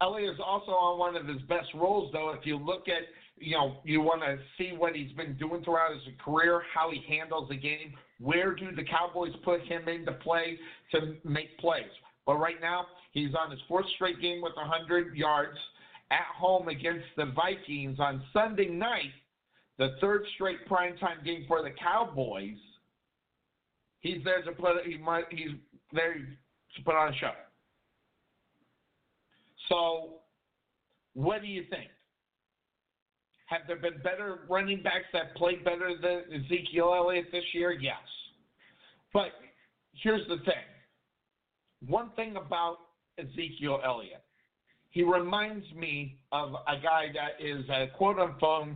[0.00, 2.30] Elliott is also on one of his best roles, though.
[2.30, 3.02] If you look at,
[3.38, 7.02] you know, you want to see what he's been doing throughout his career, how he
[7.08, 7.94] handles the game.
[8.20, 10.58] Where do the Cowboys put him into play
[10.92, 11.90] to make plays?
[12.26, 15.58] But right now, he's on his fourth straight game with 100 yards
[16.10, 19.12] at home against the Vikings on Sunday night,
[19.78, 22.56] the third straight primetime game for the Cowboys.
[24.00, 25.52] He's there to put he might he's
[25.92, 27.32] there to put on a show.
[29.68, 30.16] So,
[31.14, 31.88] what do you think?
[33.46, 37.72] Have there been better running backs that played better than Ezekiel Elliott this year?
[37.72, 37.96] Yes.
[39.12, 39.32] But
[39.92, 40.64] here's the thing.
[41.86, 42.78] One thing about
[43.18, 44.24] Ezekiel Elliott,
[44.90, 48.68] he reminds me of a guy that is a quote unquote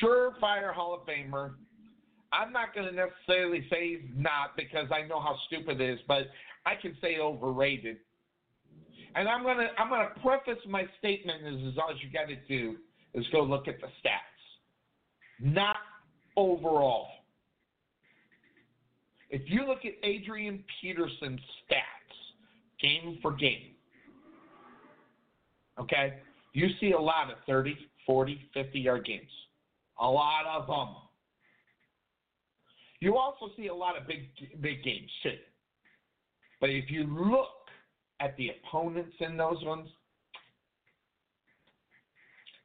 [0.00, 1.54] surefire Hall of Famer.
[2.32, 5.98] I'm not going to necessarily say he's not because I know how stupid it is,
[6.06, 6.28] but
[6.66, 7.96] I can say overrated.
[9.14, 12.76] And I'm gonna I'm gonna preface my statement as, as all you got to do
[13.18, 15.76] is go look at the stats, not
[16.36, 17.08] overall.
[19.30, 22.16] If you look at Adrian Peterson's stats,
[22.80, 23.74] game for game,
[25.78, 26.14] okay,
[26.54, 27.76] you see a lot of 30,
[28.06, 29.30] 40, 50 yard games.
[30.00, 30.94] A lot of them.
[33.00, 34.28] You also see a lot of big
[34.60, 35.36] big games too.
[36.60, 37.48] But if you look
[38.20, 39.88] at the opponents in those ones,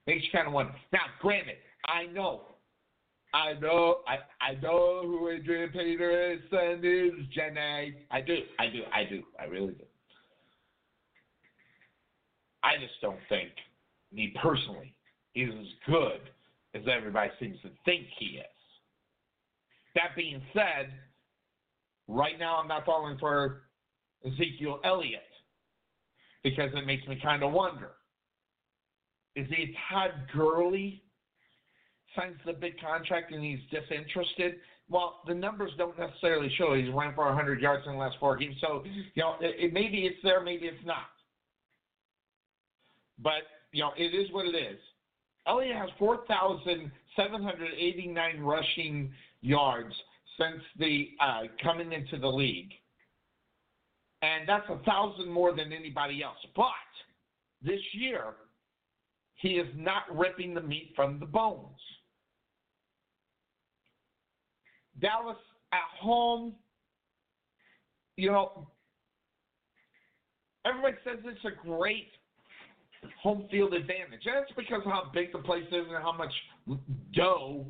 [0.07, 0.73] makes you kind of wonder.
[0.91, 1.55] Now, granted,
[1.85, 2.41] I know,
[3.33, 7.95] I know, I, I know who Adrian Peterson is, Jenny.
[8.11, 9.85] I do, I do, I do, I really do.
[12.63, 13.49] I just don't think,
[14.13, 14.93] me personally,
[15.33, 16.21] he's as good
[16.75, 18.45] as everybody seems to think he is.
[19.95, 20.91] That being said,
[22.07, 23.63] right now I'm not falling for
[24.25, 25.21] Ezekiel Elliott
[26.43, 27.91] because it makes me kind of wonder.
[29.35, 31.01] Is he Todd Gurley
[32.15, 34.57] signs the big contract and he's disinterested?
[34.89, 38.37] Well, the numbers don't necessarily show he's run for 100 yards in the last four
[38.37, 38.57] games.
[38.61, 38.83] So,
[39.15, 41.09] you know, it, it, maybe it's there, maybe it's not.
[43.19, 43.41] But,
[43.71, 44.77] you know, it is what it is.
[45.47, 49.11] Elliott has 4,789 rushing
[49.41, 49.95] yards
[50.37, 52.71] since the uh, coming into the league
[54.23, 56.37] and that's a thousand more than anybody else.
[56.55, 56.65] But
[57.61, 58.35] this year,
[59.43, 61.77] he is not ripping the meat from the bones.
[65.01, 65.35] Dallas
[65.73, 66.53] at home,
[68.15, 68.69] you know,
[70.65, 72.07] everybody says it's a great
[73.21, 74.21] home field advantage.
[74.25, 76.31] And that's because of how big the place is and how much
[77.13, 77.65] dough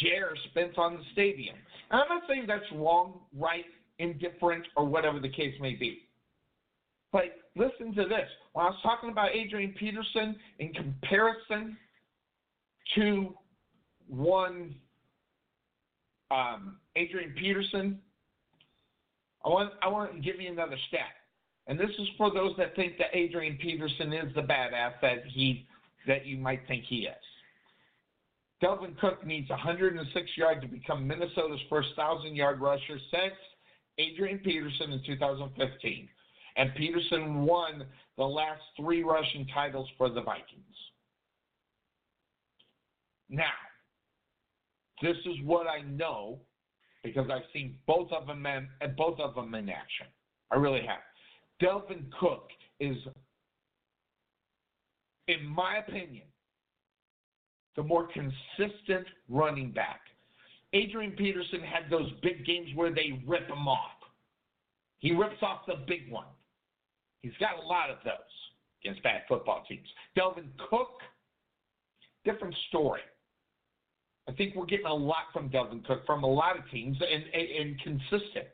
[0.00, 1.56] Jer spent on the stadium.
[1.90, 3.64] And I'm not saying that's wrong, right,
[3.98, 6.02] indifferent, or whatever the case may be.
[7.10, 8.28] But listen to this.
[8.52, 11.76] When I was talking about Adrian Peterson in comparison
[12.94, 13.34] to
[14.08, 14.74] one
[16.30, 18.00] um, Adrian Peterson,
[19.44, 21.14] I want I want to give you another stat.
[21.68, 25.66] And this is for those that think that Adrian Peterson is the badass that he
[26.06, 27.14] that you might think he is.
[28.62, 33.34] Dalvin Cook needs 106 yards to become Minnesota's first 1,000 yard rusher since
[33.98, 36.08] Adrian Peterson in 2015.
[36.56, 37.84] And Peterson won
[38.16, 40.62] the last three rushing titles for the Vikings.
[43.28, 43.44] Now,
[45.02, 46.38] this is what I know
[47.04, 50.06] because I've seen both of them in, both of them in action.
[50.50, 51.00] I really have.
[51.62, 52.48] Dalvin Cook
[52.80, 52.96] is,
[55.28, 56.26] in my opinion,
[57.76, 60.00] the more consistent running back.
[60.72, 63.92] Adrian Peterson had those big games where they rip him off.
[64.98, 66.26] He rips off the big one.
[67.26, 68.14] He's got a lot of those
[68.82, 69.86] against bad football teams.
[70.16, 71.00] Dalvin Cook,
[72.24, 73.00] different story.
[74.28, 77.24] I think we're getting a lot from Dalvin Cook from a lot of teams and,
[77.32, 78.46] and, and consistent.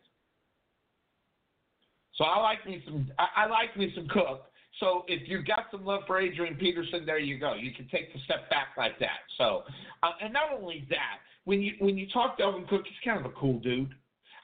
[2.14, 4.44] So I like me some I, I like me some Cook.
[4.80, 7.54] So if you've got some love for Adrian Peterson, there you go.
[7.54, 9.20] You can take the step back like that.
[9.36, 9.62] So
[10.02, 13.18] uh, and not only that, when you when you talk to Dalvin Cook, he's kind
[13.18, 13.94] of a cool dude.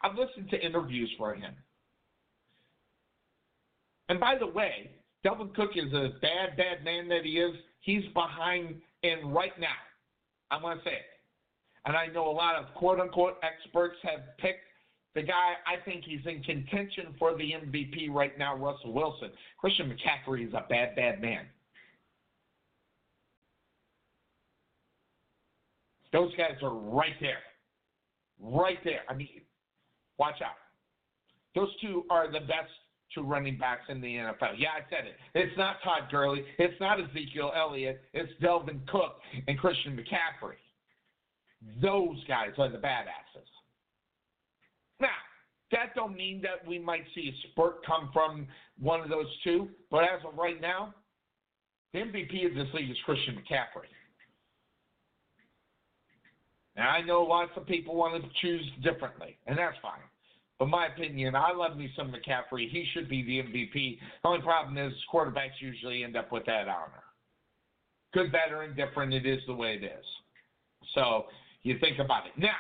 [0.02, 1.55] I've listened to interviews for him.
[4.09, 4.90] And by the way,
[5.24, 7.55] Dalvin Cook is a bad, bad man that he is.
[7.80, 9.68] He's behind, and right now,
[10.51, 11.06] I'm going to say it.
[11.86, 14.60] And I know a lot of quote unquote experts have picked
[15.14, 15.55] the guy.
[15.66, 19.30] I think he's in contention for the MVP right now, Russell Wilson.
[19.59, 21.47] Christian McCaffrey is a bad, bad man.
[26.12, 27.39] Those guys are right there.
[28.40, 29.01] Right there.
[29.09, 29.43] I mean,
[30.18, 30.52] watch out.
[31.55, 32.70] Those two are the best
[33.14, 34.55] two running backs in the NFL.
[34.56, 35.16] Yeah, I said it.
[35.35, 36.44] It's not Todd Gurley.
[36.59, 38.02] It's not Ezekiel Elliott.
[38.12, 40.56] It's Dalvin Cook and Christian McCaffrey.
[41.82, 43.48] Those guys are the badasses.
[45.01, 45.09] Now,
[45.72, 48.47] that don't mean that we might see a spurt come from
[48.78, 50.94] one of those two, but as of right now,
[51.93, 53.89] the MVP of this league is Christian McCaffrey.
[56.76, 59.98] Now, I know lots of people want to choose differently, and that's fine.
[60.59, 62.68] But my opinion, I love me some McCaffrey.
[62.68, 63.98] He should be the MVP.
[64.22, 67.05] The only problem is quarterbacks usually end up with that honor.
[68.12, 70.05] Good, bad, or indifferent, it is the way it is.
[70.94, 71.26] So
[71.62, 72.32] you think about it.
[72.36, 72.56] Now,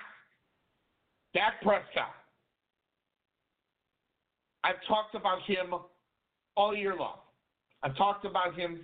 [1.34, 2.14] Dak Prescott.
[4.62, 5.74] I've talked about him
[6.56, 7.18] all year long.
[7.82, 8.80] I've talked about him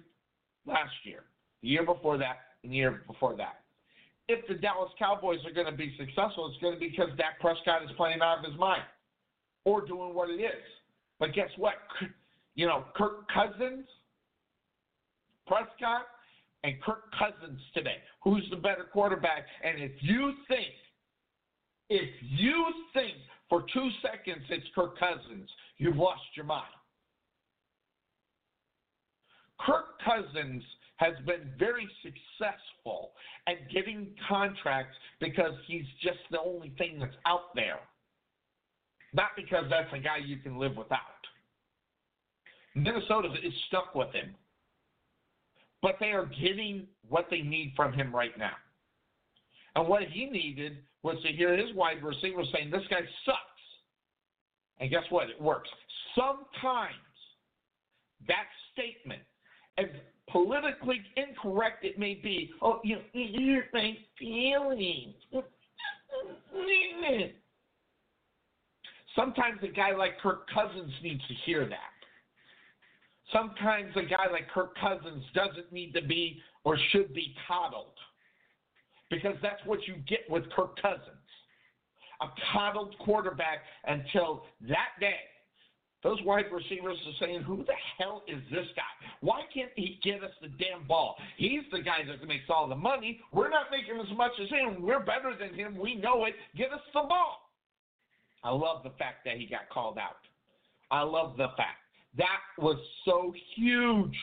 [0.67, 1.25] last year,
[1.63, 3.61] the year before that, and the year before that.
[4.29, 7.39] If the Dallas Cowboys are going to be successful, it's going to be because Dak
[7.41, 8.83] Prescott is playing out of his mind
[9.65, 10.65] or doing what it is.
[11.19, 11.75] But guess what?
[12.55, 13.87] You know, Kirk Cousins,
[15.47, 16.07] Prescott,
[16.63, 17.97] and Kirk Cousins today.
[18.23, 19.45] Who's the better quarterback?
[19.63, 20.73] And if you think,
[21.91, 23.15] if you think
[23.49, 26.65] for two seconds it's Kirk Cousins, you've lost your mind.
[29.61, 30.63] Kirk Cousins
[30.97, 33.13] has been very successful
[33.47, 37.81] at getting contracts because he's just the only thing that's out there.
[39.15, 40.99] Not because that's a guy you can live without.
[42.75, 44.35] Minnesota is stuck with him.
[45.81, 48.55] But they are getting what they need from him right now.
[49.77, 53.39] And what he needed was to hear his wide receiver saying, This guy sucks.
[54.81, 55.31] And guess what?
[55.31, 55.69] It works.
[56.17, 56.95] Sometimes
[58.27, 59.23] that statement,
[59.79, 59.87] as
[60.31, 65.15] politically incorrect it may be, oh, you, you my feelings.
[69.17, 71.95] Sometimes a guy like Kirk Cousins needs to hear that.
[73.33, 77.95] Sometimes a guy like Kirk Cousins doesn't need to be or should be coddled.
[79.11, 81.09] Because that's what you get with Kirk Cousins.
[82.21, 85.21] A coddled quarterback until that day.
[86.03, 88.83] Those wide receivers are saying, Who the hell is this guy?
[89.21, 91.17] Why can't he get us the damn ball?
[91.39, 93.21] He's the guy that makes all the money.
[93.33, 94.83] We're not making as much as him.
[94.83, 95.79] We're better than him.
[95.79, 96.35] We know it.
[96.57, 97.44] Get us the ball.
[98.45, 100.19] I love the fact that he got called out.
[100.91, 101.81] I love the fact.
[102.17, 104.17] That was so huge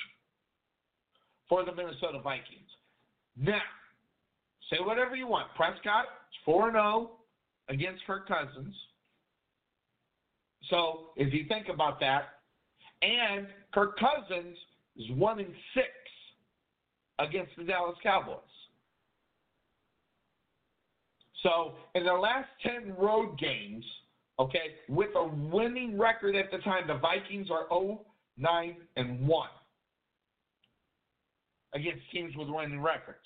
[1.50, 2.70] for the Minnesota Vikings.
[3.36, 3.60] Now,
[4.70, 5.48] say whatever you want.
[5.56, 7.12] Prescott is 4 0
[7.68, 8.76] against Kirk Cousins.
[10.70, 12.26] So if you think about that,
[13.02, 14.56] and Kirk Cousins
[14.96, 15.88] is 1 in 6
[17.20, 18.38] against the Dallas Cowboys.
[21.44, 23.84] So in their last 10 road games,
[24.40, 28.02] Okay, with a winning record at the time, the Vikings are 0
[28.38, 29.48] 9 and 1
[31.74, 33.20] against teams with winning records.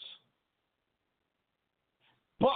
[2.40, 2.50] But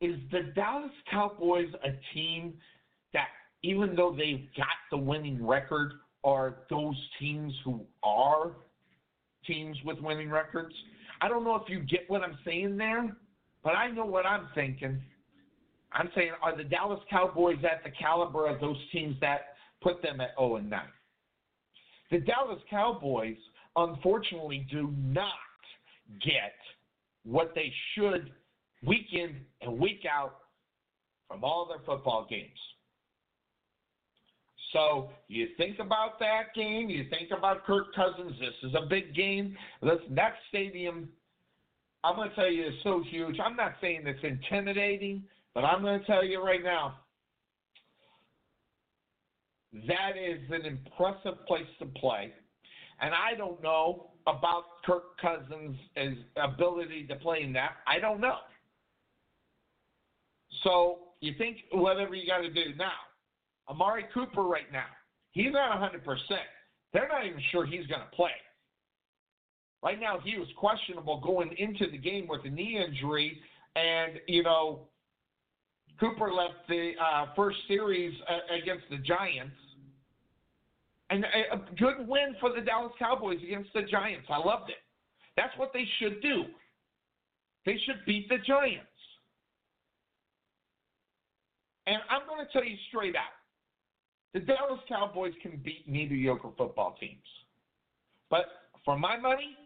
[0.00, 2.54] is the Dallas Cowboys a team
[3.12, 3.28] that,
[3.62, 5.92] even though they've got the winning record,
[6.24, 8.52] are those teams who are
[9.46, 10.74] teams with winning records?
[11.20, 13.16] I don't know if you get what I'm saying there,
[13.62, 15.00] but I know what I'm thinking.
[15.94, 20.20] I'm saying, are the Dallas Cowboys at the caliber of those teams that put them
[20.20, 20.80] at 0 and 9?
[22.10, 23.36] The Dallas Cowboys,
[23.76, 25.32] unfortunately, do not
[26.20, 26.54] get
[27.24, 28.32] what they should
[28.84, 30.38] week in and week out
[31.28, 32.50] from all their football games.
[34.72, 38.32] So you think about that game, you think about Kirk Cousins.
[38.40, 39.56] This is a big game.
[39.82, 41.10] That stadium,
[42.02, 43.36] I'm going to tell you, is so huge.
[43.38, 45.22] I'm not saying it's intimidating,
[45.54, 46.94] but I'm going to tell you right now,
[49.86, 52.32] that is an impressive place to play.
[53.00, 55.76] And I don't know about Kirk Cousins'
[56.36, 57.72] ability to play in that.
[57.86, 58.36] I don't know.
[60.62, 62.92] So you think whatever you got to do now.
[63.68, 64.86] Amari Cooper right now,
[65.30, 66.00] he's not 100%.
[66.92, 68.32] They're not even sure he's going to play.
[69.82, 73.40] Right now, he was questionable going into the game with a knee injury,
[73.74, 74.88] and, you know,
[76.00, 79.54] Cooper left the uh, first series uh, against the Giants.
[81.10, 84.26] And a, a good win for the Dallas Cowboys against the Giants.
[84.30, 84.76] I loved it.
[85.36, 86.44] That's what they should do.
[87.66, 88.86] They should beat the Giants.
[91.86, 93.32] And I'm going to tell you straight out
[94.34, 97.20] the Dallas Cowboys can beat mediocre football teams.
[98.30, 98.46] But
[98.84, 99.56] for my money,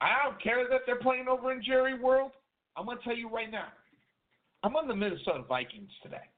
[0.00, 2.32] I don't care that they're playing over in Jerry World.
[2.76, 3.68] I'm going to tell you right now,
[4.62, 6.28] I'm on the Minnesota Vikings today.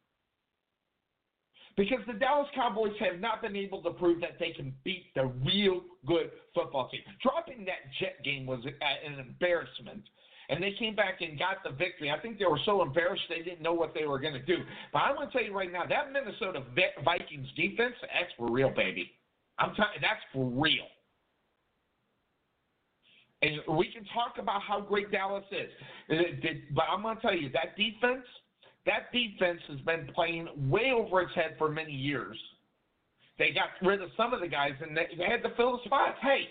[1.77, 5.27] Because the Dallas Cowboys have not been able to prove that they can beat the
[5.45, 7.01] real good football team.
[7.21, 10.05] Dropping that Jet game was an embarrassment
[10.49, 12.11] and they came back and got the victory.
[12.11, 14.59] I think they were so embarrassed they didn't know what they were going to do.
[14.93, 16.63] But I'm going to tell you right now, that Minnesota
[17.05, 19.11] Vikings defense, that's for real, baby.
[19.59, 20.87] I'm telling that's for real.
[23.45, 25.71] And we can talk about how great Dallas is,
[26.75, 28.25] but I'm going to tell you that defense,
[28.87, 32.39] that defense has been playing way over its head for many years.
[33.39, 35.85] They got rid of some of the guys, and they, they had to fill the
[35.85, 36.17] spots.
[36.23, 36.49] Hey,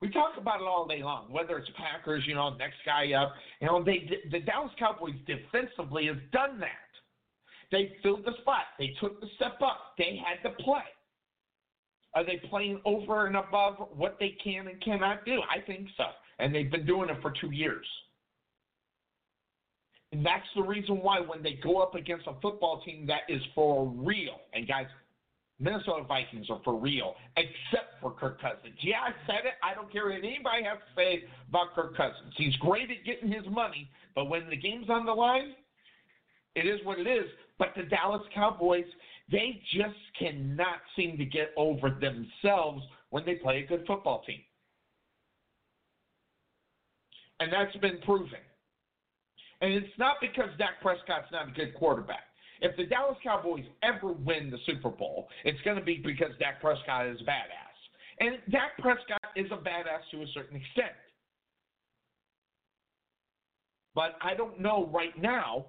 [0.00, 3.34] we talk about it all day long, whether it's Packers, you know, next guy up.
[3.60, 6.88] You know, they the Dallas Cowboys defensively has done that.
[7.70, 8.64] They filled the spot.
[8.78, 9.94] They took the step up.
[9.98, 10.82] They had to play.
[12.18, 15.40] Are they playing over and above what they can and cannot do?
[15.48, 16.02] I think so.
[16.40, 17.86] And they've been doing it for two years.
[20.10, 23.40] And that's the reason why when they go up against a football team that is
[23.54, 24.86] for real, and guys,
[25.60, 28.74] Minnesota Vikings are for real, except for Kirk Cousins.
[28.82, 29.54] Yeah, I said it.
[29.62, 32.34] I don't care what anybody has to say about Kirk Cousins.
[32.36, 35.54] He's great at getting his money, but when the game's on the line,
[36.56, 37.26] it is what it is.
[37.60, 38.86] But the Dallas Cowboys,
[39.30, 44.40] they just cannot seem to get over themselves when they play a good football team.
[47.40, 48.38] And that's been proven.
[49.60, 52.24] And it's not because Dak Prescott's not a good quarterback.
[52.60, 56.60] If the Dallas Cowboys ever win the Super Bowl, it's going to be because Dak
[56.60, 57.68] Prescott is a badass.
[58.20, 60.92] And Dak Prescott is a badass to a certain extent.
[63.94, 65.66] But I don't know right now.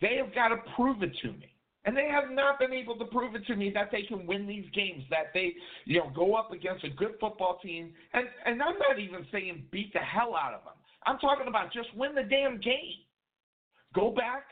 [0.00, 1.53] They have got to prove it to me.
[1.86, 4.46] And they have not been able to prove it to me that they can win
[4.46, 5.52] these games, that they,
[5.84, 7.92] you know, go up against a good football team.
[8.14, 10.74] And and I'm not even saying beat the hell out of them.
[11.06, 13.04] I'm talking about just win the damn game.
[13.94, 14.44] Go back,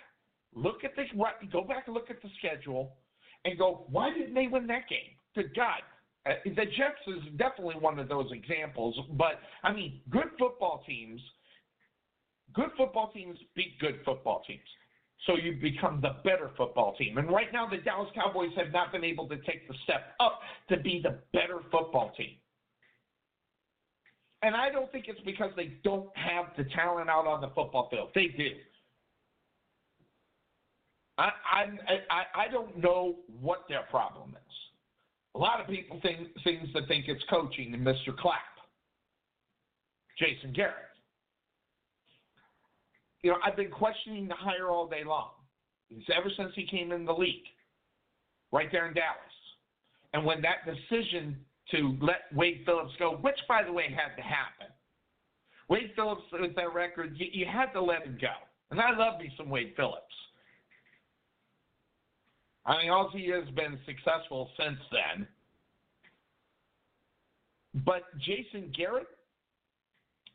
[0.54, 1.04] look at the
[1.50, 2.92] go back and look at the schedule,
[3.44, 5.16] and go, why didn't they win that game?
[5.34, 5.80] Good God.
[6.24, 11.20] Uh, the Jets is definitely one of those examples, but I mean, good football teams,
[12.54, 14.60] good football teams beat good football teams.
[15.26, 17.18] So you become the better football team.
[17.18, 20.40] And right now, the Dallas Cowboys have not been able to take the step up
[20.68, 22.36] to be the better football team.
[24.42, 27.88] And I don't think it's because they don't have the talent out on the football
[27.88, 28.08] field.
[28.14, 28.50] They do.
[31.18, 31.30] I,
[32.10, 34.54] I, I don't know what their problem is.
[35.34, 38.16] A lot of people think things that think it's coaching and Mr.
[38.16, 38.40] Clapp,
[40.18, 40.91] Jason Garrett.
[43.22, 45.30] You know, I've been questioning the hire all day long.
[45.90, 47.44] It's ever since he came in the league,
[48.50, 49.16] right there in Dallas.
[50.14, 51.36] And when that decision
[51.70, 54.66] to let Wade Phillips go, which by the way had to happen,
[55.68, 58.32] Wade Phillips with that record, you, you had to let him go.
[58.70, 60.02] And I love me some Wade Phillips.
[62.64, 65.26] I mean, all he has been successful since then.
[67.84, 69.08] But Jason Garrett,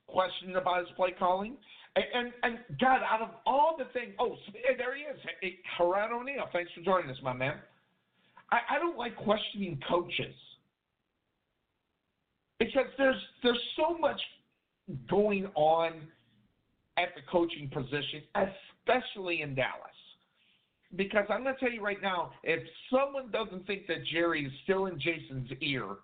[0.07, 1.57] questioned about his play calling.
[2.14, 5.18] And, and, God, out of all the things, oh, eh, there he is.
[5.41, 7.56] Hey, Haran O'Neal, thanks for joining us, my man.
[8.52, 10.36] I, I don't like questioning coaches
[12.60, 14.19] because there's there's so much
[15.10, 15.94] going on
[16.98, 19.91] at the coaching position, especially in Dallas
[20.95, 24.52] because I'm going to tell you right now, if someone doesn't think that Jerry is
[24.64, 25.98] still in Jason's ear,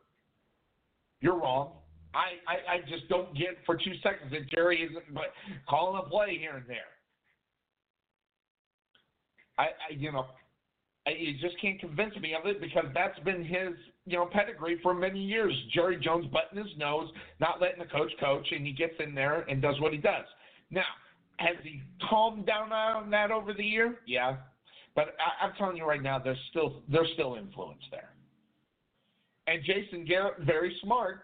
[1.21, 1.71] you're wrong.
[2.13, 5.33] I, I, I just don't get for two seconds that Jerry isn't but
[5.67, 6.93] calling a play here and there.
[9.57, 10.25] I, I you know,
[11.07, 13.73] I, you just can't convince me of it because that's been his
[14.05, 15.53] you know pedigree for many years.
[15.73, 17.09] Jerry Jones butting his nose,
[17.39, 20.25] not letting the coach coach, and he gets in there and does what he does.
[20.71, 20.83] Now,
[21.37, 23.99] has he calmed down on that over the year?
[24.05, 24.37] Yeah,
[24.95, 28.09] but I, I'm telling you right now, there's still there's still influence there.
[29.47, 31.23] And Jason Garrett, very smart,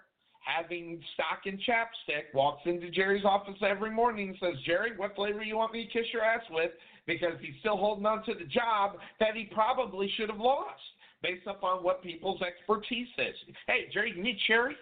[0.55, 5.39] having stock and chapstick, walks into Jerry's office every morning and says, Jerry, what flavor
[5.39, 6.71] do you want me to kiss your ass with?
[7.05, 10.81] Because he's still holding on to the job that he probably should have lost
[11.21, 13.35] based upon what people's expertise is.
[13.67, 14.75] Hey, Jerry, you need cherry?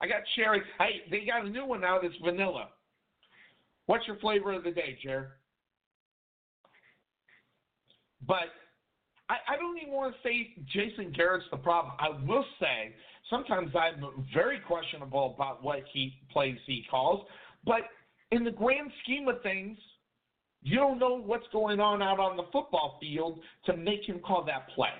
[0.00, 0.62] I got cherry.
[0.78, 2.68] Hey, they got a new one now that's vanilla.
[3.86, 5.26] What's your flavor of the day, Jerry?
[8.26, 8.54] But
[9.28, 11.94] I, I don't even want to say Jason Garrett's the problem.
[11.98, 12.94] I will say
[13.32, 17.26] sometimes I'm very questionable about what he plays he calls,
[17.64, 17.80] but
[18.30, 19.78] in the grand scheme of things,
[20.62, 24.44] you don't know what's going on out on the football field to make him call
[24.44, 24.92] that play.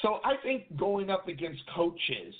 [0.00, 2.34] So I think going up against coaches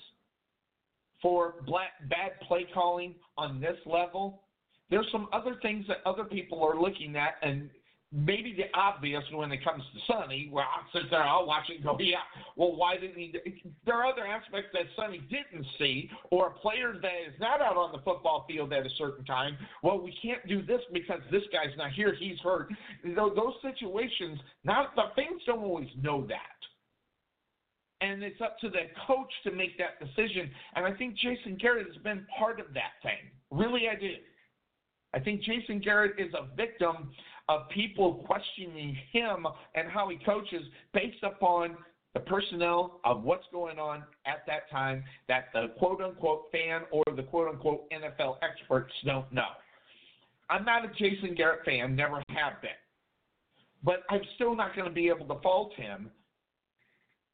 [1.21, 4.43] for black, bad play calling on this level,
[4.91, 7.69] there's some other things that other people are looking at and
[8.13, 11.77] maybe the obvious when it comes to Sonny, where I'll sit there, I'll watch it
[11.77, 12.19] and go, yeah,
[12.57, 13.35] well, why didn't he?
[13.85, 17.77] There are other aspects that Sonny didn't see, or a player that is not out
[17.77, 19.57] on the football field at a certain time.
[19.83, 22.69] Well, we can't do this because this guy's not here, he's hurt.
[23.05, 26.39] Those situations, not the fans don't always know that.
[28.03, 30.51] And it's up to the coach to make that decision.
[30.75, 33.31] And I think Jason Garrett has been part of that thing.
[33.51, 34.11] Really, I do.
[35.15, 37.11] I think Jason Garrett is a victim
[37.49, 40.63] of people questioning him and how he coaches
[40.93, 41.77] based upon
[42.15, 47.05] the personnel of what's going on at that time that the quote unquote fan or
[47.15, 49.49] the quote unquote NFL experts don't know.
[50.49, 52.71] I'm not a Jason Garrett fan, never have been.
[53.85, 56.11] But I'm still not going to be able to fault him.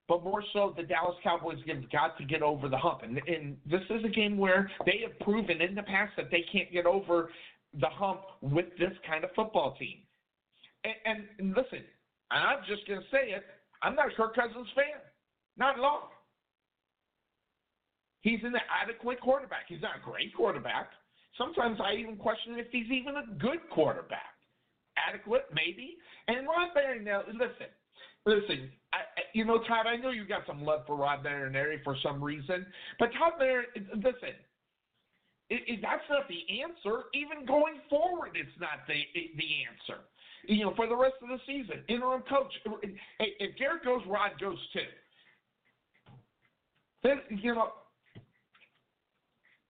[0.08, 3.02] But more so, the Dallas Cowboys have got to get over the hump.
[3.02, 6.44] And, and this is a game where they have proven in the past that they
[6.52, 7.30] can't get over
[7.80, 9.98] the hump with this kind of football team.
[10.84, 11.84] And, and, listen,
[12.30, 13.44] I'm just going to say it,
[13.82, 15.00] I'm not a Kirk Cousins fan.
[15.56, 16.10] Not at all.
[18.22, 19.66] He's an adequate quarterback.
[19.68, 20.90] He's not a great quarterback.
[21.36, 24.36] Sometimes I even question if he's even a good quarterback.
[24.96, 25.96] Adequate, maybe.
[26.28, 27.72] And Rod Marinelli, listen,
[28.26, 28.98] listen, I,
[29.32, 32.66] you know, Todd, I know you got some love for Rod Marinelli for some reason,
[32.98, 34.36] but Todd Marinelli, listen,
[35.52, 37.12] it, it, that's not the answer.
[37.12, 39.04] Even going forward, it's not the
[39.36, 40.00] the answer.
[40.48, 42.52] You know, for the rest of the season, interim coach.
[43.20, 44.88] If Garrett goes, Rod goes too.
[47.02, 47.68] Then you know,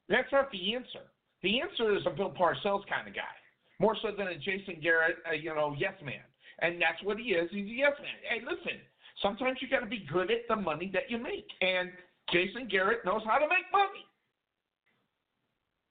[0.08, 1.10] that's not the answer.
[1.42, 3.34] The answer is a Bill Parcells kind of guy,
[3.80, 6.22] more so than a Jason Garrett, uh, you know, yes man.
[6.60, 7.50] And that's what he is.
[7.50, 8.22] He's a yes man.
[8.22, 8.78] Hey, listen,
[9.20, 11.90] sometimes you got to be good at the money that you make, and
[12.30, 14.06] Jason Garrett knows how to make money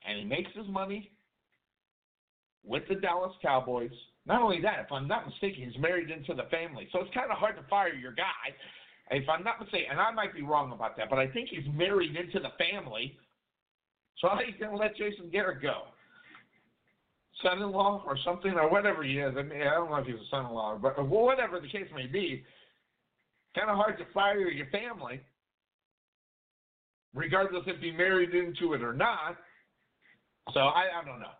[0.07, 1.11] and he makes his money
[2.63, 3.91] with the Dallas Cowboys.
[4.25, 6.87] Not only that, if I'm not mistaken, he's married into the family.
[6.91, 8.53] So it's kind of hard to fire your guy.
[9.09, 11.65] If I'm not mistaken, and I might be wrong about that, but I think he's
[11.73, 13.17] married into the family.
[14.19, 15.83] So how are you going to let Jason Garrett go?
[17.43, 19.33] Son-in-law or something or whatever he is.
[19.37, 22.43] I mean, I don't know if he's a son-in-law, but whatever the case may be.
[23.53, 25.19] Kind of hard to fire your family,
[27.13, 29.35] regardless if he married into it or not.
[30.53, 31.35] So I, I don't know.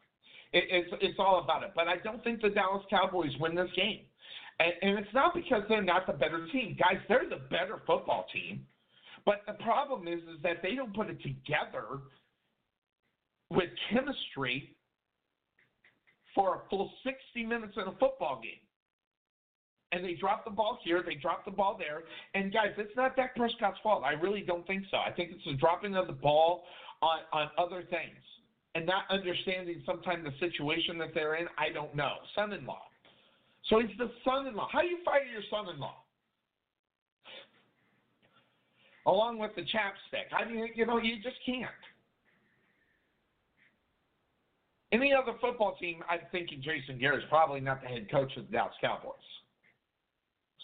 [0.54, 1.72] It, it's it's all about it.
[1.76, 4.02] But I don't think the Dallas Cowboys win this game,
[4.60, 7.02] and, and it's not because they're not the better team, guys.
[7.08, 8.66] They're the better football team.
[9.26, 12.02] But the problem is, is that they don't put it together
[13.50, 14.76] with chemistry
[16.34, 18.64] for a full 60 minutes in a football game.
[19.92, 22.04] And they drop the ball here, they drop the ball there.
[22.34, 24.04] And guys, it's not Dak Prescott's fault.
[24.06, 24.98] I really don't think so.
[24.98, 26.64] I think it's the dropping of the ball
[27.02, 28.16] on, on other things
[28.76, 32.14] and not understanding sometimes the situation that they're in, I don't know.
[32.35, 32.84] Son in law.
[33.69, 34.68] So he's the son in law.
[34.72, 35.98] How do you fire your son in law?
[39.06, 40.30] Along with the chapstick.
[40.48, 41.69] Do you, you know, you just can't.
[44.91, 48.48] Any other football team, I'm thinking Jason Garrett is probably not the head coach of
[48.48, 49.15] the Dallas Cowboys.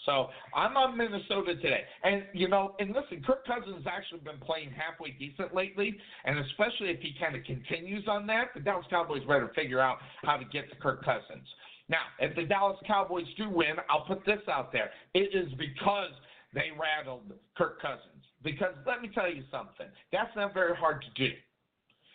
[0.08, 1.82] So I'm on Minnesota today.
[2.02, 5.94] And, you know, and listen, Kirk Cousins has actually been playing halfway decent lately.
[6.24, 9.98] And especially if he kind of continues on that, the Dallas Cowboys better figure out
[10.22, 11.46] how to get to Kirk Cousins.
[11.90, 14.90] Now, if the Dallas Cowboys do win, I'll put this out there.
[15.12, 16.10] It is because
[16.54, 18.24] they rattled Kirk Cousins.
[18.42, 21.34] Because let me tell you something, that's not very hard to do.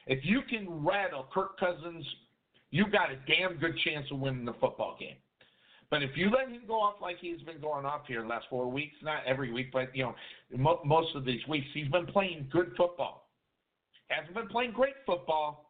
[0.07, 2.03] If you can rattle Kirk Cousins,
[2.71, 5.17] you got a damn good chance of winning the football game.
[5.93, 8.47] But if you let him go off like he's been going off here the last
[8.49, 10.15] four weeks, not every week, but you know,
[10.57, 13.29] mo- most of these weeks, he's been playing good football.
[14.07, 15.69] Hasn't been playing great football.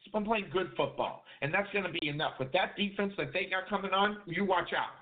[0.00, 2.32] He's been playing good football, and that's going to be enough.
[2.38, 4.92] With that defense that they got coming on, you watch out.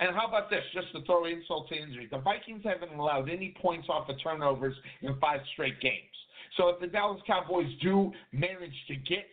[0.00, 2.08] And how about this, just to throw insult to injury?
[2.10, 6.10] The Vikings haven't allowed any points off of turnovers in five straight games.
[6.56, 9.26] So if the Dallas Cowboys do manage to get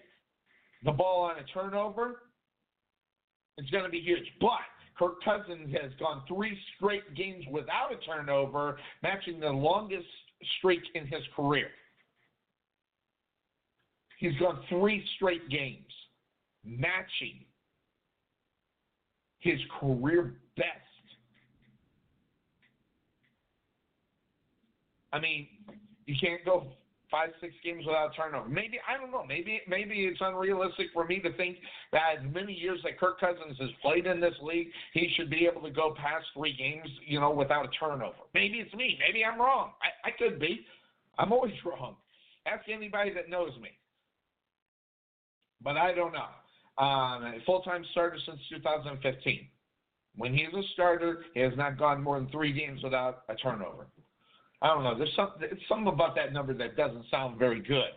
[0.86, 2.18] the ball on a turnover,
[3.58, 4.26] it's going to be huge.
[4.40, 4.60] But
[4.98, 10.08] Kirk Cousins has gone three straight games without a turnover, matching the longest
[10.58, 11.68] streak in his career.
[14.18, 15.92] He's gone three straight games,
[16.66, 17.46] matching
[19.40, 20.68] his career best.
[25.14, 25.48] I mean,
[26.06, 26.68] you can't go
[27.12, 28.50] five, six games without a turnover.
[28.50, 29.24] Maybe I don't know.
[29.28, 31.58] Maybe maybe it's unrealistic for me to think
[31.92, 35.48] that as many years that Kirk Cousins has played in this league, he should be
[35.52, 38.18] able to go past three games, you know, without a turnover.
[38.34, 38.98] Maybe it's me.
[39.06, 39.72] Maybe I'm wrong.
[39.82, 40.66] I, I could be.
[41.18, 41.96] I'm always wrong.
[42.46, 43.70] Ask anybody that knows me.
[45.62, 46.84] But I don't know.
[46.84, 49.48] Um, Full time starter since 2015.
[50.16, 53.88] When he's a starter, he has not gone more than three games without a turnover.
[54.62, 54.98] I don't know.
[54.98, 55.16] There's
[55.68, 57.92] something about that number that doesn't sound very good.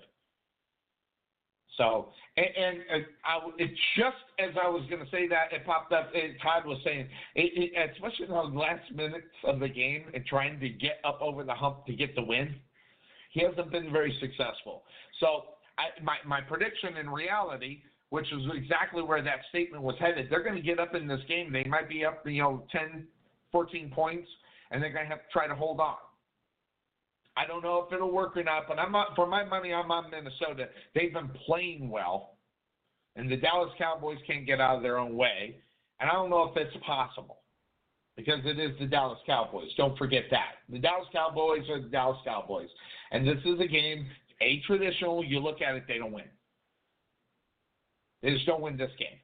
[1.76, 5.92] So, and, and I, it just as I was going to say that, it popped
[5.92, 6.12] up.
[6.42, 10.60] Todd was saying, it, it, especially in the last minutes of the game and trying
[10.60, 12.54] to get up over the hump to get the win,
[13.30, 14.82] he hasn't been very successful.
[15.20, 15.44] So,
[15.78, 17.80] I, my my prediction in reality,
[18.10, 21.20] which is exactly where that statement was headed, they're going to get up in this
[21.26, 21.50] game.
[21.50, 23.06] They might be up, you know, 10,
[23.50, 24.28] 14 points,
[24.70, 25.96] and they're going to have to try to hold on.
[27.36, 29.90] I don't know if it'll work or not, but I'm not, for my money, I'm
[29.90, 30.68] on Minnesota.
[30.94, 32.36] They've been playing well,
[33.16, 35.56] and the Dallas Cowboys can't get out of their own way.
[36.00, 37.38] And I don't know if it's possible
[38.16, 39.68] because it is the Dallas Cowboys.
[39.76, 40.56] Don't forget that.
[40.68, 42.68] The Dallas Cowboys are the Dallas Cowboys.
[43.12, 44.06] And this is a game,
[44.40, 46.24] a traditional, you look at it, they don't win.
[48.22, 49.18] They just don't win this game.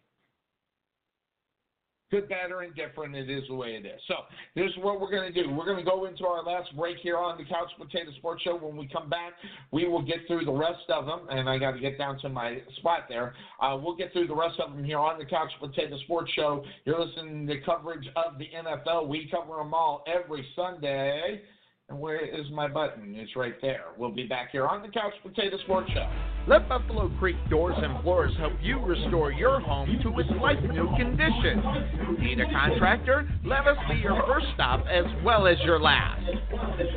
[2.10, 4.00] Good, bad, or indifferent, it is the way it is.
[4.08, 4.14] So,
[4.56, 5.50] this is what we're going to do.
[5.50, 8.56] We're going to go into our last break here on the Couch Potato Sports Show.
[8.56, 9.34] When we come back,
[9.72, 12.30] we will get through the rest of them, and I got to get down to
[12.30, 13.34] my spot there.
[13.60, 16.64] Uh, we'll get through the rest of them here on the Couch Potato Sports Show.
[16.86, 19.06] You're listening to coverage of the NFL.
[19.06, 21.42] We cover them all every Sunday.
[21.90, 23.14] And where is my button?
[23.16, 23.84] It's right there.
[23.98, 26.37] We'll be back here on the Couch Potato Sports Show.
[26.48, 30.88] Let Buffalo Creek Doors and Floors help you restore your home to its like new
[30.96, 32.16] condition.
[32.18, 33.28] Need a contractor?
[33.44, 36.22] Let us be your first stop as well as your last.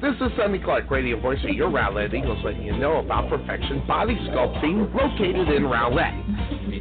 [0.00, 3.86] This is Sonny Clark, radio voice of your Rowlett Eagles, letting you know about Perfection
[3.86, 6.14] Body Sculpting located in Rowlett.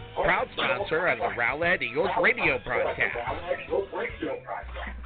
[0.15, 3.17] proud sponsor of the Rowlett Eagles radio broadcast.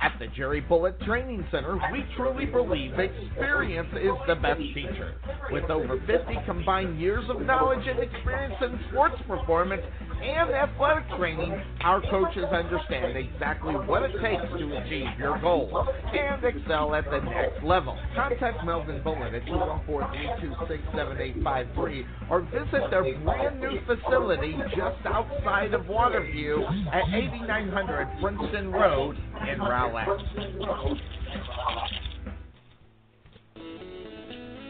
[0.01, 5.15] At the Jerry Bullet Training Center, we truly believe experience is the best teacher.
[5.51, 9.81] With over 50 combined years of knowledge and experience in sports performance
[10.21, 16.43] and athletic training, our coaches understand exactly what it takes to achieve your goals and
[16.43, 17.97] excel at the next level.
[18.15, 26.63] Contact Melvin Bullet at 214-826-7853 or visit their brand new facility just outside of Waterview
[26.93, 29.17] at 8900 Princeton Road
[29.51, 30.09] in Rowlett.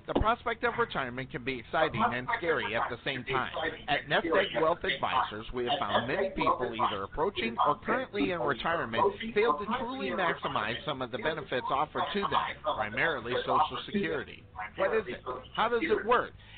[0.06, 3.52] The prospect of retirement can be exciting and scary at the same time.
[3.88, 8.40] At Nest Egg Wealth Advisors, we have found many people either approaching or currently in
[8.40, 14.42] retirement fail to truly maximize some of the benefits offered to them, primarily Social Security.
[14.76, 15.20] What is it?
[15.54, 16.32] How does it work?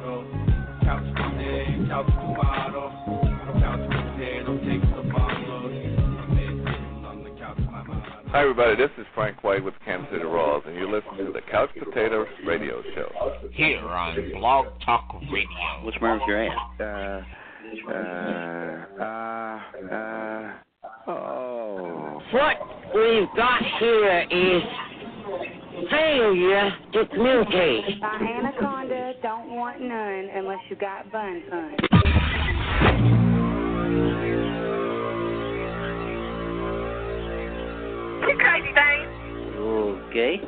[0.00, 2.88] Couch today, couch tomorrow.
[3.60, 5.72] Couch potato, take the bottles.
[5.76, 8.28] I'm sitting on the couch, my motto.
[8.28, 8.76] Hi, everybody.
[8.76, 12.28] This is Frank White with Kansas City Royals, and you're listening to the Couch Potatoes
[12.46, 13.10] Radio Show.
[13.52, 15.84] Here on Blog Talk Radio.
[15.84, 16.56] Which room's your at?
[16.80, 17.20] Uh,
[17.86, 17.94] uh,
[19.02, 19.60] uh,
[19.92, 20.52] uh,
[21.08, 22.22] oh.
[22.32, 22.56] What
[22.94, 24.62] we've got here is
[25.90, 28.00] failure to communicate.
[28.00, 31.76] My anaconda don't want none unless you got buns, hun.
[38.28, 39.00] You crazy thing.
[40.10, 40.40] Okay.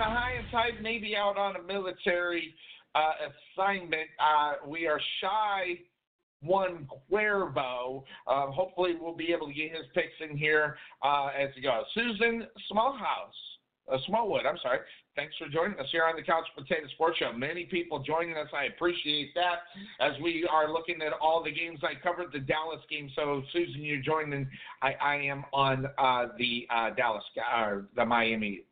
[0.00, 2.54] The high and tide, maybe out on a military
[2.94, 3.12] uh,
[3.58, 4.08] assignment.
[4.18, 5.78] Uh, we are shy
[6.42, 8.02] one Cuervo.
[8.26, 11.82] Uh, hopefully, we'll be able to get his picks in here uh, as we go.
[11.92, 14.78] Susan Smallhouse, uh, Smallwood, I'm sorry.
[15.16, 17.34] Thanks for joining us here on the Couch Potato Sports Show.
[17.34, 18.48] Many people joining us.
[18.56, 19.58] I appreciate that
[20.00, 21.80] as we are looking at all the games.
[21.82, 23.10] I covered the Dallas game.
[23.14, 24.48] So, Susan, you're joining.
[24.80, 26.66] I, I am on uh, the
[26.96, 27.24] Dallas,
[27.54, 28.62] uh, the Miami,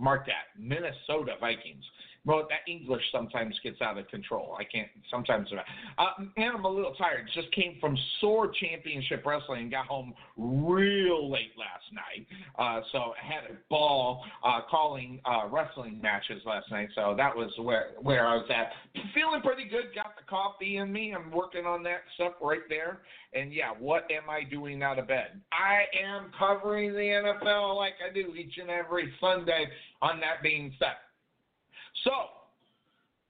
[0.00, 1.84] mark that, Minnesota Vikings.
[2.26, 4.54] Well, that English sometimes gets out of control.
[4.58, 5.48] I can't sometimes.
[5.96, 6.04] Uh,
[6.36, 7.26] and I'm a little tired.
[7.34, 12.26] Just came from Sword Championship Wrestling and got home real late last night.
[12.58, 16.90] Uh, so I had a ball uh, calling uh, wrestling matches last night.
[16.94, 18.72] So that was where where I was at.
[19.14, 19.94] Feeling pretty good.
[19.94, 21.14] Got the coffee in me.
[21.14, 23.00] I'm working on that stuff right there.
[23.32, 25.40] And yeah, what am I doing out of bed?
[25.52, 29.66] I am covering the NFL like I do each and every Sunday.
[30.02, 30.96] On that being said.
[32.04, 32.10] So,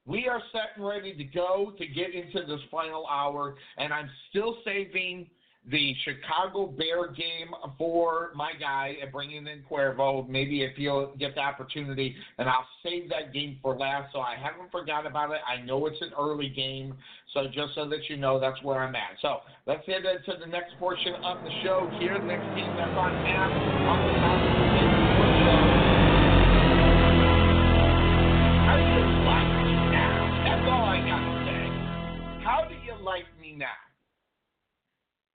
[0.05, 4.09] we are set and ready to go to get into this final hour, and I'm
[4.29, 5.27] still saving
[5.69, 10.27] the Chicago Bear game for my guy and bringing in Cuervo.
[10.27, 14.11] Maybe if you'll get the opportunity, and I'll save that game for last.
[14.11, 15.41] So I haven't forgot about it.
[15.47, 16.95] I know it's an early game,
[17.33, 19.17] so just so that you know, that's where I'm at.
[19.21, 22.17] So let's head into the next portion of the show here.
[22.17, 24.70] The next team that's on tap on the top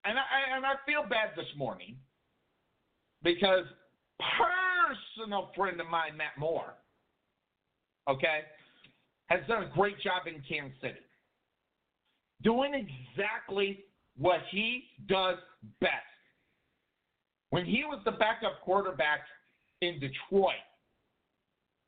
[0.06, 1.96] And I, and I feel bad this morning
[3.24, 3.64] because
[4.38, 6.74] personal friend of mine, Matt Moore,
[8.08, 8.42] okay,
[9.26, 11.00] has done a great job in Kansas City.
[12.42, 13.80] Doing exactly
[14.16, 15.38] what he does
[15.80, 15.92] best.
[17.50, 19.20] When he was the backup quarterback
[19.80, 20.54] in Detroit,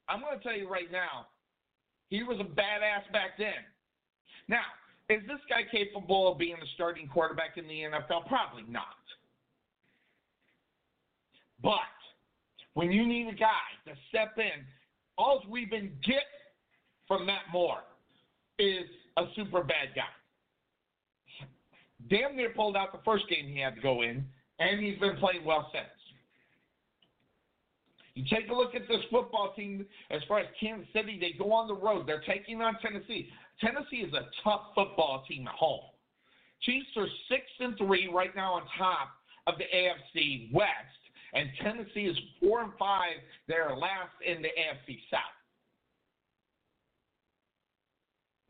[0.08, 1.26] I'm going to tell you right now,
[2.10, 3.62] he was a badass back then.
[4.48, 4.64] Now,
[5.08, 8.26] is this guy capable of being a starting quarterback in the NFL?
[8.26, 8.84] Probably not.
[11.62, 11.78] But
[12.74, 13.48] when you need a guy
[13.86, 14.64] to step in,
[15.16, 16.22] all we've been get
[17.08, 17.80] from Matt Moore
[18.58, 18.84] is
[19.16, 20.02] a super bad guy.
[22.08, 24.24] Damn near pulled out the first game he had to go in,
[24.60, 25.86] and he's been playing well since.
[28.14, 31.52] You take a look at this football team as far as Kansas City, they go
[31.52, 32.06] on the road.
[32.06, 33.30] They're taking on Tennessee.
[33.60, 35.80] Tennessee is a tough football team at home.
[36.62, 39.10] Chiefs are six and three right now on top
[39.46, 40.70] of the AFC West,
[41.34, 43.16] and Tennessee is four and five.
[43.46, 45.20] They're last in the AFC South.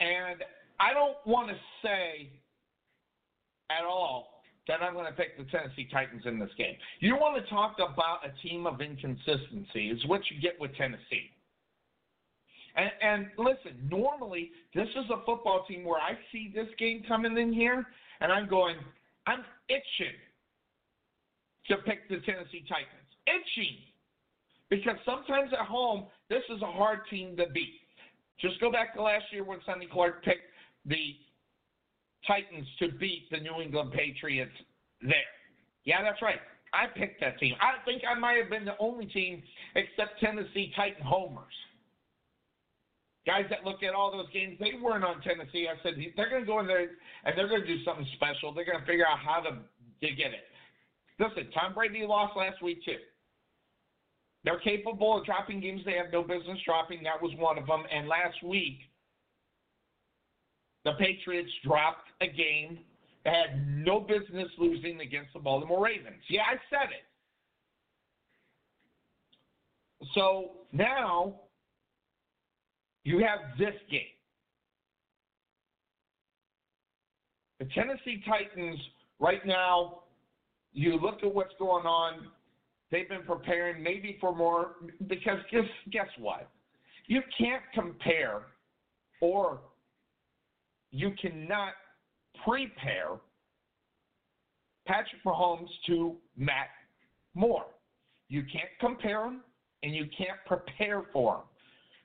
[0.00, 0.44] And
[0.80, 2.30] I don't want to say
[3.70, 6.74] at all that I'm going to pick the Tennessee Titans in this game.
[7.00, 11.30] You want to talk about a team of inconsistency, is what you get with Tennessee.
[12.78, 17.36] And, and listen, normally this is a football team where I see this game coming
[17.36, 17.84] in here,
[18.20, 18.76] and I'm going,
[19.26, 20.14] I'm itching
[21.66, 23.10] to pick the Tennessee Titans.
[23.26, 23.76] Itching.
[24.70, 27.80] Because sometimes at home, this is a hard team to beat.
[28.40, 30.52] Just go back to last year when Sonny Clark picked
[30.86, 31.16] the
[32.26, 34.52] Titans to beat the New England Patriots
[35.02, 35.32] there.
[35.84, 36.38] Yeah, that's right.
[36.72, 37.54] I picked that team.
[37.60, 39.42] I think I might have been the only team
[39.74, 41.44] except Tennessee Titan homers.
[43.28, 45.68] Guys that look at all those games, they weren't on Tennessee.
[45.68, 46.88] I said they're going to go in there
[47.24, 48.54] and they're going to do something special.
[48.54, 50.48] They're going to figure out how to, to get it.
[51.20, 52.96] Listen, Tom Brady lost last week too.
[54.44, 57.02] They're capable of dropping games they have no business dropping.
[57.02, 57.82] That was one of them.
[57.92, 58.78] And last week,
[60.86, 62.78] the Patriots dropped a game
[63.24, 66.22] they had no business losing against the Baltimore Ravens.
[66.30, 67.04] Yeah, I said it.
[70.14, 71.40] So now
[73.08, 74.00] you have this game.
[77.58, 78.78] The Tennessee Titans,
[79.18, 80.00] right now,
[80.74, 82.26] you look at what's going on,
[82.92, 84.72] they've been preparing maybe for more,
[85.06, 86.50] because guess, guess what?
[87.06, 88.42] You can't compare
[89.22, 89.60] or
[90.90, 91.72] you cannot
[92.44, 93.16] prepare
[94.86, 96.68] Patrick Mahomes to Matt
[97.34, 97.64] Moore.
[98.28, 99.40] You can't compare them
[99.82, 101.44] and you can't prepare for them.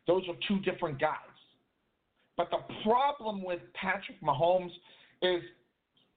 [0.07, 1.17] Those are two different guys.
[2.35, 4.71] But the problem with Patrick Mahomes
[5.21, 5.41] is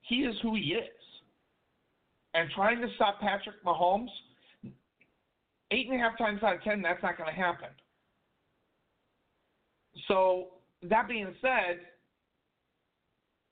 [0.03, 0.89] he is who he is.
[2.35, 4.09] And trying to stop Patrick Mahomes,
[5.71, 7.69] eight and a half times out of ten, that's not going to happen.
[10.09, 10.49] So,
[10.83, 11.81] that being said,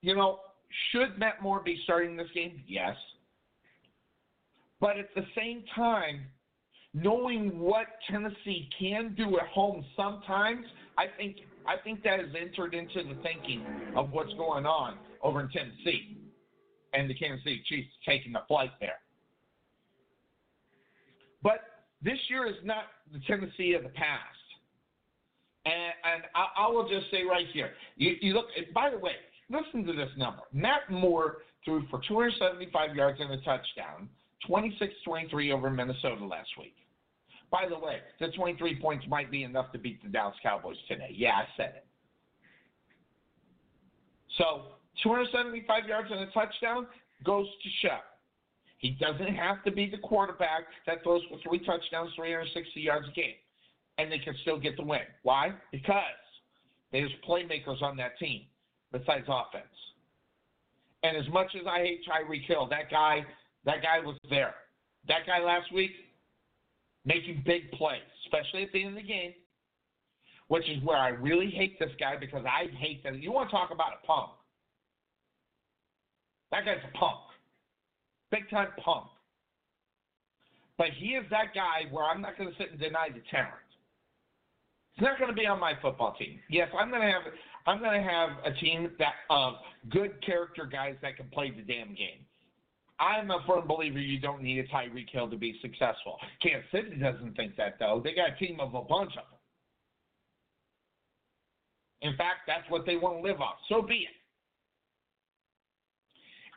[0.02, 0.40] you know,
[0.90, 2.62] should Matt Moore be starting this game?
[2.66, 2.94] Yes.
[4.80, 6.26] But at the same time,
[6.94, 10.64] knowing what Tennessee can do at home sometimes,
[10.96, 13.64] I think I think that has entered into the thinking
[13.96, 16.18] of what's going on over in Tennessee
[16.92, 19.00] and the Kansas City Chiefs taking the flight there.
[21.42, 21.60] But
[22.02, 24.20] this year is not the Tennessee of the past.
[25.64, 28.46] And, and I, I, will just say right here, you, you look.
[28.74, 29.12] By the way,
[29.48, 30.42] listen to this number.
[30.52, 34.10] Matt Moore threw for 275 yards and a touchdown,
[34.48, 36.74] 26-23 over Minnesota last week.
[37.54, 41.14] By the way, the 23 points might be enough to beat the Dallas Cowboys today.
[41.14, 41.86] Yeah, I said it.
[44.36, 44.74] So
[45.04, 46.88] 275 yards and a touchdown
[47.24, 47.98] goes to show.
[48.78, 53.12] He doesn't have to be the quarterback that throws for three touchdowns, 360 yards a
[53.12, 53.36] game,
[53.98, 55.06] and they can still get the win.
[55.22, 55.52] Why?
[55.70, 56.02] Because
[56.90, 58.46] there's playmakers on that team
[58.90, 59.70] besides offense.
[61.04, 63.24] And as much as I hate Tyreek Hill, that guy,
[63.64, 64.56] that guy was there.
[65.06, 65.92] That guy last week
[67.04, 69.32] making big plays, especially at the end of the game,
[70.48, 73.18] which is where I really hate this guy because I hate that.
[73.20, 74.30] You want to talk about a punk?
[76.50, 77.18] That guy's a punk,
[78.30, 79.06] big time punk.
[80.76, 83.52] But he is that guy where I'm not going to sit and deny the talent.
[84.94, 86.38] He's not going to be on my football team.
[86.48, 87.22] Yes, I'm going to have
[87.66, 89.54] I'm going to have a team that of
[89.90, 92.24] good character guys that can play the damn game.
[93.04, 96.16] I'm a firm believer you don't need a Tyreek Hill to be successful.
[96.42, 98.00] Kansas City doesn't think that though.
[98.02, 99.40] They got a team of a bunch of them.
[102.00, 103.56] In fact, that's what they want to live off.
[103.68, 104.16] So be it.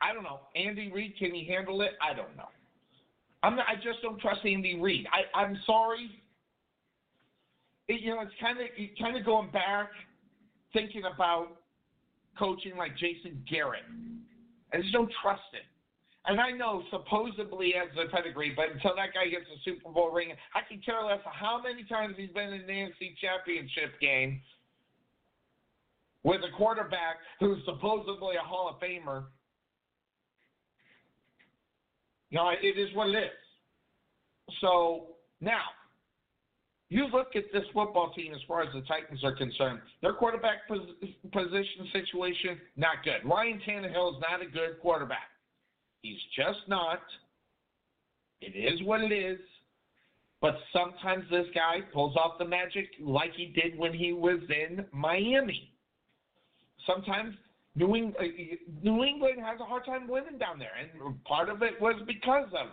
[0.01, 0.41] I don't know.
[0.55, 1.91] Andy Reid, can he handle it?
[2.01, 2.49] I don't know.
[3.43, 5.05] I'm not, I just don't trust Andy Reid.
[5.11, 6.09] I, I'm sorry.
[7.87, 8.67] It, you know, it's kind of
[8.99, 9.89] kind of going back,
[10.73, 11.47] thinking about
[12.37, 13.83] coaching like Jason Garrett.
[14.73, 15.63] I just don't trust it.
[16.27, 20.11] And I know supposedly has the pedigree, but until that guy gets a Super Bowl
[20.11, 24.41] ring, I can care less how many times he's been in the NFC Championship game
[26.23, 29.23] with a quarterback who's supposedly a Hall of Famer.
[32.29, 34.55] You know, it is what it is.
[34.59, 35.63] So now,
[36.89, 39.79] you look at this football team as far as the Titans are concerned.
[40.01, 40.87] Their quarterback pos-
[41.31, 43.23] position situation, not good.
[43.23, 45.29] Ryan Tannehill is not a good quarterback.
[46.01, 47.01] He's just not.
[48.41, 49.39] It is what it is.
[50.39, 54.85] But sometimes this guy pulls off the magic like he did when he was in
[54.91, 55.71] Miami.
[56.85, 57.35] Sometimes
[57.75, 61.63] New England, uh, New England has a hard time winning down there, and part of
[61.63, 62.67] it was because of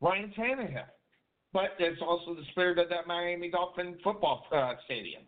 [0.00, 0.84] Ryan Tannehill.
[1.52, 5.22] But it's also the spirit of that Miami Dolphin football uh, stadium.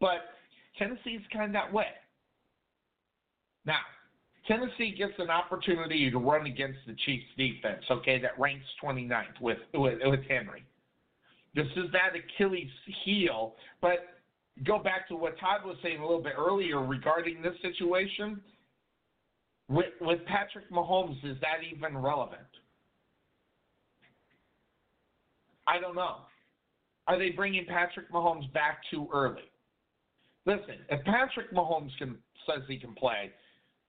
[0.00, 0.20] But
[0.78, 1.88] Tennessee's kind of that way.
[3.66, 3.80] Now,
[4.46, 9.58] Tennessee gets an opportunity to run against the Chiefs defense, okay, that ranks 29th with,
[9.72, 10.64] with, with Henry.
[11.54, 12.70] This is that Achilles
[13.04, 13.98] heel, but
[14.64, 18.40] go back to what Todd was saying a little bit earlier regarding this situation.
[19.68, 22.40] With, with Patrick Mahomes, is that even relevant?
[25.66, 26.16] I don't know.
[27.06, 29.42] Are they bringing Patrick Mahomes back too early?
[30.46, 32.16] Listen, if Patrick Mahomes can
[32.46, 33.30] says he can play,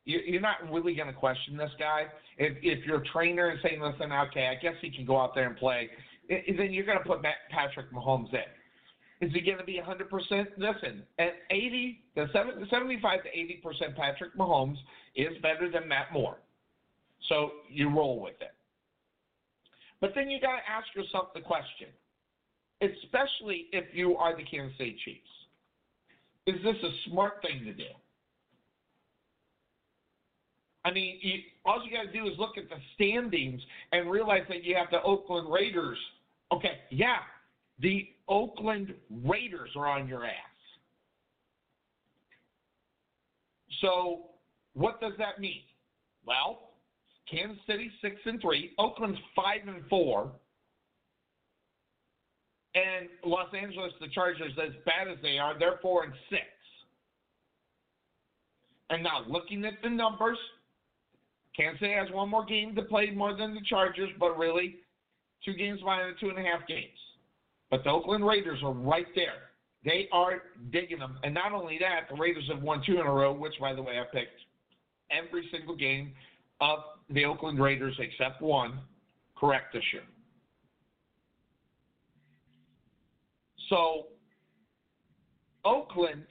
[0.05, 2.05] you're not really going to question this guy.
[2.37, 5.47] If if your trainer is saying, "Listen, okay, I guess he can go out there
[5.47, 5.89] and play,"
[6.29, 7.19] then you're going to put
[7.49, 9.27] Patrick Mahomes in.
[9.27, 10.47] Is he going to be 100%?
[10.57, 12.27] Listen, at 80, the
[12.69, 14.77] 75 to 80 percent, Patrick Mahomes
[15.15, 16.37] is better than Matt Moore.
[17.29, 18.53] So you roll with it.
[20.01, 21.87] But then you got to ask yourself the question,
[22.81, 25.29] especially if you are the Kansas City Chiefs:
[26.47, 27.85] Is this a smart thing to do?
[30.85, 33.61] I mean, you, all you got to do is look at the standings
[33.91, 35.97] and realize that you have the Oakland Raiders.
[36.51, 37.19] Okay, yeah,
[37.79, 38.93] the Oakland
[39.25, 40.33] Raiders are on your ass.
[43.81, 44.25] So,
[44.73, 45.61] what does that mean?
[46.25, 46.71] Well,
[47.29, 50.31] Kansas City six and three, Oakland's five and four,
[52.75, 56.43] and Los Angeles, the Chargers, as bad as they are, they're four and six.
[58.89, 60.37] And now looking at the numbers,
[61.55, 64.77] Kansas City has one more game to play more than the Chargers, but really
[65.45, 66.97] two games behind the two and a half games.
[67.69, 69.49] But the Oakland Raiders are right there.
[69.85, 71.17] They are digging them.
[71.23, 73.81] And not only that, the Raiders have won two in a row, which, by the
[73.81, 74.39] way, I picked
[75.11, 76.13] every single game
[76.61, 78.79] of the Oakland Raiders except one
[79.35, 80.03] correct this year.
[83.69, 84.07] So,
[85.65, 86.25] Oakland,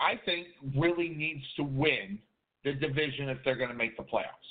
[0.00, 2.18] I think, really needs to win
[2.64, 4.50] the division if they're going to make the playoffs.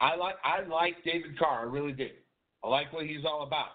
[0.00, 2.08] I like I like David Carr, I really do.
[2.64, 3.68] I like what he's all about.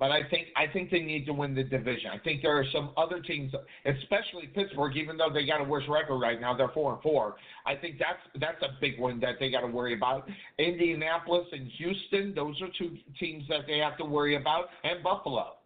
[0.00, 2.10] But I think I think they need to win the division.
[2.10, 3.52] I think there are some other teams,
[3.84, 7.36] especially Pittsburgh, even though they got a worse record right now, they're four and four.
[7.66, 10.26] I think that's that's a big one that they got to worry about.
[10.58, 15.56] Indianapolis and Houston, those are two teams that they have to worry about, and Buffalo.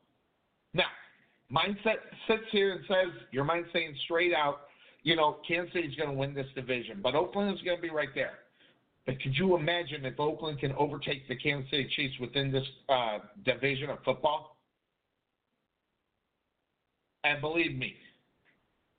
[0.74, 0.90] Now,
[1.52, 4.62] mindset sits here and says your mind saying straight out
[5.04, 7.90] you know, Kansas City's going to win this division, but Oakland is going to be
[7.90, 8.38] right there.
[9.06, 13.18] But could you imagine if Oakland can overtake the Kansas City Chiefs within this uh,
[13.44, 14.56] division of football?
[17.22, 17.94] And believe me,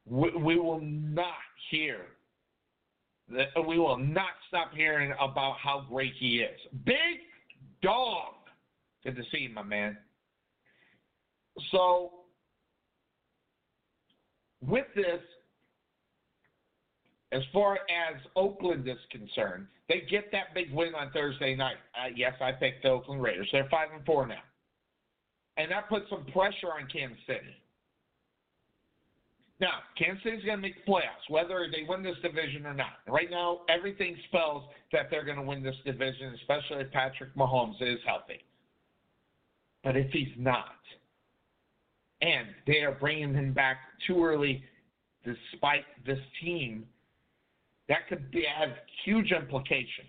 [0.07, 1.33] we, we will not
[1.71, 1.97] hear
[3.29, 6.59] that we will not stop hearing about how great he is.
[6.85, 6.95] Big
[7.81, 8.33] dog.
[9.03, 9.97] Good to see you, my man.
[11.71, 12.11] So,
[14.61, 15.21] with this,
[17.35, 21.75] as far as Oakland is concerned, they get that big win on Thursday night.
[21.93, 23.49] Uh, yes, I picked the Oakland Raiders.
[23.51, 24.41] They're five and four now,
[25.57, 27.55] and that puts some pressure on Kansas City.
[29.59, 32.99] Now, Kansas City's going to make the playoffs, whether they win this division or not.
[33.07, 37.81] Right now, everything spells that they're going to win this division, especially if Patrick Mahomes
[37.81, 38.43] is healthy.
[39.83, 40.75] But if he's not,
[42.21, 44.63] and they are bringing him back too early
[45.23, 46.85] despite this team,
[47.89, 48.69] that could be, have
[49.03, 50.07] huge implications.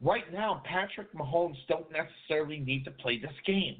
[0.00, 3.76] Right now, Patrick Mahomes don't necessarily need to play this game.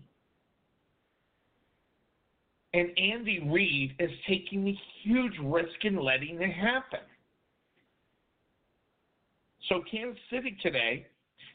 [2.73, 7.01] And Andy Reid is taking a huge risk in letting it happen.
[9.69, 11.07] So Kansas City today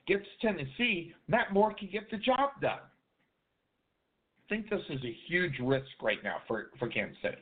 [0.08, 1.14] gets Tennessee.
[1.28, 2.80] Matt Moore can get the job done.
[2.80, 7.38] I think this is a huge risk right now for, for Kansas City.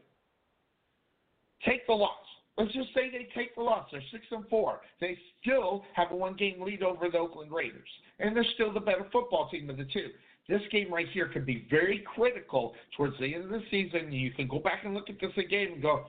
[1.65, 2.11] Take the loss.
[2.59, 3.87] Let's just say they take the loss.
[3.89, 4.81] They're six and four.
[4.99, 7.87] They still have a one game lead over the Oakland Raiders.
[8.19, 10.07] And they're still the better football team of the two.
[10.49, 14.11] This game right here could be very critical towards the end of the season.
[14.11, 16.03] You can go back and look at this again and go,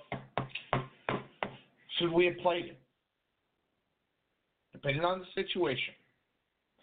[1.98, 2.78] should we have played it?
[4.72, 5.94] Depending on the situation.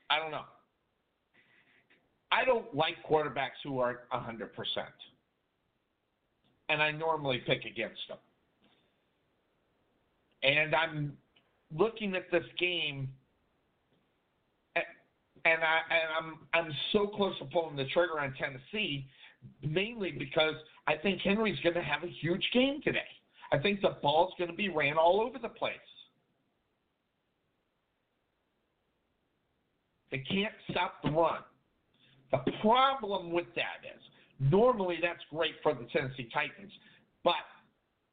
[0.10, 0.46] I don't know.
[2.32, 4.48] I don't like quarterbacks who are 100%.
[6.70, 8.18] And I normally pick against them.
[10.48, 11.18] And I'm
[11.76, 13.10] looking at this game
[15.46, 19.08] and I and I'm I'm so close to pulling the trigger on Tennessee,
[19.62, 20.56] mainly because
[20.88, 23.00] I think Henry's going to have a huge game today.
[23.52, 25.76] I think the ball's going to be ran all over the place.
[30.12, 31.42] They can't stop the run.
[32.32, 34.02] The problem with that is
[34.40, 36.72] normally that's great for the Tennessee Titans,
[37.24, 37.36] but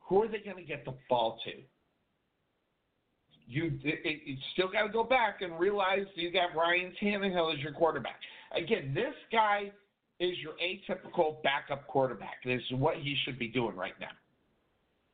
[0.01, 1.53] who are they going to get the ball to?
[3.47, 7.61] You it, it still got to go back and realize you got Ryan Tannehill as
[7.61, 8.19] your quarterback.
[8.57, 9.73] Again, this guy
[10.21, 12.43] is your atypical backup quarterback.
[12.45, 14.09] This is what he should be doing right now.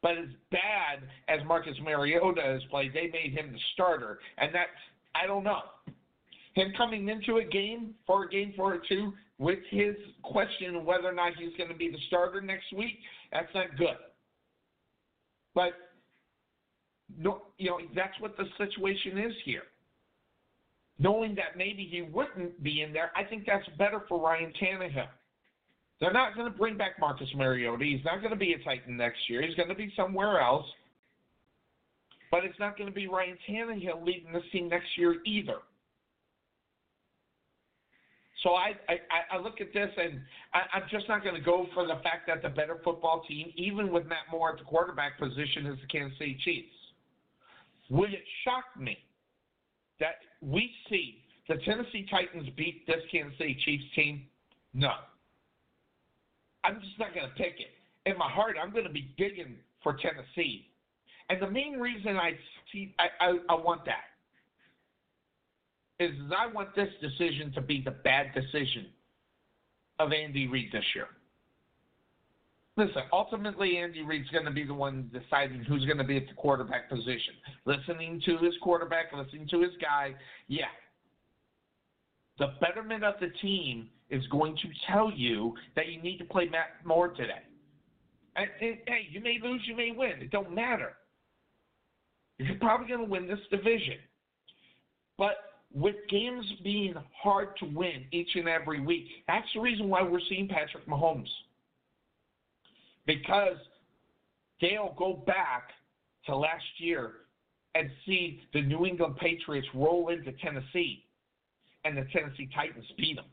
[0.02, 4.70] But as bad as Marcus Mariota has played, they made him the starter, and that's
[5.14, 5.60] I don't know.
[6.54, 11.08] Him coming into a game for a game for a two with his question whether
[11.08, 12.98] or not he's going to be the starter next week,
[13.32, 13.96] that's not good.
[15.54, 15.72] But
[17.18, 19.62] no, you know, that's what the situation is here.
[20.98, 25.08] Knowing that maybe he wouldn't be in there, I think that's better for Ryan Tannehill.
[26.00, 27.84] They're not going to bring back Marcus Mariota.
[27.84, 29.42] He's not going to be a Titan next year.
[29.42, 30.66] He's going to be somewhere else.
[32.30, 35.56] But it's not going to be Ryan Tannehill leading this team next year either.
[38.42, 40.20] So I, I, I look at this and
[40.54, 43.52] I, I'm just not going to go for the fact that the better football team,
[43.56, 46.79] even with Matt Moore at the quarterback position, is the Kansas City Chiefs.
[47.90, 48.96] Would it shock me
[49.98, 54.22] that we see the Tennessee Titans beat this Kansas City Chiefs team?
[54.72, 54.92] No.
[56.64, 58.08] I'm just not going to pick it.
[58.08, 60.68] In my heart, I'm going to be digging for Tennessee.
[61.28, 62.32] And the main reason I
[62.72, 64.04] see I, I, I want that
[65.98, 68.86] is I want this decision to be the bad decision
[69.98, 71.08] of Andy Reid this year.
[72.80, 76.26] Listen, ultimately, Andy Reid's going to be the one deciding who's going to be at
[76.26, 77.34] the quarterback position.
[77.66, 80.14] Listening to his quarterback, listening to his guy,
[80.48, 80.64] yeah.
[82.38, 86.46] The betterment of the team is going to tell you that you need to play
[86.46, 87.42] Matt Moore today.
[88.36, 90.12] And, and, hey, you may lose, you may win.
[90.22, 90.92] It don't matter.
[92.38, 93.98] You're probably going to win this division.
[95.18, 95.34] But
[95.74, 100.20] with games being hard to win each and every week, that's the reason why we're
[100.30, 101.28] seeing Patrick Mahomes
[103.06, 103.56] because
[104.60, 105.70] they'll go back
[106.26, 107.12] to last year
[107.74, 111.04] and see the New England Patriots roll into Tennessee
[111.84, 113.24] and the Tennessee Titans beat them.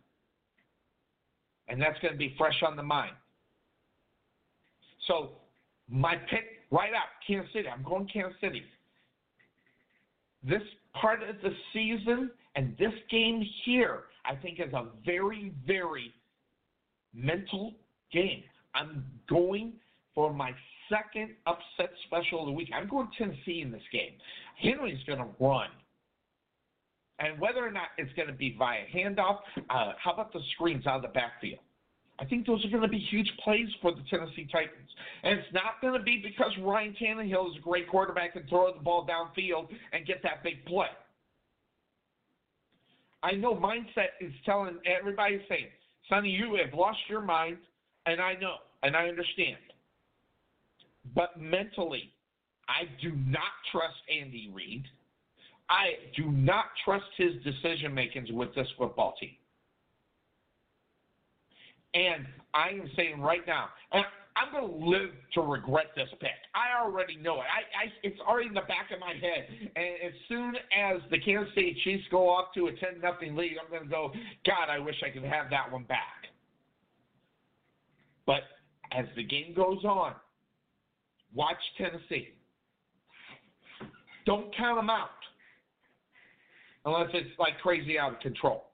[1.67, 3.13] And that's going to be fresh on the mind.
[5.07, 5.31] So,
[5.89, 7.67] my pick right out, Kansas City.
[7.67, 8.63] I'm going Kansas City.
[10.43, 10.61] This
[10.93, 16.13] part of the season and this game here, I think, is a very, very
[17.13, 17.73] mental
[18.11, 18.43] game.
[18.77, 19.73] I'm going
[20.13, 20.51] for my
[20.89, 22.69] second upset special of the week.
[22.73, 24.11] I'm going Tennessee in this game.
[24.61, 25.69] Henry's going to run.
[27.19, 29.37] And whether or not it's going to be via handoff,
[29.69, 31.59] uh, how about the screens out of the backfield?
[32.19, 34.89] I think those are going to be huge plays for the Tennessee Titans.
[35.23, 38.73] And it's not going to be because Ryan Tannehill is a great quarterback and throw
[38.73, 40.87] the ball downfield and get that big play.
[43.23, 45.67] I know mindset is telling everybody saying,
[46.09, 47.57] Sonny, you have lost your mind,
[48.05, 49.57] and I know, and I understand.
[51.15, 52.11] But mentally,
[52.67, 54.85] I do not trust Andy Reid.
[55.69, 59.35] I do not trust his decision makings with this football team.
[61.93, 66.29] And I am saying right now, and I'm going to live to regret this pick.
[66.53, 67.47] I already know it.
[67.49, 69.47] I, I, it's already in the back of my head.
[69.75, 73.57] And as soon as the Kansas City Chiefs go off to a 10 nothing lead,
[73.61, 74.11] I'm going to go,
[74.45, 76.27] God, I wish I could have that one back.
[78.25, 78.41] But
[78.91, 80.13] as the game goes on,
[81.33, 82.29] watch Tennessee.
[84.25, 85.09] Don't count them out
[86.85, 88.65] unless it's like crazy out of control.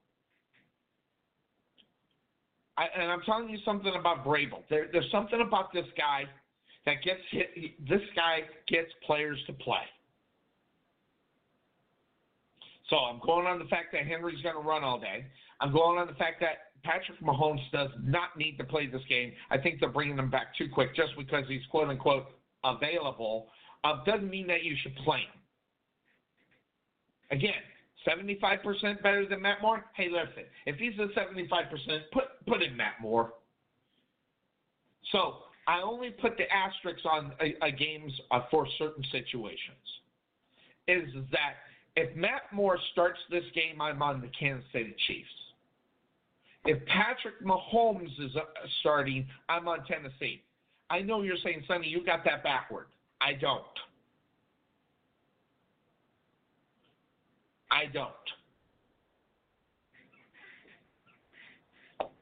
[2.78, 4.64] I, and I'm telling you something about Vrabel.
[4.70, 6.24] There, there's something about this guy
[6.86, 7.50] that gets hit.
[7.88, 9.86] This guy gets players to play.
[12.90, 15.26] So I'm going on the fact that Henry's going to run all day.
[15.62, 19.32] I'm going on the fact that Patrick Mahomes does not need to play this game.
[19.50, 22.26] I think they're bringing him back too quick just because he's quote unquote
[22.64, 23.48] available.
[23.84, 25.42] Uh, doesn't mean that you should play him.
[27.32, 27.54] Again,
[28.08, 29.86] 75% better than Matt Moore?
[29.96, 33.34] Hey, listen, if he's a 75%, put put in Matt Moore.
[35.12, 35.36] So
[35.68, 39.78] I only put the asterisks on a, a games uh, for certain situations.
[40.88, 41.56] Is that
[41.96, 45.30] if Matt Moore starts this game, I'm on the Kansas City Chiefs.
[46.66, 48.42] If Patrick Mahomes is uh,
[48.80, 50.42] starting, I'm on Tennessee.
[50.90, 52.86] I know you're saying, Sonny, you got that backward.
[53.20, 53.64] I don't.
[57.70, 58.12] I don't.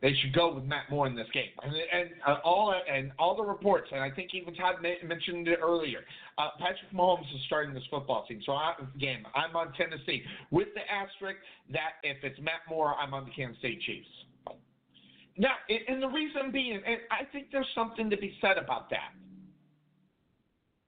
[0.01, 3.35] They should go with Matt Moore in this game, and and uh, all and all
[3.35, 5.99] the reports, and I think even Todd mentioned it earlier.
[6.39, 10.69] Uh, Patrick Mahomes is starting this football team, so I, again, I'm on Tennessee with
[10.73, 11.37] the asterisk
[11.71, 14.07] that if it's Matt Moore, I'm on the Kansas City Chiefs.
[15.37, 15.53] Now,
[15.87, 19.13] and the reason being, and I think there's something to be said about that.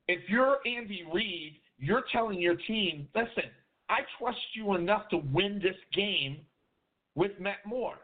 [0.08, 3.50] If you're Andy Reid, you're telling your team, listen,
[3.90, 6.42] I trust you enough to win this game
[7.16, 8.00] with Matt Moore.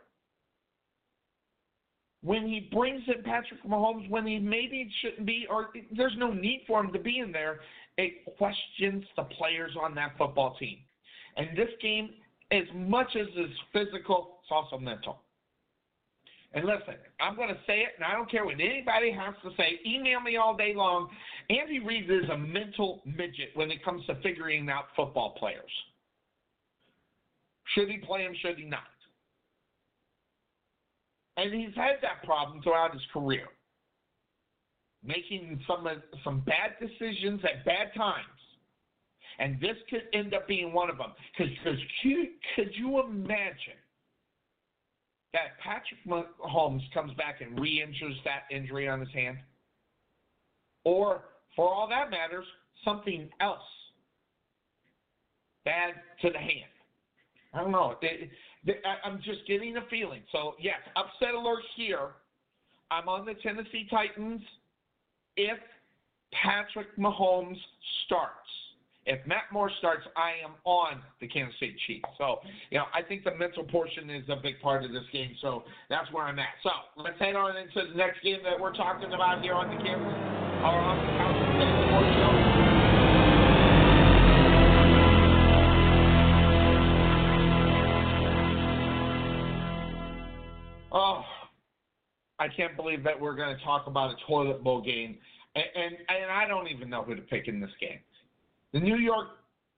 [2.21, 6.63] When he brings in Patrick Mahomes, when he maybe shouldn't be, or there's no need
[6.67, 7.59] for him to be in there,
[7.97, 10.79] it questions the players on that football team.
[11.37, 12.09] And this game,
[12.51, 15.21] as much as it's physical, it's also mental.
[16.53, 19.51] And listen, I'm going to say it, and I don't care what anybody has to
[19.55, 19.79] say.
[19.85, 21.09] Email me all day long.
[21.49, 25.69] Andy Reid is a mental midget when it comes to figuring out football players.
[27.75, 28.33] Should he play him?
[28.41, 28.79] Should he not?
[31.37, 33.45] And he's had that problem throughout his career,
[35.03, 35.87] making some
[36.23, 38.25] some bad decisions at bad times.
[39.37, 41.13] And this could end up being one of them.
[41.37, 41.79] Because
[42.55, 43.79] could you imagine
[45.33, 49.37] that Patrick Mahomes comes back and re-injures that injury on his hand,
[50.83, 51.21] or
[51.55, 52.45] for all that matters,
[52.83, 53.59] something else
[55.65, 56.71] bad to the hand.
[57.53, 57.95] I don't know.
[58.01, 58.29] They,
[58.65, 60.21] they, I, I'm just getting a feeling.
[60.31, 62.09] So yes, upset alert here.
[62.91, 64.41] I'm on the Tennessee Titans
[65.37, 65.57] if
[66.31, 67.57] Patrick Mahomes
[68.05, 68.33] starts.
[69.05, 72.05] If Matt Moore starts, I am on the Kansas City Chiefs.
[72.17, 75.35] So, you know, I think the mental portion is a big part of this game.
[75.41, 76.47] So that's where I'm at.
[76.63, 79.81] So let's head on into the next game that we're talking about here on the
[79.81, 80.39] Kansas.
[90.91, 91.23] Oh,
[92.39, 95.17] I can't believe that we're going to talk about a toilet bowl game,
[95.55, 97.99] and, and and I don't even know who to pick in this game.
[98.73, 99.27] The New York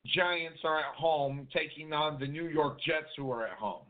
[0.06, 3.86] Giants are at home taking on the New York Jets, who are at home.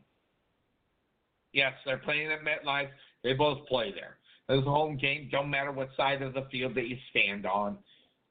[1.52, 2.88] Yes, they're playing at MetLife.
[3.24, 4.16] They both play there.
[4.48, 5.28] It's a home game.
[5.30, 7.78] Don't matter what side of the field that you stand on.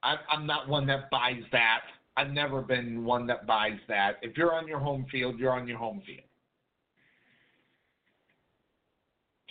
[0.04, 1.82] I'm, not one that buys that.
[2.18, 4.14] I've never been one that buys that.
[4.22, 6.26] If you're on your home field, you're on your home field.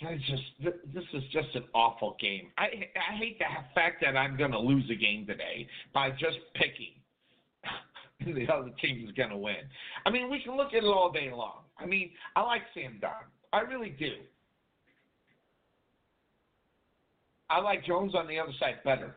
[0.01, 2.47] Guys, just this is just an awful game.
[2.57, 6.39] I I hate the fact that I'm going to lose a game today by just
[6.55, 7.00] picking
[8.25, 9.55] the other team is going to win.
[10.05, 11.63] I mean, we can look at it all day long.
[11.77, 13.31] I mean, I like Sam Darnold.
[13.53, 14.13] I really do.
[17.49, 19.15] I like Jones on the other side better.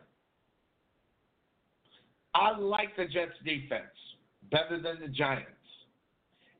[2.33, 3.85] I like the Jets defense
[4.51, 5.49] better than the Giants.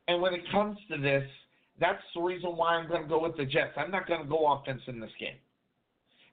[0.07, 1.24] And when it comes to this,
[1.80, 3.74] that's the reason why I'm going to go with the Jets.
[3.75, 5.35] I'm not going to go offense in this game.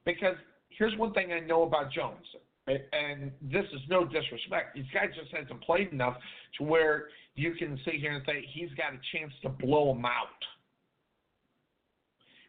[0.05, 0.37] Because
[0.69, 2.25] here's one thing I know about Jones,
[2.67, 4.75] and this is no disrespect.
[4.75, 6.17] These guys just hasn't played enough
[6.59, 10.05] to where you can sit here and say he's got a chance to blow them
[10.05, 10.27] out.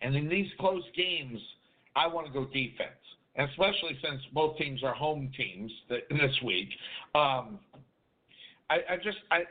[0.01, 1.39] And in these close games,
[1.95, 2.99] I want to go defense,
[3.35, 6.69] and especially since both teams are home teams this week.
[7.15, 7.59] Um,
[8.69, 9.43] I, I just I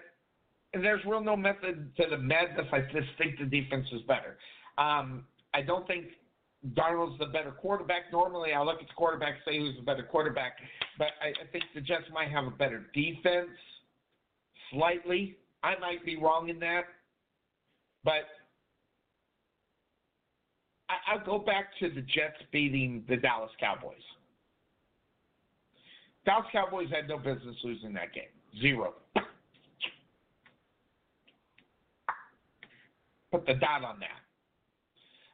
[0.74, 2.66] and there's real no method to the madness.
[2.72, 4.36] I just think the defense is better.
[4.78, 5.24] Um,
[5.54, 6.06] I don't think
[6.70, 8.12] Darnold's the better quarterback.
[8.12, 10.58] Normally, I look at the quarterback, say who's the better quarterback,
[10.96, 13.50] but I, I think the Jets might have a better defense,
[14.70, 15.36] slightly.
[15.64, 16.82] I might be wrong in that,
[18.04, 18.26] but
[20.88, 23.96] I, I'll go back to the Jets beating the Dallas Cowboys.
[26.24, 28.24] Dallas Cowboys had no business losing that game.
[28.60, 28.94] Zero.
[33.32, 34.20] Put the dot on that.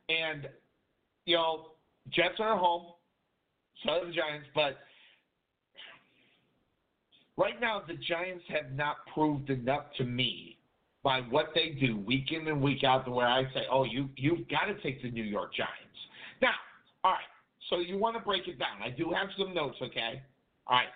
[0.08, 0.48] And,
[1.28, 1.66] you know,
[2.10, 2.86] Jets are at home,
[3.84, 4.78] so are the Giants, but
[7.36, 10.57] right now the Giants have not proved enough to me
[11.05, 14.08] by what they do week in and week out to where I say, oh, you,
[14.16, 15.74] you've got to take the New York Giants.
[16.40, 16.55] Now,
[17.05, 17.20] all right,
[17.68, 18.82] so you want to break it down.
[18.82, 20.23] I do have some notes, okay?
[20.66, 20.89] All right.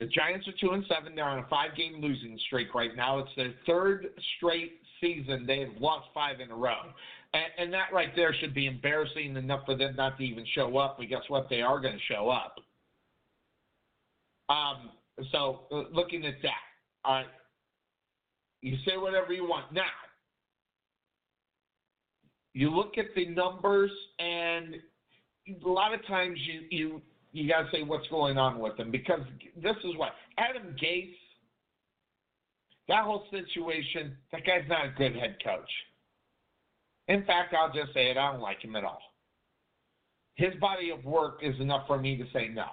[0.00, 1.14] The Giants are two and seven.
[1.14, 3.18] They're on a five-game losing streak right now.
[3.18, 6.90] It's their third straight season they've lost five in a row,
[7.34, 10.76] and, and that right there should be embarrassing enough for them not to even show
[10.78, 10.96] up.
[10.98, 11.48] But guess what?
[11.48, 12.56] They are going to show up.
[14.48, 14.90] Um.
[15.30, 16.50] So uh, looking at that,
[17.04, 17.26] all right.
[18.62, 19.82] You say whatever you want now.
[22.54, 24.76] You look at the numbers, and
[25.64, 27.02] a lot of times you you
[27.32, 29.20] you got to say what's going on with them because
[29.56, 31.14] this is what Adam Gase.
[32.88, 35.70] That whole situation, that guy's not a good head coach.
[37.12, 39.02] In fact, I'll just say it, I don't like him at all.
[40.36, 42.64] His body of work is enough for me to say no.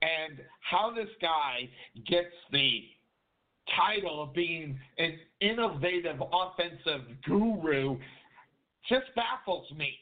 [0.00, 1.68] And how this guy
[2.08, 2.84] gets the
[3.76, 7.98] title of being an innovative offensive guru
[8.88, 9.92] just baffles me.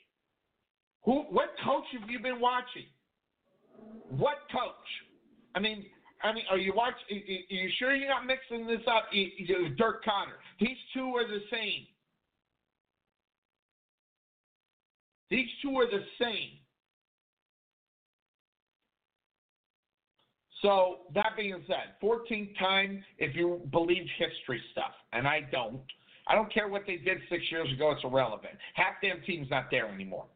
[1.05, 1.23] Who?
[1.23, 2.87] What coach have you been watching?
[4.11, 4.89] What coach?
[5.57, 5.87] I mean,
[6.23, 7.01] I mean, are you watching?
[7.11, 9.07] Are you sure you're not mixing this up?
[9.77, 10.39] Dirk Koetter.
[10.61, 11.87] These two are the same.
[15.33, 16.51] These two are the same.
[20.61, 25.81] So that being said, 14th time if you believe history stuff, and I don't.
[26.29, 28.53] I don't care what they did six years ago; it's irrelevant.
[28.75, 30.27] Half damn team's not there anymore.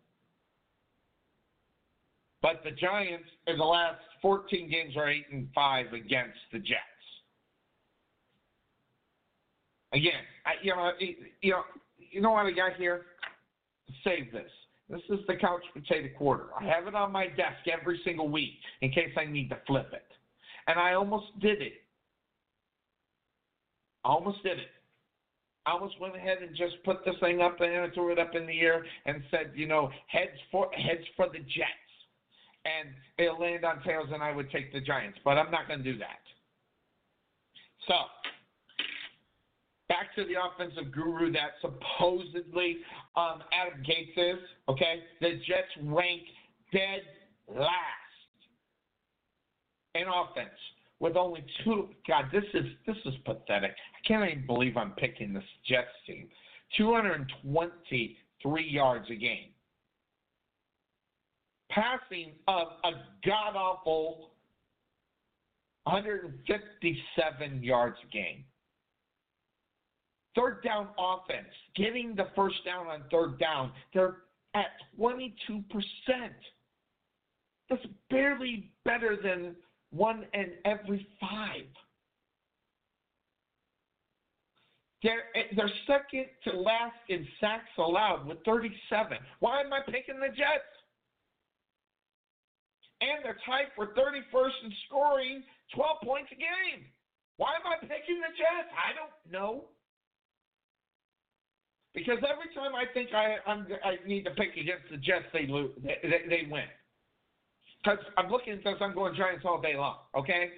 [2.41, 6.81] But the Giants in the last 14 games are eight and five against the Jets.
[9.93, 10.91] Again, I, you know,
[11.43, 11.63] you know,
[11.99, 13.03] you know what I got here?
[14.03, 14.51] Save this.
[14.89, 16.47] This is the couch potato quarter.
[16.59, 19.91] I have it on my desk every single week in case I need to flip
[19.93, 20.07] it.
[20.69, 21.75] And I almost did it.
[24.05, 24.69] I almost did it.
[25.67, 28.47] I almost went ahead and just put this thing up and threw it up in
[28.47, 31.91] the air and said, you know, heads for heads for the Jets.
[32.65, 35.19] And it'll land on tails and I would take the Giants.
[35.25, 36.23] But I'm not gonna do that.
[37.89, 37.95] So
[39.89, 42.79] back to the offensive guru that supposedly
[43.17, 45.03] um, Adam Gase is, okay?
[45.21, 46.23] The Jets rank
[46.73, 47.03] dead
[47.49, 47.71] last
[49.95, 50.59] in offense
[51.01, 51.89] with only two.
[52.07, 53.73] God, this is this is pathetic.
[53.73, 56.29] I can't even believe I'm picking this Jets team.
[56.77, 59.51] 223 yards a game.
[61.71, 62.91] Passing of a
[63.25, 64.31] god awful
[65.85, 68.45] 157 yards a game.
[70.37, 74.19] Third down offense, getting the first down on third down, they're
[74.55, 74.67] at
[75.01, 75.65] 22%.
[77.69, 79.57] That's barely better than
[79.91, 81.67] one in every five.
[85.03, 89.19] They're, eh, they're second to last in sacks allowed with 37.
[89.41, 90.73] Why am I picking the Jets?
[93.01, 95.43] And they're tied for 31st in scoring
[95.75, 96.85] 12 points a game.
[97.37, 98.73] Why am I picking the Jets?
[98.73, 99.65] I don't know.
[101.97, 105.47] Because every time I think I I'm, i need to pick against the Jets, they
[105.47, 105.71] lose.
[105.83, 105.97] They,
[106.29, 106.65] they, win.
[107.83, 109.97] Because I'm looking this, I'm going Giants all day long.
[110.15, 110.51] Okay.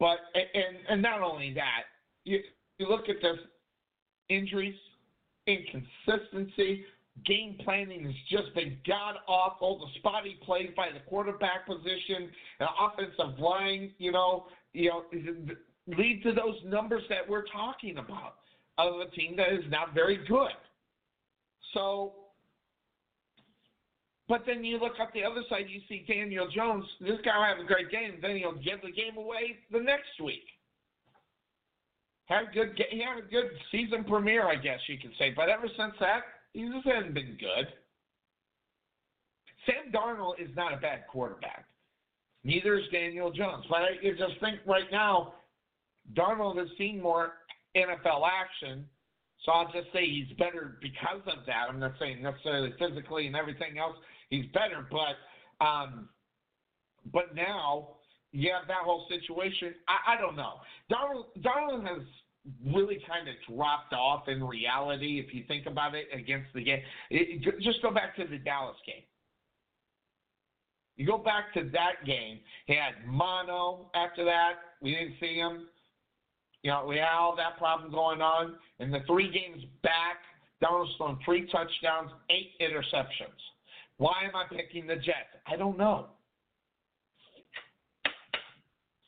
[0.00, 1.84] But and and not only that,
[2.24, 2.40] you
[2.78, 3.38] you look at this
[4.28, 4.74] injuries,
[5.46, 6.84] inconsistency,
[7.24, 9.78] game planning has just been god awful.
[9.78, 15.04] The spotty plays by the quarterback position, the offensive line, you know, you know,
[15.86, 18.36] lead to those numbers that we're talking about
[18.78, 20.50] of a team that is not very good.
[21.72, 22.12] So,
[24.28, 26.84] but then you look at the other side, you see Daniel Jones.
[27.00, 30.20] This guy will have a great game, then he'll give the game away the next
[30.22, 30.44] week.
[32.26, 35.32] Had a good, he had a good season premiere, I guess you could say.
[35.34, 37.68] But ever since that, he just hasn't been good.
[39.64, 41.66] Sam Darnold is not a bad quarterback.
[42.44, 43.64] Neither is Daniel Jones.
[43.68, 45.34] But I just think right now,
[46.14, 47.32] Darnold has seen more
[47.76, 48.86] NFL action.
[49.44, 51.66] So I'll just say he's better because of that.
[51.68, 53.96] I'm not saying necessarily physically and everything else
[54.30, 56.08] he's better, but um,
[57.12, 57.88] but now
[58.32, 59.74] you have that whole situation.
[59.88, 60.54] I, I don't know.
[60.90, 62.02] Darnold, Darnold has
[62.74, 66.80] really kind of dropped off in reality if you think about it against the game.
[67.10, 69.02] It, just go back to the Dallas game.
[70.96, 72.40] You go back to that game.
[72.66, 74.54] He had mono after that.
[74.80, 75.66] We didn't see him.
[76.66, 78.56] You know, we had all that problem going on.
[78.80, 80.16] In the three games back,
[80.60, 83.38] Donald Stone, three touchdowns, eight interceptions.
[83.98, 85.30] Why am I picking the Jets?
[85.46, 86.06] I don't know.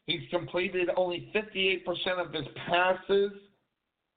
[0.07, 1.85] He's completed only 58%
[2.25, 3.33] of his passes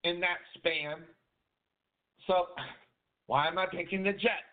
[0.03, 0.97] in that span.
[2.27, 2.45] So,
[3.25, 4.50] why am I picking the Jets?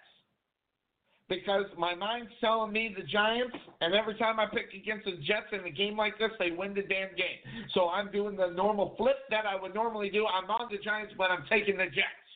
[1.29, 5.53] Because my mind's telling me the Giants, and every time I pick against the Jets
[5.53, 7.41] in a game like this, they win the damn game.
[7.75, 10.27] So I'm doing the normal flip that I would normally do.
[10.27, 12.29] I'm on the Giants, but I'm taking the Jets.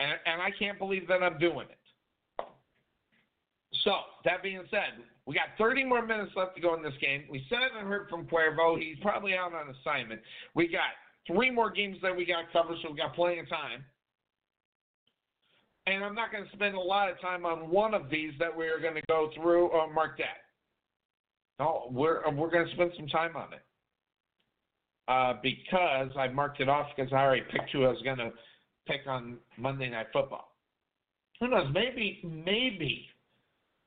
[0.00, 1.78] And, and I can't believe that I'm doing it.
[3.84, 3.92] So,
[4.24, 7.24] that being said, we got 30 more minutes left to go in this game.
[7.30, 8.78] We still haven't heard from Cuervo.
[8.78, 10.20] He's probably out on assignment.
[10.54, 10.92] We got
[11.26, 13.84] three more games that we got covered, so we got plenty of time
[15.94, 18.54] and I'm not going to spend a lot of time on one of these that
[18.54, 20.44] we're going to go through or mark that.
[21.58, 23.62] No, we're we're going to spend some time on it
[25.08, 28.30] uh, because I marked it off because I already picked who I was going to
[28.86, 30.52] pick on Monday Night Football.
[31.40, 31.66] Who knows?
[31.72, 33.06] Maybe, maybe,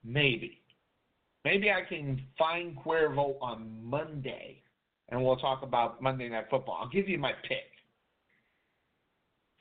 [0.04, 0.60] maybe,
[1.46, 4.62] maybe I can find Cuervo on Monday,
[5.10, 6.78] and we'll talk about Monday Night Football.
[6.82, 7.70] I'll give you my pick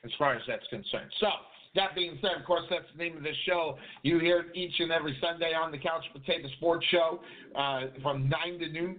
[0.03, 1.11] as far as that's concerned.
[1.19, 1.27] So.
[1.73, 3.77] That being said, of course, that's the name of this show.
[4.03, 7.21] You hear it each and every Sunday on the Couch Potato Sports Show
[7.55, 8.97] uh, from 9 to noon.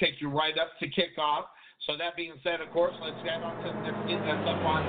[0.00, 1.44] Take you right up to kickoff.
[1.86, 4.84] So that being said, of course, let's get on to the that's up on.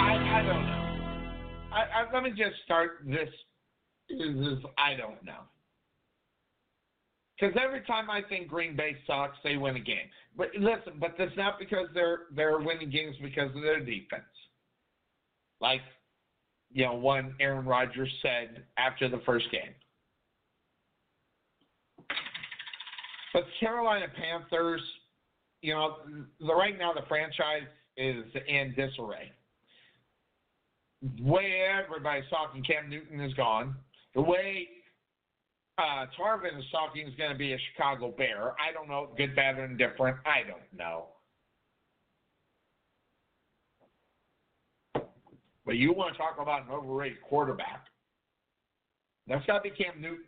[0.00, 0.82] I, I don't know.
[1.72, 3.28] I, I, let me just start this.
[4.08, 5.42] Is I don't know.
[7.38, 10.08] Because every time I think Green Bay sucks, they win a game.
[10.36, 14.24] But listen, but that's not because they're they're winning games because of their defense.
[15.60, 15.82] Like,
[16.72, 19.74] you know, one Aaron Rodgers said after the first game.
[23.34, 24.80] But Carolina Panthers,
[25.60, 25.96] you know,
[26.40, 29.30] the, right now the franchise is in disarray.
[31.18, 33.76] The way everybody's talking, Cam Newton is gone.
[34.14, 34.68] The way
[35.78, 38.52] uh, Tarvin is talking is going to be a Chicago Bear.
[38.52, 40.16] I don't know, good, bad, or indifferent.
[40.24, 41.06] I don't know.
[45.64, 47.86] But you want to talk about an overrated quarterback?
[49.26, 50.24] That's got to be Cam Newton.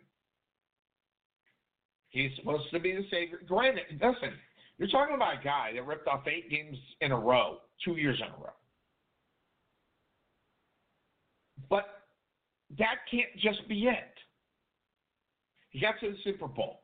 [2.09, 3.39] He's supposed to be the savior.
[3.47, 4.33] Granted, listen,
[4.77, 8.19] you're talking about a guy that ripped off eight games in a row, two years
[8.19, 8.53] in a row.
[11.69, 11.85] But
[12.77, 14.13] that can't just be it.
[15.69, 16.81] He got to the Super Bowl.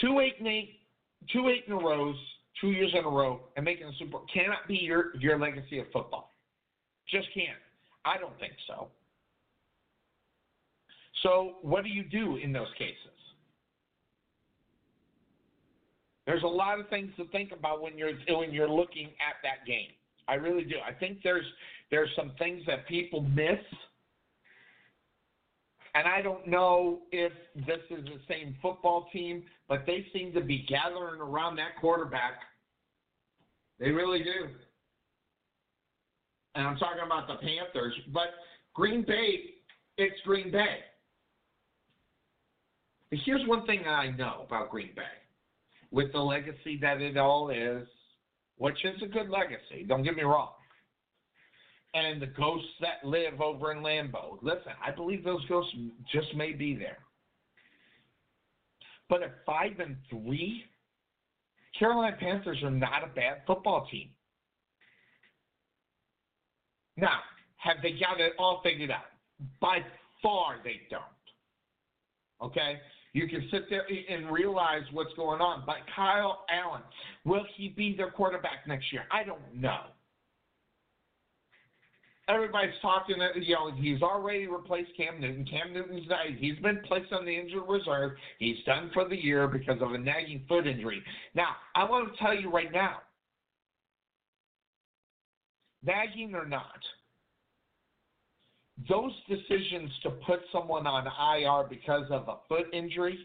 [0.00, 0.80] Two eight and eight,
[1.32, 2.14] two eight in a row,
[2.60, 5.78] two years in a row, and making a Super Bowl cannot be your your legacy
[5.78, 6.34] of football.
[7.10, 7.58] Just can't.
[8.04, 8.88] I don't think so.
[11.22, 12.94] So what do you do in those cases?
[16.26, 19.66] There's a lot of things to think about when you're when you're looking at that
[19.66, 19.88] game.
[20.28, 20.76] I really do.
[20.86, 21.46] I think there's
[21.90, 23.58] there's some things that people miss
[25.94, 30.40] and I don't know if this is the same football team, but they seem to
[30.40, 32.34] be gathering around that quarterback.
[33.78, 34.48] They really do.
[36.54, 38.28] And I'm talking about the Panthers, but
[38.74, 39.40] Green Bay,
[39.96, 40.78] it's Green Bay.
[43.10, 45.02] But here's one thing I know about Green Bay.
[45.90, 47.86] With the legacy that it all is,
[48.56, 50.50] which is a good legacy, don't get me wrong
[51.94, 54.38] and the ghosts that live over in Lambeau.
[54.42, 55.74] Listen, I believe those ghosts
[56.12, 56.98] just may be there.
[59.08, 60.64] But at five and three,
[61.78, 64.10] Carolina Panthers are not a bad football team.
[66.96, 67.20] Now,
[67.56, 69.04] have they got it all figured out?
[69.60, 69.78] By
[70.22, 71.02] far, they don't.
[72.42, 72.80] Okay?
[73.12, 75.62] You can sit there and realize what's going on.
[75.64, 76.82] But Kyle Allen,
[77.24, 79.04] will he be their quarterback next year?
[79.10, 79.84] I don't know.
[82.28, 85.46] Everybody's talking, you know, he's already replaced Cam Newton.
[85.46, 86.06] Cam Newton's
[86.38, 88.12] he's been placed on the injured reserve.
[88.38, 91.02] He's done for the year because of a nagging foot injury.
[91.34, 92.98] Now, I want to tell you right now,
[95.82, 96.78] nagging or not,
[98.88, 103.18] those decisions to put someone on IR because of a foot injury,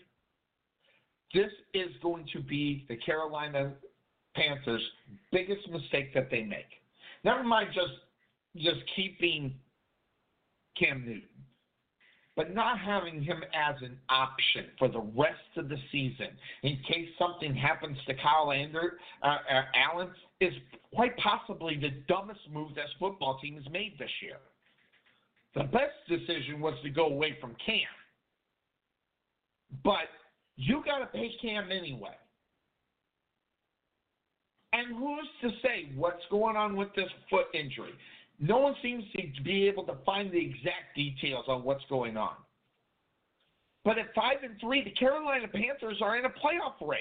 [1.33, 3.73] this is going to be the Carolina
[4.35, 4.81] Panthers'
[5.31, 6.65] biggest mistake that they make.
[7.23, 7.91] Never mind just
[8.55, 9.55] just keeping
[10.77, 11.29] Cam Newton,
[12.35, 16.29] but not having him as an option for the rest of the season
[16.63, 20.09] in case something happens to Kyle Ander, uh, uh, Allen
[20.39, 20.53] is
[20.93, 24.37] quite possibly the dumbest move this football team has made this year.
[25.55, 27.77] The best decision was to go away from Cam.
[29.83, 30.09] But
[30.55, 32.15] you got to pay Cam anyway.
[34.73, 37.93] And who's to say what's going on with this foot injury?
[38.43, 42.35] No one seems to be able to find the exact details on what's going on.
[43.85, 46.99] But at five and three, the Carolina Panthers are in a playoff race.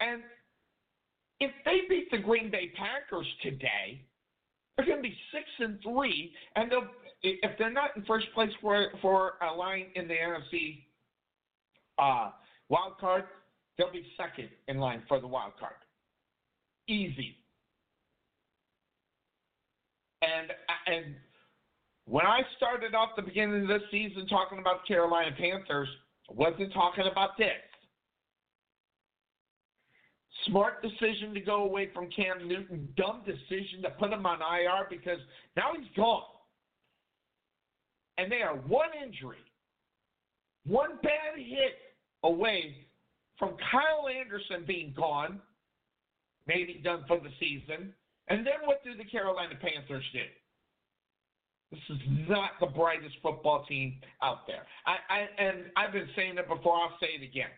[0.00, 0.20] And
[1.40, 4.02] if they beat the Green Bay Packers today,
[4.76, 6.86] they're going to be six and three, and they'll
[7.22, 10.82] if they're not in first place for for a line in the NFC
[11.98, 12.32] uh,
[12.68, 13.24] wild card,
[13.78, 15.76] they'll be second in line for the wild card.
[16.88, 17.36] Easy.
[20.22, 20.50] And
[20.86, 21.14] and
[22.06, 25.88] when I started off the beginning of this season talking about Carolina Panthers,
[26.30, 27.48] I wasn't talking about this.
[30.46, 32.88] Smart decision to go away from Cam Newton.
[32.96, 35.18] Dumb decision to put him on IR because
[35.56, 36.22] now he's gone.
[38.18, 39.44] And they are one injury,
[40.64, 41.74] one bad hit
[42.22, 42.86] away
[43.38, 45.40] from Kyle Anderson being gone,
[46.46, 47.92] maybe done for the season.
[48.28, 50.20] And then what do the Carolina Panthers do?
[51.72, 54.66] This is not the brightest football team out there.
[54.86, 56.74] I, I and I've been saying it before.
[56.74, 57.50] I'll say it again.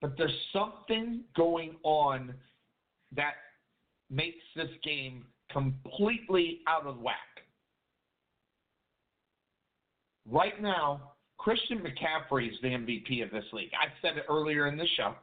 [0.00, 2.34] But there's something going on
[3.14, 3.34] that
[4.10, 7.16] makes this game completely out of whack.
[10.28, 13.70] Right now, Christian McCaffrey is the MVP of this league.
[13.80, 15.14] I said it earlier in the show.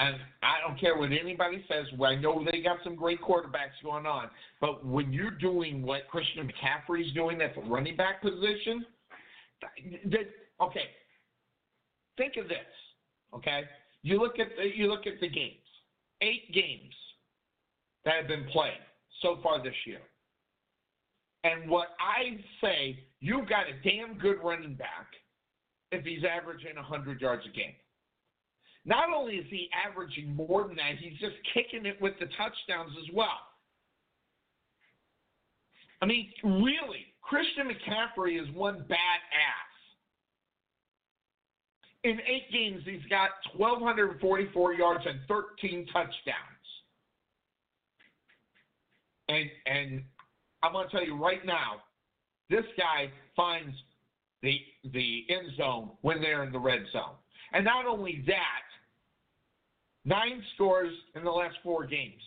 [0.00, 1.84] And I don't care what anybody says.
[2.02, 4.30] I know they got some great quarterbacks going on.
[4.58, 8.86] But when you're doing what Christian McCaffrey's doing at the running back position,
[10.06, 10.26] that,
[10.62, 10.84] okay,
[12.16, 12.58] think of this.
[13.34, 13.64] Okay,
[14.02, 15.56] you look at the, you look at the games.
[16.22, 16.94] Eight games
[18.06, 18.80] that have been played
[19.20, 20.00] so far this year.
[21.44, 25.08] And what I say, you've got a damn good running back
[25.92, 27.74] if he's averaging 100 yards a game.
[28.84, 32.92] Not only is he averaging more than that, he's just kicking it with the touchdowns
[32.98, 33.38] as well.
[36.02, 39.70] I mean, really, Christian McCaffrey is one bad ass
[42.04, 46.14] in eight games, he's got 1,244 yards and 13 touchdowns.
[49.28, 50.02] And and
[50.62, 51.82] I'm going to tell you right now,
[52.48, 53.74] this guy finds
[54.42, 54.58] the
[54.92, 57.14] the end zone when they're in the red zone.
[57.52, 58.69] And not only that,
[60.04, 62.22] nine scores in the last four games.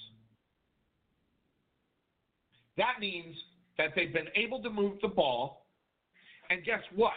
[2.78, 3.36] That means
[3.78, 5.68] that they've been able to move the ball.
[6.50, 7.14] And guess what?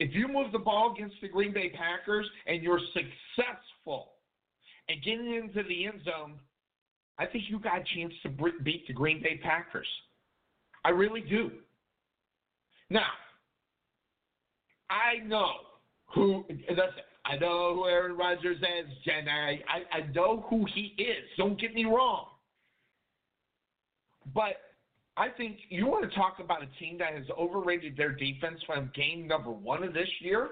[0.00, 4.12] If you move the ball against the Green Bay Packers and you're successful
[4.88, 6.34] and getting into the end zone,
[7.18, 9.86] I think you got a chance to beat the Green Bay Packers.
[10.84, 11.50] I really do.
[12.90, 13.06] Now,
[14.90, 15.52] I know
[16.06, 16.44] who.
[16.48, 19.28] Listen, I know who Aaron Rodgers is, Jen.
[19.28, 21.24] I, I, I know who he is.
[21.38, 22.26] Don't get me wrong.
[24.34, 24.56] But
[25.16, 28.90] I think you want to talk about a team that has overrated their defense from
[28.94, 30.48] game number one of this year.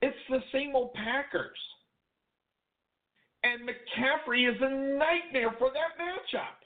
[0.00, 1.58] It's the same old Packers.
[3.44, 6.62] And McCaffrey is a nightmare for that matchup.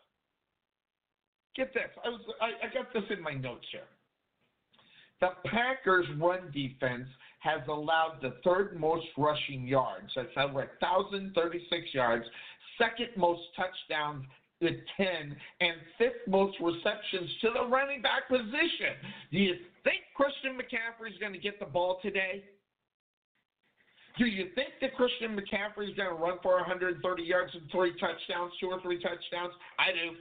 [1.56, 1.84] Get this.
[2.04, 3.80] I, was, I, I got this in my notes here.
[5.20, 7.08] The Packers' run defense
[7.38, 10.10] has allowed the third most rushing yards.
[10.16, 12.24] That's over 1,036 yards,
[12.78, 14.24] second most touchdowns
[14.60, 18.96] the 10 and fifth most receptions to the running back position.
[19.30, 22.42] Do you think Christian McCaffrey is going to get the ball today?
[24.16, 27.92] Do you think that Christian McCaffrey is going to run for 130 yards and three
[28.00, 29.52] touchdowns, two or three touchdowns?
[29.78, 30.16] I do.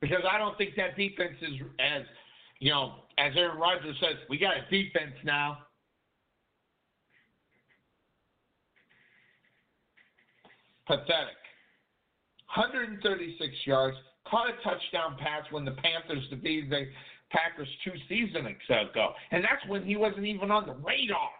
[0.00, 2.02] Because I don't think that defense is as,
[2.60, 5.58] you know, as Aaron Rodgers says, we got a defense now.
[10.86, 11.36] Pathetic.
[12.54, 16.86] 136 yards, caught a touchdown pass when the Panthers defeated the
[17.30, 19.12] Packers two seasons ago.
[19.30, 21.30] And that's when he wasn't even on the radar.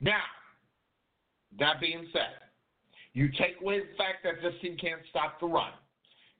[0.00, 0.22] Now,
[1.58, 2.36] that being said,
[3.14, 5.72] you take away the fact that this team can't stop the run,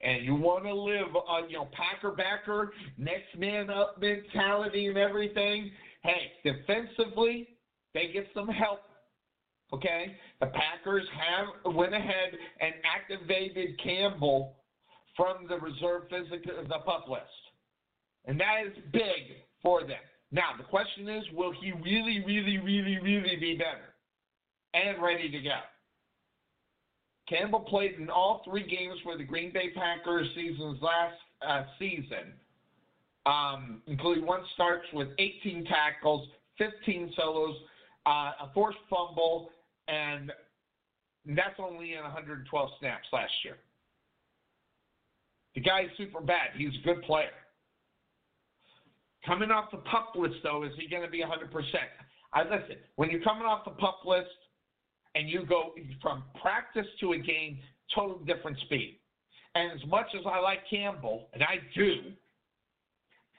[0.00, 4.96] and you want to live on, you know, Packer backer, next man up mentality and
[4.96, 5.70] everything.
[6.02, 7.48] Hey, defensively,
[7.94, 8.80] they get some help.
[9.72, 14.56] Okay, the Packers have went ahead and activated Campbell
[15.14, 17.24] from the reserve physical the pup list,
[18.24, 19.98] and that is big for them.
[20.32, 23.94] Now the question is, will he really, really, really, really be better
[24.72, 25.58] and ready to go?
[27.28, 31.16] Campbell played in all three games for the Green Bay Packers season's last
[31.46, 32.32] uh, season,
[33.26, 37.56] um, including one starts with 18 tackles, 15 solos,
[38.06, 39.50] uh, a forced fumble,
[39.88, 40.32] and
[41.26, 43.56] that's only in 112 snaps last year.
[45.54, 46.50] The guy's super bad.
[46.56, 47.30] He's a good player.
[49.26, 51.28] Coming off the pup list, though, is he going to be 100%?
[52.32, 52.76] I listen.
[52.96, 54.28] When you're coming off the pup list,
[55.14, 57.58] and you go from practice to a game,
[57.94, 58.98] total different speed.
[59.54, 62.12] And as much as I like Campbell, and I do,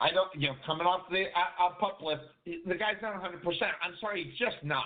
[0.02, 3.44] I don't, you know, coming off the uh, pup list, the guy's not 100%.
[3.44, 4.84] I'm sorry, he's just not.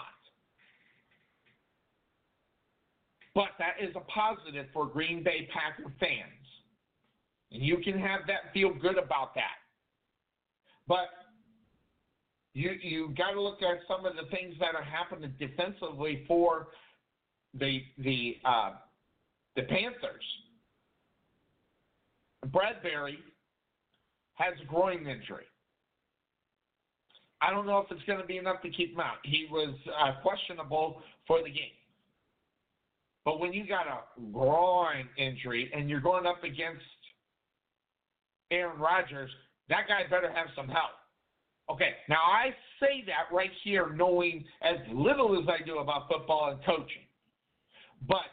[3.36, 6.44] But that is a positive for Green Bay Packer fans.
[7.52, 9.58] And you can have that feel good about that.
[10.88, 11.10] But
[12.54, 16.68] you you got to look at some of the things that are happening defensively for
[17.54, 18.72] the the uh,
[19.56, 20.24] the Panthers.
[22.52, 23.20] Bradbury
[24.36, 25.46] has a groin injury.
[27.42, 29.18] I don't know if it's going to be enough to keep him out.
[29.24, 31.76] He was uh, questionable for the game.
[33.26, 34.00] But when you got a
[34.32, 36.84] groin injury and you're going up against
[38.52, 39.30] Aaron Rodgers,
[39.70, 40.92] that guy better have some help.
[41.72, 46.52] Okay, now I say that right here knowing as little as I do about football
[46.52, 47.08] and coaching.
[48.08, 48.28] But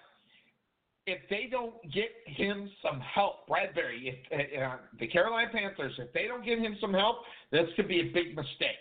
[1.07, 6.12] if they don't get him some help, Bradbury, if uh, uh, the Carolina Panthers, if
[6.12, 7.18] they don't get him some help,
[7.52, 8.78] this could be a big mistake.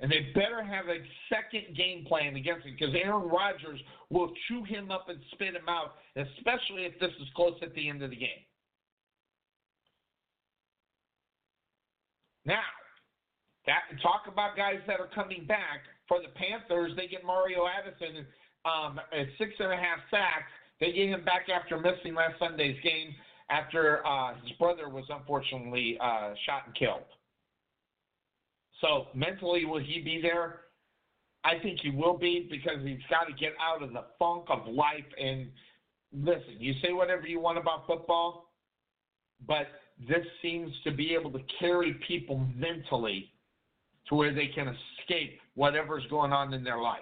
[0.00, 0.98] And they better have a
[1.28, 5.68] second game plan against him because Aaron Rodgers will chew him up and spit him
[5.68, 8.28] out, especially if this is close at the end of the game.
[12.46, 12.62] Now,
[13.68, 16.92] that talk about guys that are coming back for the Panthers.
[16.96, 18.24] They get Mario Addison
[18.64, 20.50] um, at six and a half sacks.
[20.80, 23.14] They get him back after missing last Sunday's game
[23.50, 27.04] after uh, his brother was unfortunately uh, shot and killed.
[28.80, 30.60] So mentally, will he be there?
[31.44, 34.66] I think he will be because he's got to get out of the funk of
[34.66, 35.04] life.
[35.20, 35.48] And
[36.12, 38.50] listen, you say whatever you want about football,
[39.46, 39.66] but
[40.08, 43.32] this seems to be able to carry people mentally
[44.08, 47.00] to where they can escape whatever's going on in their life.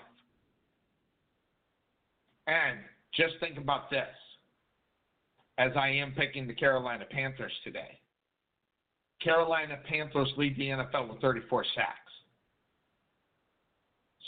[2.46, 2.78] And
[3.14, 4.06] just think about this
[5.58, 7.98] as I am picking the Carolina Panthers today.
[9.22, 11.98] Carolina Panthers lead the NFL with 34 sacks.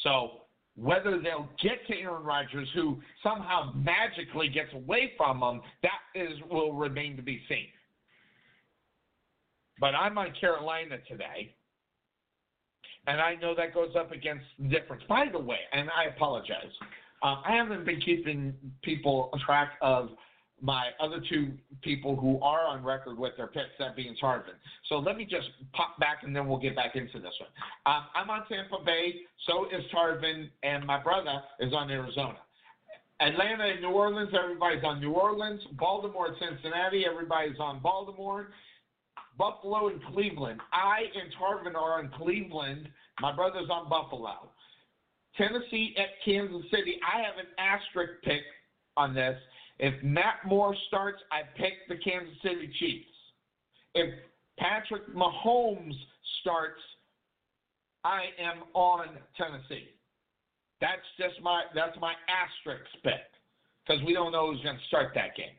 [0.03, 0.43] So
[0.77, 6.39] whether they'll get to Aaron Rodgers, who somehow magically gets away from them, that is
[6.51, 7.67] will remain to be seen.
[9.81, 11.55] But I'm on Carolina today,
[13.09, 15.03] and I know that goes up against the difference.
[15.09, 16.73] By the way, and I apologize,
[17.23, 20.11] uh, I haven't been keeping people track of
[20.61, 24.59] my other two people who are on record with their picks, that being Tarvin.
[24.89, 27.51] So let me just pop back and then we'll get back into this one.
[27.87, 29.15] Um, I'm on Tampa Bay,
[29.47, 32.39] so is Tarvin, and my brother is on Arizona.
[33.21, 35.61] Atlanta and New Orleans, everybody's on New Orleans.
[35.79, 38.49] Baltimore and Cincinnati, everybody's on Baltimore.
[39.39, 40.61] Buffalo and Cleveland.
[40.73, 42.89] I and Tarvin are on Cleveland.
[43.21, 44.51] My brother's on Buffalo.
[45.37, 46.99] Tennessee at Kansas City.
[47.07, 48.43] I have an asterisk pick
[48.97, 49.39] on this.
[49.79, 53.07] If Matt Moore starts, I pick the Kansas City Chiefs.
[53.95, 54.13] If
[54.59, 55.95] Patrick Mahomes
[56.41, 56.81] starts,
[58.05, 59.89] I am on Tennessee.
[60.81, 63.27] That's just my that's my asterisk pick
[63.87, 65.55] because we don't know who's going to start that game.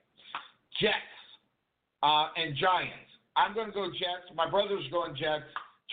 [0.79, 0.93] Jets
[2.03, 3.08] uh, and Giants.
[3.39, 4.35] I'm going to go Jets.
[4.35, 5.45] My brother's going Jets.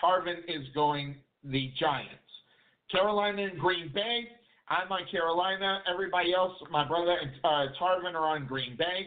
[0.03, 2.11] Tarvin is going the Giants.
[2.91, 4.29] Carolina and Green Bay.
[4.69, 5.81] I'm on Carolina.
[5.93, 9.07] Everybody else, my brother and uh, Tarvin are on Green Bay.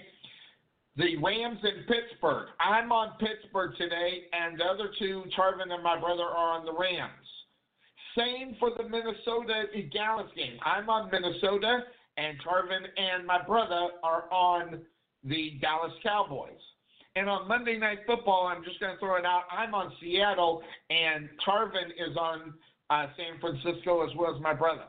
[0.95, 2.47] The Rams in Pittsburgh.
[2.59, 6.73] I'm on Pittsburgh today, and the other two, Tarvin and my brother, are on the
[6.73, 7.11] Rams.
[8.17, 10.57] Same for the Minnesota Dallas game.
[10.63, 11.79] I'm on Minnesota,
[12.17, 14.81] and Tarvin and my brother are on
[15.23, 16.59] the Dallas Cowboys.
[17.15, 19.43] And on Monday Night Football, I'm just going to throw it out.
[19.51, 22.53] I'm on Seattle, and Tarvin is on
[22.89, 24.85] uh, San Francisco as well as my brother.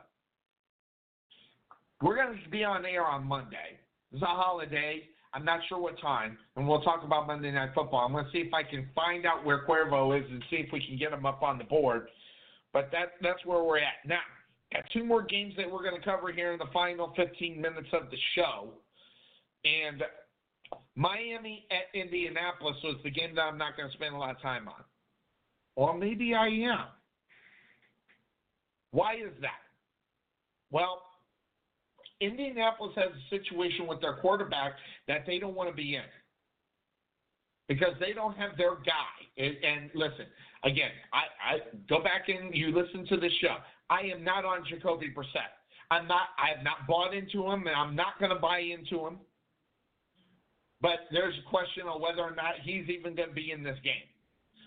[2.02, 3.78] We're going to be on air on Monday.
[4.12, 5.02] It's a holiday.
[5.32, 8.06] I'm not sure what time, and we'll talk about Monday Night Football.
[8.06, 10.72] I'm going to see if I can find out where Cuervo is and see if
[10.72, 12.08] we can get him up on the board.
[12.72, 14.20] But that that's where we're at now.
[14.72, 17.88] Got two more games that we're going to cover here in the final 15 minutes
[17.92, 18.70] of the show,
[19.64, 20.02] and
[20.94, 24.40] Miami at Indianapolis was the game that I'm not going to spend a lot of
[24.42, 24.82] time on,
[25.76, 26.86] or maybe I am.
[28.92, 29.60] Why is that?
[30.70, 31.02] Well,
[32.20, 34.72] Indianapolis has a situation with their quarterback
[35.08, 36.02] that they don't want to be in
[37.68, 39.16] because they don't have their guy.
[39.38, 40.26] And, and listen,
[40.64, 41.58] again, I, I
[41.88, 43.56] go back and you listen to this show.
[43.88, 45.54] I am not on Jacoby Brissett.
[45.90, 46.28] I'm not.
[46.38, 49.18] I have not bought into him, and I'm not going to buy into him.
[50.80, 53.78] But there's a question on whether or not he's even going to be in this
[53.84, 54.08] game.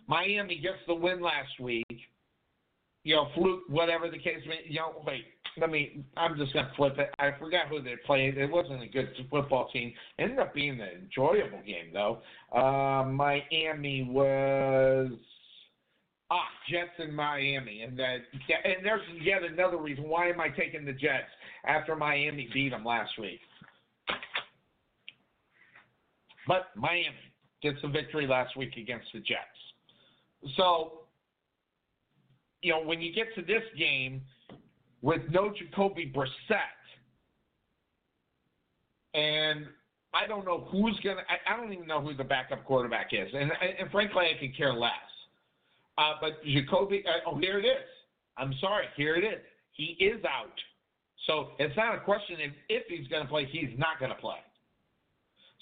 [0.08, 1.86] Miami gets the win last week.
[3.04, 4.62] You know, fluke, whatever the case may.
[4.68, 5.26] You know, wait
[5.58, 6.04] let me.
[6.18, 7.10] I'm just gonna flip it.
[7.20, 8.38] I forgot who they played.
[8.38, 9.94] It wasn't a good football team.
[10.18, 12.22] It ended up being an enjoyable game though.
[12.52, 15.12] Uh, Miami was
[16.32, 18.18] ah Jets in Miami, and that
[18.64, 21.30] and there's yet another reason why am I taking the Jets
[21.66, 23.40] after Miami beat them last week.
[26.48, 27.16] But Miami
[27.62, 30.56] gets the victory last week against the Jets.
[30.58, 31.04] So,
[32.62, 34.22] you know, when you get to this game,
[35.04, 36.58] with no Jacoby Brissett.
[39.14, 39.68] And
[40.14, 43.28] I don't know who's going to, I don't even know who the backup quarterback is.
[43.32, 44.92] And, and frankly, I could care less.
[46.00, 47.86] Uh, but Jacoby, uh, oh, here it is.
[48.38, 49.42] I'm sorry, here it is.
[49.74, 50.58] He is out.
[51.28, 54.18] So it's not a question of if he's going to play, he's not going to
[54.18, 54.40] play.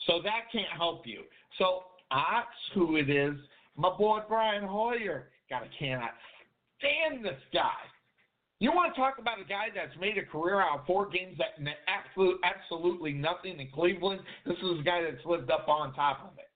[0.07, 1.21] So that can't help you.
[1.57, 3.35] So that's who it is.
[3.77, 5.29] My boy Brian Hoyer.
[5.49, 6.11] God, I cannot
[6.79, 7.69] stand this guy.
[8.59, 11.35] You want to talk about a guy that's made a career out of four games
[11.39, 11.57] that
[11.87, 14.21] absolute, absolutely nothing in Cleveland?
[14.45, 16.49] This is a guy that's lived up on top of it.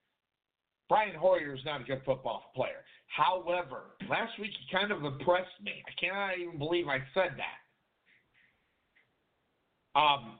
[0.88, 2.84] Brian Hoyer is not a good football player.
[3.08, 5.82] However, last week he kind of impressed me.
[5.84, 7.58] I cannot even believe I said that.
[9.98, 10.38] Um,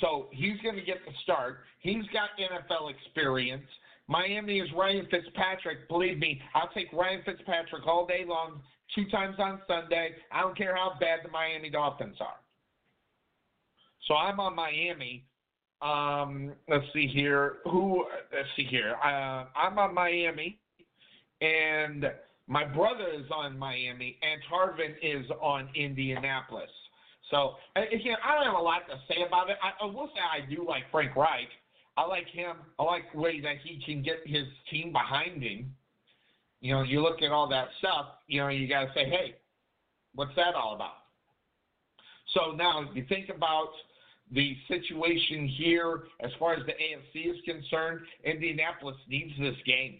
[0.00, 1.58] so he's going to get the start.
[1.80, 3.66] He's got NFL experience.
[4.08, 5.88] Miami is Ryan Fitzpatrick.
[5.88, 8.60] Believe me, I'll take Ryan Fitzpatrick all day long
[8.94, 10.10] two times on Sunday.
[10.32, 12.38] I don't care how bad the Miami Dolphins are.
[14.06, 15.24] So I'm on Miami.
[15.82, 17.54] Um, let's see here.
[17.64, 18.06] Who?
[18.32, 18.94] Let's see here.
[19.02, 20.58] Uh, I'm on Miami,
[21.40, 22.06] and
[22.46, 26.70] my brother is on Miami, and Tarvin is on Indianapolis.
[27.30, 29.56] So again, I don't have a lot to say about it.
[29.62, 31.48] I, I will say I do like Frank Reich.
[31.96, 32.56] I like him.
[32.78, 35.74] I like the way that he can get his team behind him
[36.60, 39.36] you know, you look at all that stuff, you know, you got to say, hey,
[40.14, 40.94] what's that all about?
[42.34, 43.68] So now, if you think about
[44.32, 49.98] the situation here as far as the AFC is concerned, Indianapolis needs this game.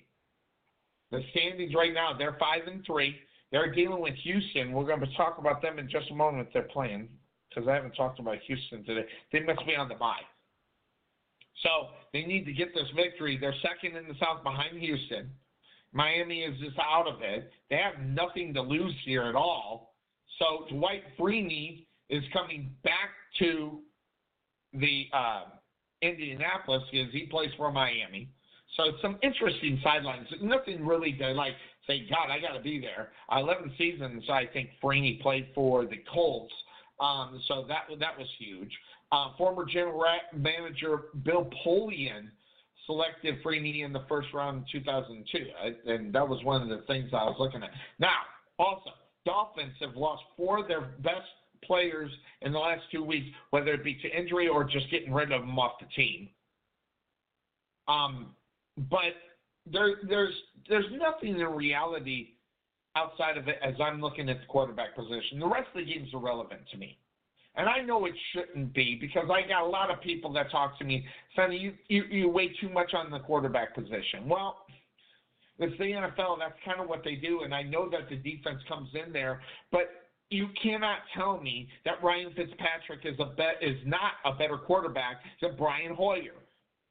[1.12, 3.14] The standings right now, they're five and three.
[3.52, 4.72] They're dealing with Houston.
[4.72, 6.48] We're going to talk about them in just a moment.
[6.52, 7.08] They're playing
[7.48, 9.06] because I haven't talked about Houston today.
[9.32, 10.16] They must be on the bye.
[11.62, 13.38] So they need to get this victory.
[13.40, 15.30] They're second in the South behind Houston.
[15.92, 17.50] Miami is just out of it.
[17.70, 19.94] They have nothing to lose here at all.
[20.38, 23.80] So Dwight Freeney is coming back to
[24.74, 25.44] the uh,
[26.02, 28.28] Indianapolis because he plays for Miami.
[28.76, 30.26] So it's some interesting sidelines.
[30.42, 31.54] Nothing really to like
[31.86, 33.10] say, God, I got to be there.
[33.32, 36.52] Uh, Eleven seasons, I think Freeney played for the Colts.
[37.00, 38.70] Um, so that that was huge.
[39.12, 40.02] Uh, former general
[40.34, 42.28] manager Bill Polian
[42.86, 45.46] selected Freeney in the first round in 2002,
[45.86, 47.70] and that was one of the things I was looking at.
[47.98, 48.16] Now,
[48.58, 48.90] also,
[49.24, 51.26] Dolphins have lost four of their best
[51.64, 52.10] players
[52.42, 55.42] in the last two weeks, whether it be to injury or just getting rid of
[55.42, 56.28] them off the team.
[57.88, 58.34] Um,
[58.90, 59.14] but
[59.70, 60.34] there, there's
[60.68, 62.28] there's nothing in reality
[62.96, 65.38] outside of it as I'm looking at the quarterback position.
[65.38, 66.98] The rest of the game's irrelevant to me.
[67.56, 70.78] And I know it shouldn't be because I got a lot of people that talk
[70.78, 74.28] to me, Sonny, you, you, you weigh too much on the quarterback position.
[74.28, 74.66] Well,
[75.58, 76.38] It's the NFL.
[76.38, 79.40] That's kind of what they do, and I know that the defense comes in there,
[79.72, 79.90] but
[80.28, 85.22] you cannot tell me that Ryan Fitzpatrick is a bet is not a better quarterback
[85.40, 86.34] than Brian Hoyer.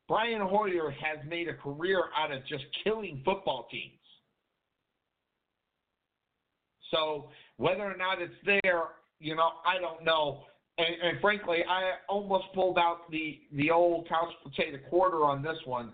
[0.08, 3.93] Brian Hoyer has made a career out of just killing football teams.
[6.92, 8.84] So whether or not it's there,
[9.19, 10.43] you know, I don't know.
[10.77, 15.58] And, and frankly, I almost pulled out the the old couch potato quarter on this
[15.66, 15.93] one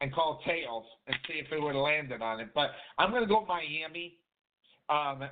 [0.00, 2.50] and call tails and see if it would have landed on it.
[2.54, 4.18] But I'm going to go Miami
[4.88, 5.28] um,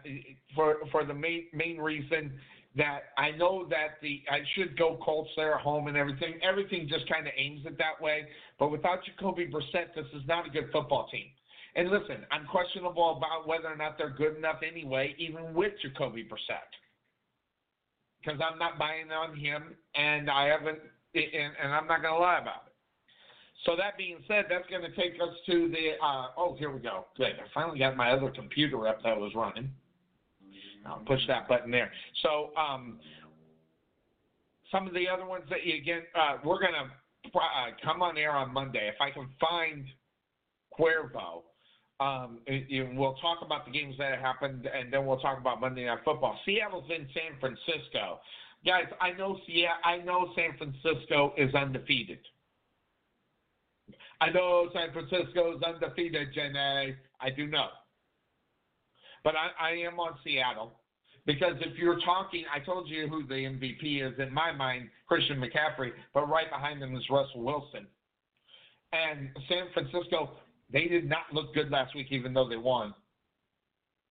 [0.54, 2.32] for for the main main reason
[2.76, 6.34] that I know that the I should go Colts there at home and everything.
[6.42, 8.26] Everything just kind of aims it that way.
[8.58, 11.26] But without Jacoby Brissett, this is not a good football team.
[11.76, 16.24] And listen, I'm questionable about whether or not they're good enough anyway, even with Jacoby
[16.24, 16.70] Brissett,
[18.20, 20.78] because I'm not buying on him, and I haven't,
[21.14, 22.74] and, and I'm not going to lie about it.
[23.66, 25.92] So that being said, that's going to take us to the.
[26.04, 27.06] Uh, oh, here we go.
[27.16, 27.34] Good.
[27.40, 29.70] I finally got my other computer up that was running.
[30.86, 31.90] I'll push that button there.
[32.22, 32.98] So um,
[34.70, 37.40] some of the other ones that you again, uh, we're going to uh,
[37.84, 39.84] come on air on Monday if I can find
[40.78, 41.42] Cuervo.
[42.00, 45.60] Um, it, it, we'll talk about the games that happened, and then we'll talk about
[45.60, 46.38] Monday Night Football.
[46.44, 48.18] Seattle's in San Francisco,
[48.66, 48.86] guys.
[49.00, 52.18] I know Seattle, I know San Francisco is undefeated.
[54.20, 56.96] I know San Francisco is undefeated, Jenny.
[57.20, 57.68] I do know.
[59.24, 60.74] But I, I am on Seattle
[61.26, 65.38] because if you're talking, I told you who the MVP is in my mind, Christian
[65.38, 67.86] McCaffrey, but right behind him is Russell Wilson.
[68.92, 70.32] And San Francisco,
[70.72, 72.94] they did not look good last week, even though they won.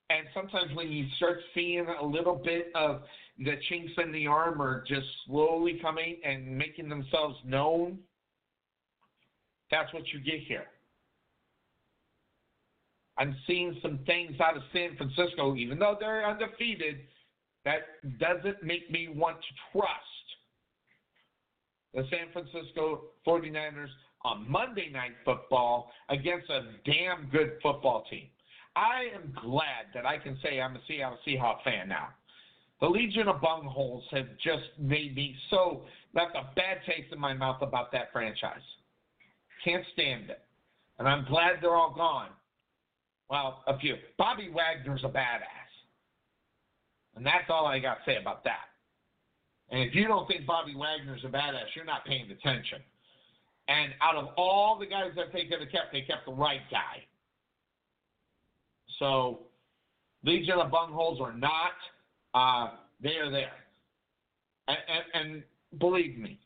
[0.10, 3.04] And sometimes when you start seeing a little bit of
[3.38, 8.00] the chinks in the armor just slowly coming and making themselves known–
[9.74, 10.66] that's what you get here.
[13.18, 17.02] I'm seeing some things out of San Francisco, even though they're undefeated,
[17.66, 17.82] that
[18.20, 19.90] doesn't make me want to trust
[21.94, 23.90] the San Francisco 49ers
[24.26, 28.28] on Monday Night Football against a damn good football team.
[28.76, 32.10] I am glad that I can say I'm a Seattle Seahawks fan now.
[32.82, 35.84] The Legion of Bungholes have just made me so
[36.16, 38.62] left a bad taste in my mouth about that franchise.
[39.64, 40.42] Can't stand it.
[41.00, 42.30] And I'm glad they're all gone.
[43.30, 43.96] Well, a few.
[44.18, 45.64] Bobby Wagner's a badass.
[47.16, 48.70] And that's all I got to say about that.
[49.70, 52.80] And if you don't think Bobby Wagner's a badass, you're not paying attention.
[53.68, 56.62] And out of all the guys that they could have kept, they kept the right
[56.70, 57.04] guy.
[59.00, 59.40] So,
[60.24, 61.72] Legion of Bungholes or not,
[62.34, 62.72] uh,
[63.02, 63.54] they are there.
[64.68, 65.44] And, and, and
[65.80, 66.40] believe me,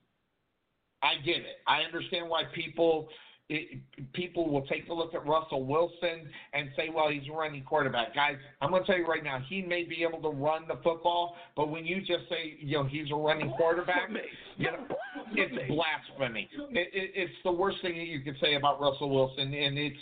[1.01, 1.57] I get it.
[1.67, 3.09] I understand why people
[3.49, 3.79] it,
[4.13, 8.13] people will take a look at Russell Wilson and say, well, he's a running quarterback.
[8.13, 10.75] Guys, I'm going to tell you right now, he may be able to run the
[10.83, 14.09] football, but when you just say, you know, he's a running quarterback,
[14.57, 14.85] you know,
[15.33, 16.49] it's blasphemy.
[16.71, 19.95] It, it, it's the worst thing that you could say about Russell Wilson, and it's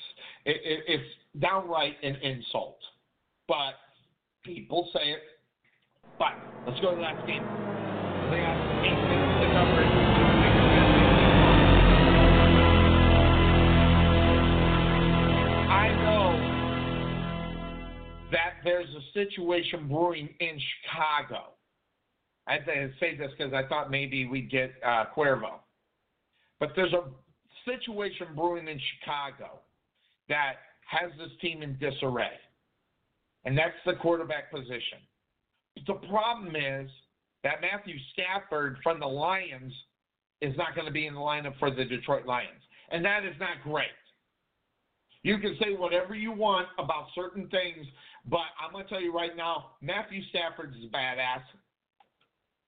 [0.45, 1.03] it, it's
[1.40, 2.77] downright an insult.
[3.48, 3.75] But
[4.43, 5.19] people say it.
[6.17, 6.33] But
[6.67, 7.84] let's go to the last game.
[18.66, 21.53] There's a situation brewing in Chicago.
[22.48, 22.58] I
[23.00, 25.60] say this because I thought maybe we'd get uh, Cuervo.
[26.60, 27.03] But there's a
[27.66, 29.60] situation brewing in Chicago
[30.30, 30.53] that
[30.88, 32.38] has this team in disarray,
[33.45, 35.00] and that's the quarterback position.
[35.88, 36.90] The problem is
[37.44, 39.74] that Matthew Stafford from the Lions
[40.42, 42.61] is not going to be in the lineup for the Detroit Lions,
[42.92, 43.88] and that is not great.
[45.24, 47.88] You can say whatever you want about certain things
[48.28, 51.44] but I'm going to tell you right now, Matthew Stafford is a badass.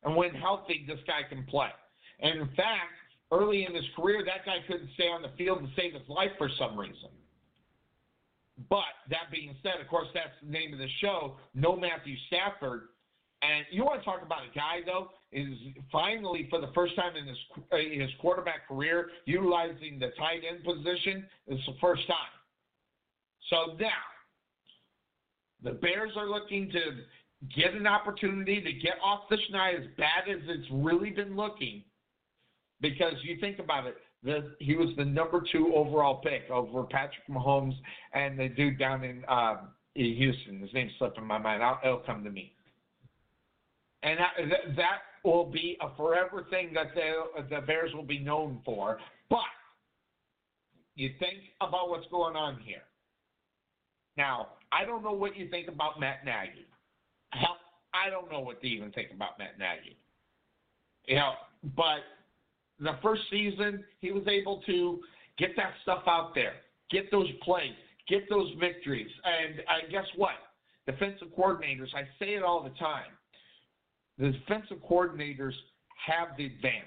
[0.04, 1.70] And when healthy, this guy can play.
[2.20, 2.94] And in fact,
[3.32, 6.32] early in his career, that guy couldn't stay on the field and save his life
[6.38, 7.10] for some reason.
[8.70, 11.36] But that being said, of course, that's the name of the show.
[11.54, 12.90] No Matthew Stafford.
[13.44, 15.54] And you want to talk about a guy though is
[15.92, 17.38] finally for the first time in his
[17.72, 21.24] in his quarterback career utilizing the tight end position.
[21.46, 22.34] It's the first time.
[23.52, 24.02] So now
[25.64, 26.82] the Bears are looking to
[27.56, 31.84] get an opportunity to get off the schneid as bad as it's really been looking.
[32.80, 37.28] Because you think about it, the, he was the number two overall pick over Patrick
[37.30, 37.76] Mahomes
[38.14, 39.58] and the dude down in, uh,
[39.96, 40.60] in Houston.
[40.62, 41.64] His name's slipping my mind.
[41.64, 42.54] I'll, it'll come to me.
[44.04, 48.60] And that, that will be a forever thing that the, the Bears will be known
[48.64, 49.00] for.
[49.30, 49.40] But
[50.96, 52.84] you think about what's going on here.
[54.18, 56.66] Now, I don't know what you think about Matt Nagy.
[57.32, 57.58] Hell,
[57.94, 59.98] I don't know what to even think about Matt Nagy.
[61.06, 61.34] You know,
[61.76, 62.00] but
[62.80, 65.00] the first season, he was able to
[65.38, 66.54] get that stuff out there,
[66.92, 67.74] get those plays,
[68.08, 69.10] get those victories.
[69.24, 70.36] And uh, guess what?
[70.86, 73.12] Defensive coordinators, I say it all the time,
[74.18, 75.54] the defensive coordinators
[76.06, 76.84] have the advantage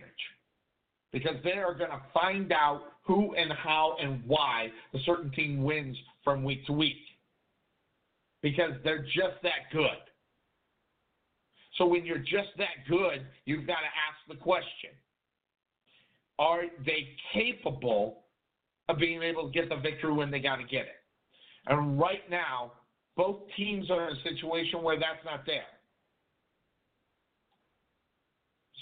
[1.13, 5.63] because they are going to find out who and how and why a certain team
[5.63, 6.97] wins from week to week
[8.43, 10.01] because they're just that good.
[11.77, 14.91] So when you're just that good, you've got to ask the question
[16.39, 18.25] Are they capable
[18.89, 21.01] of being able to get the victory when they got to get it?
[21.67, 22.73] And right now,
[23.17, 25.63] both teams are in a situation where that's not there.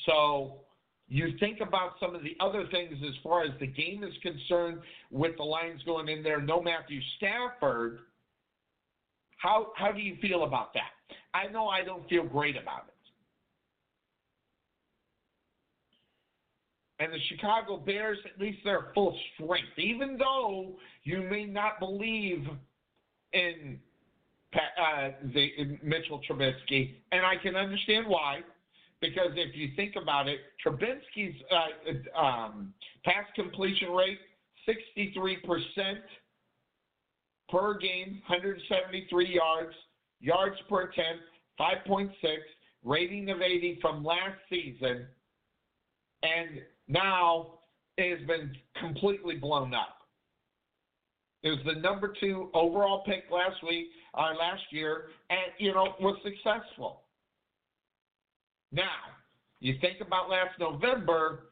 [0.06, 0.60] So
[1.08, 4.80] you think about some of the other things as far as the game is concerned
[5.10, 8.00] with the Lions going in there, no Matthew Stafford.
[9.39, 10.91] How how do you feel about that?
[11.34, 12.94] I know I don't feel great about it.
[17.00, 19.78] And the Chicago Bears, at least they're full strength.
[19.78, 20.73] Even though
[21.05, 22.44] you may not believe
[23.33, 23.78] in
[24.55, 28.41] uh, the in Mitchell Trubisky, and I can understand why,
[29.00, 34.18] because if you think about it, Trubisky's uh, um, pass completion rate,
[34.68, 35.39] 63%
[37.48, 39.74] per game, 173 yards,
[40.20, 41.24] yards per attempt,
[41.58, 42.10] 5.6,
[42.84, 45.06] rating of 80 from last season,
[46.22, 47.58] and now
[47.96, 49.98] it has been completely blown up.
[51.42, 55.94] It was the number two overall pick last week, uh, last year, and you know
[56.00, 57.02] was successful.
[58.72, 59.14] Now,
[59.60, 61.50] you think about last November,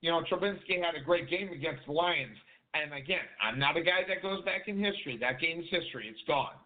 [0.00, 2.36] you know Trubisky had a great game against the Lions,
[2.74, 5.16] and again, I'm not a guy that goes back in history.
[5.20, 6.56] That game's history; it's gone.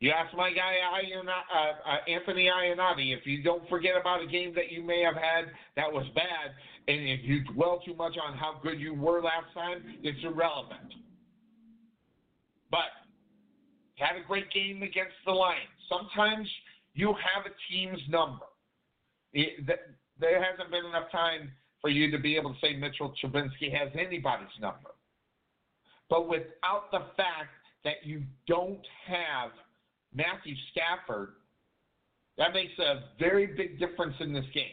[0.00, 4.52] You ask my guy uh, uh, Anthony Ionati if you don't forget about a game
[4.54, 6.52] that you may have had that was bad,
[6.88, 10.92] and if you dwell too much on how good you were last time, it's irrelevant.
[12.70, 12.92] But
[13.96, 15.70] you had a great game against the Lions.
[15.88, 16.48] Sometimes
[16.94, 18.44] you have a team's number.
[19.32, 19.66] It,
[20.20, 21.50] there hasn't been enough time
[21.84, 24.88] for you to be able to say Mitchell Trubisky has anybody's number.
[26.08, 27.50] But without the fact
[27.84, 29.50] that you don't have
[30.14, 31.34] Matthew Stafford,
[32.38, 34.64] that makes a very big difference in this game.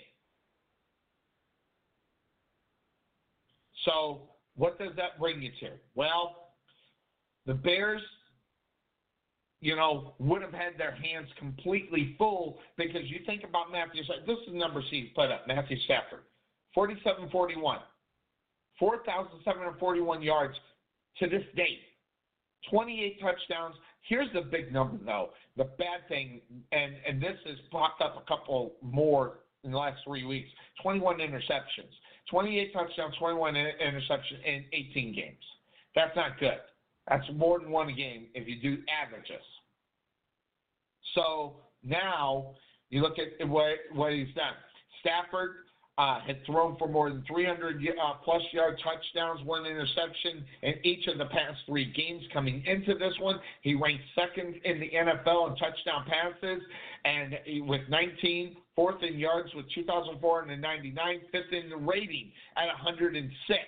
[3.84, 4.22] So,
[4.56, 5.72] what does that bring you to?
[5.96, 6.54] Well,
[7.46, 8.02] the Bears,
[9.60, 14.02] you know, would have had their hands completely full because you think about Matthew.
[14.26, 16.22] This is the number he's put up, uh, Matthew Stafford,
[16.76, 17.78] 47-41,
[18.80, 20.56] 4,741 yards
[21.20, 21.80] to this date,
[22.70, 23.76] 28 touchdowns.
[24.08, 25.30] Here's the big number, though.
[25.58, 26.42] The bad thing,
[26.72, 30.50] and and this has popped up a couple more in the last three weeks.
[30.82, 31.92] 21 interceptions.
[32.30, 35.44] 28 touchdowns, 21 interceptions in 18 games.
[35.96, 36.60] That's not good.
[37.08, 39.44] That's more than one a game if you do averages.
[41.16, 42.56] So now
[42.90, 44.54] you look at what, what he's done.
[45.02, 45.52] Stafford
[45.98, 51.08] uh, had thrown for more than 300 uh, plus yard touchdowns, one interception in each
[51.08, 52.24] of the past three games.
[52.34, 56.62] Coming into this one, he ranked second in the NFL in touchdown passes,
[57.06, 57.38] and
[57.68, 63.60] with 19, fourth in yards with 2,499, fifth in the rating at 106.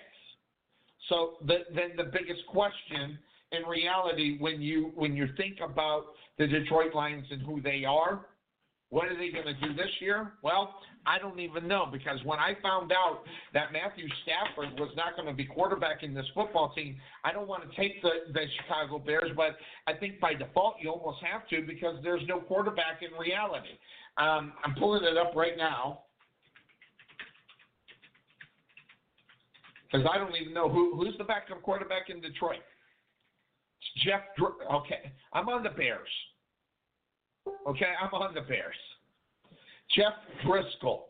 [1.08, 3.18] So the, then the biggest question
[3.52, 6.06] in reality, when you when you think about
[6.38, 8.26] the Detroit Lions and who they are,
[8.94, 10.34] what are they going to do this year?
[10.42, 15.16] Well, I don't even know because when I found out that Matthew Stafford was not
[15.16, 19.00] going to be quarterbacking this football team, I don't want to take the, the Chicago
[19.00, 19.56] Bears, but
[19.88, 23.74] I think by default you almost have to because there's no quarterback in reality.
[24.16, 26.02] Um, I'm pulling it up right now
[29.90, 32.62] because I don't even know who who's the backup quarterback in Detroit.
[33.80, 34.20] It's Jeff.
[34.72, 36.08] Okay, I'm on the Bears.
[37.66, 38.74] Okay, I'm on the Bears.
[39.94, 40.12] Jeff
[40.44, 41.02] Driskel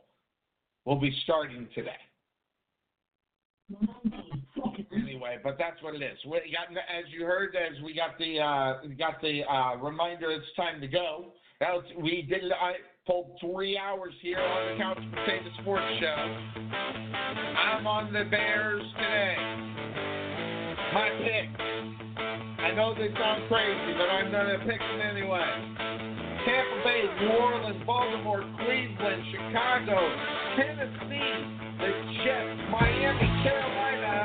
[0.84, 1.90] will be starting today.
[4.92, 6.18] Anyway, but that's what it is.
[6.24, 10.46] We got, as you heard, as we got the uh, got the uh, reminder, it's
[10.56, 11.32] time to go.
[11.60, 12.52] Was, we did.
[12.52, 12.74] I
[13.06, 16.36] pulled three hours here on the Couch Potato Sports Show.
[17.58, 19.36] I'm on the Bears today.
[20.92, 21.60] My pick.
[22.60, 26.13] I know they sound crazy, but I'm gonna pick them anyway.
[26.44, 29.98] Tampa Bay, New Orleans, Baltimore, Cleveland, Chicago,
[30.56, 31.34] Tennessee,
[31.80, 31.90] the
[32.24, 34.16] Jets, Miami, Carolina,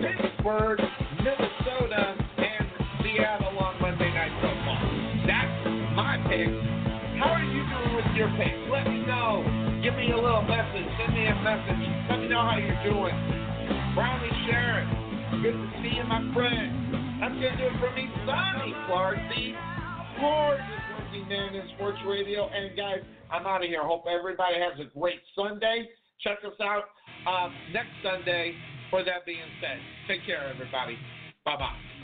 [0.00, 0.80] Pittsburgh.
[1.18, 2.66] Minnesota, and
[3.02, 4.80] Seattle on Monday Night Football.
[5.26, 5.66] That's
[5.98, 6.46] my pick.
[7.18, 8.62] How are you doing with your picks?
[8.70, 9.42] Let me know.
[9.82, 10.86] Give me a little message.
[10.96, 11.84] Send me a message.
[12.08, 13.12] Let me know how you're doing.
[13.98, 16.96] Brownie Sharon, good to see you, my friend.
[17.20, 19.52] That's going to do it for me, Sonny Clark, the
[20.22, 20.87] gorgeous
[21.28, 22.48] man in sports radio.
[22.48, 23.82] And guys, I'm out of here.
[23.82, 25.88] Hope everybody has a great Sunday.
[26.20, 26.84] Check us out
[27.26, 28.54] uh, next Sunday.
[28.90, 29.78] For that being said,
[30.08, 30.96] take care, everybody.
[31.44, 31.97] Bye bye.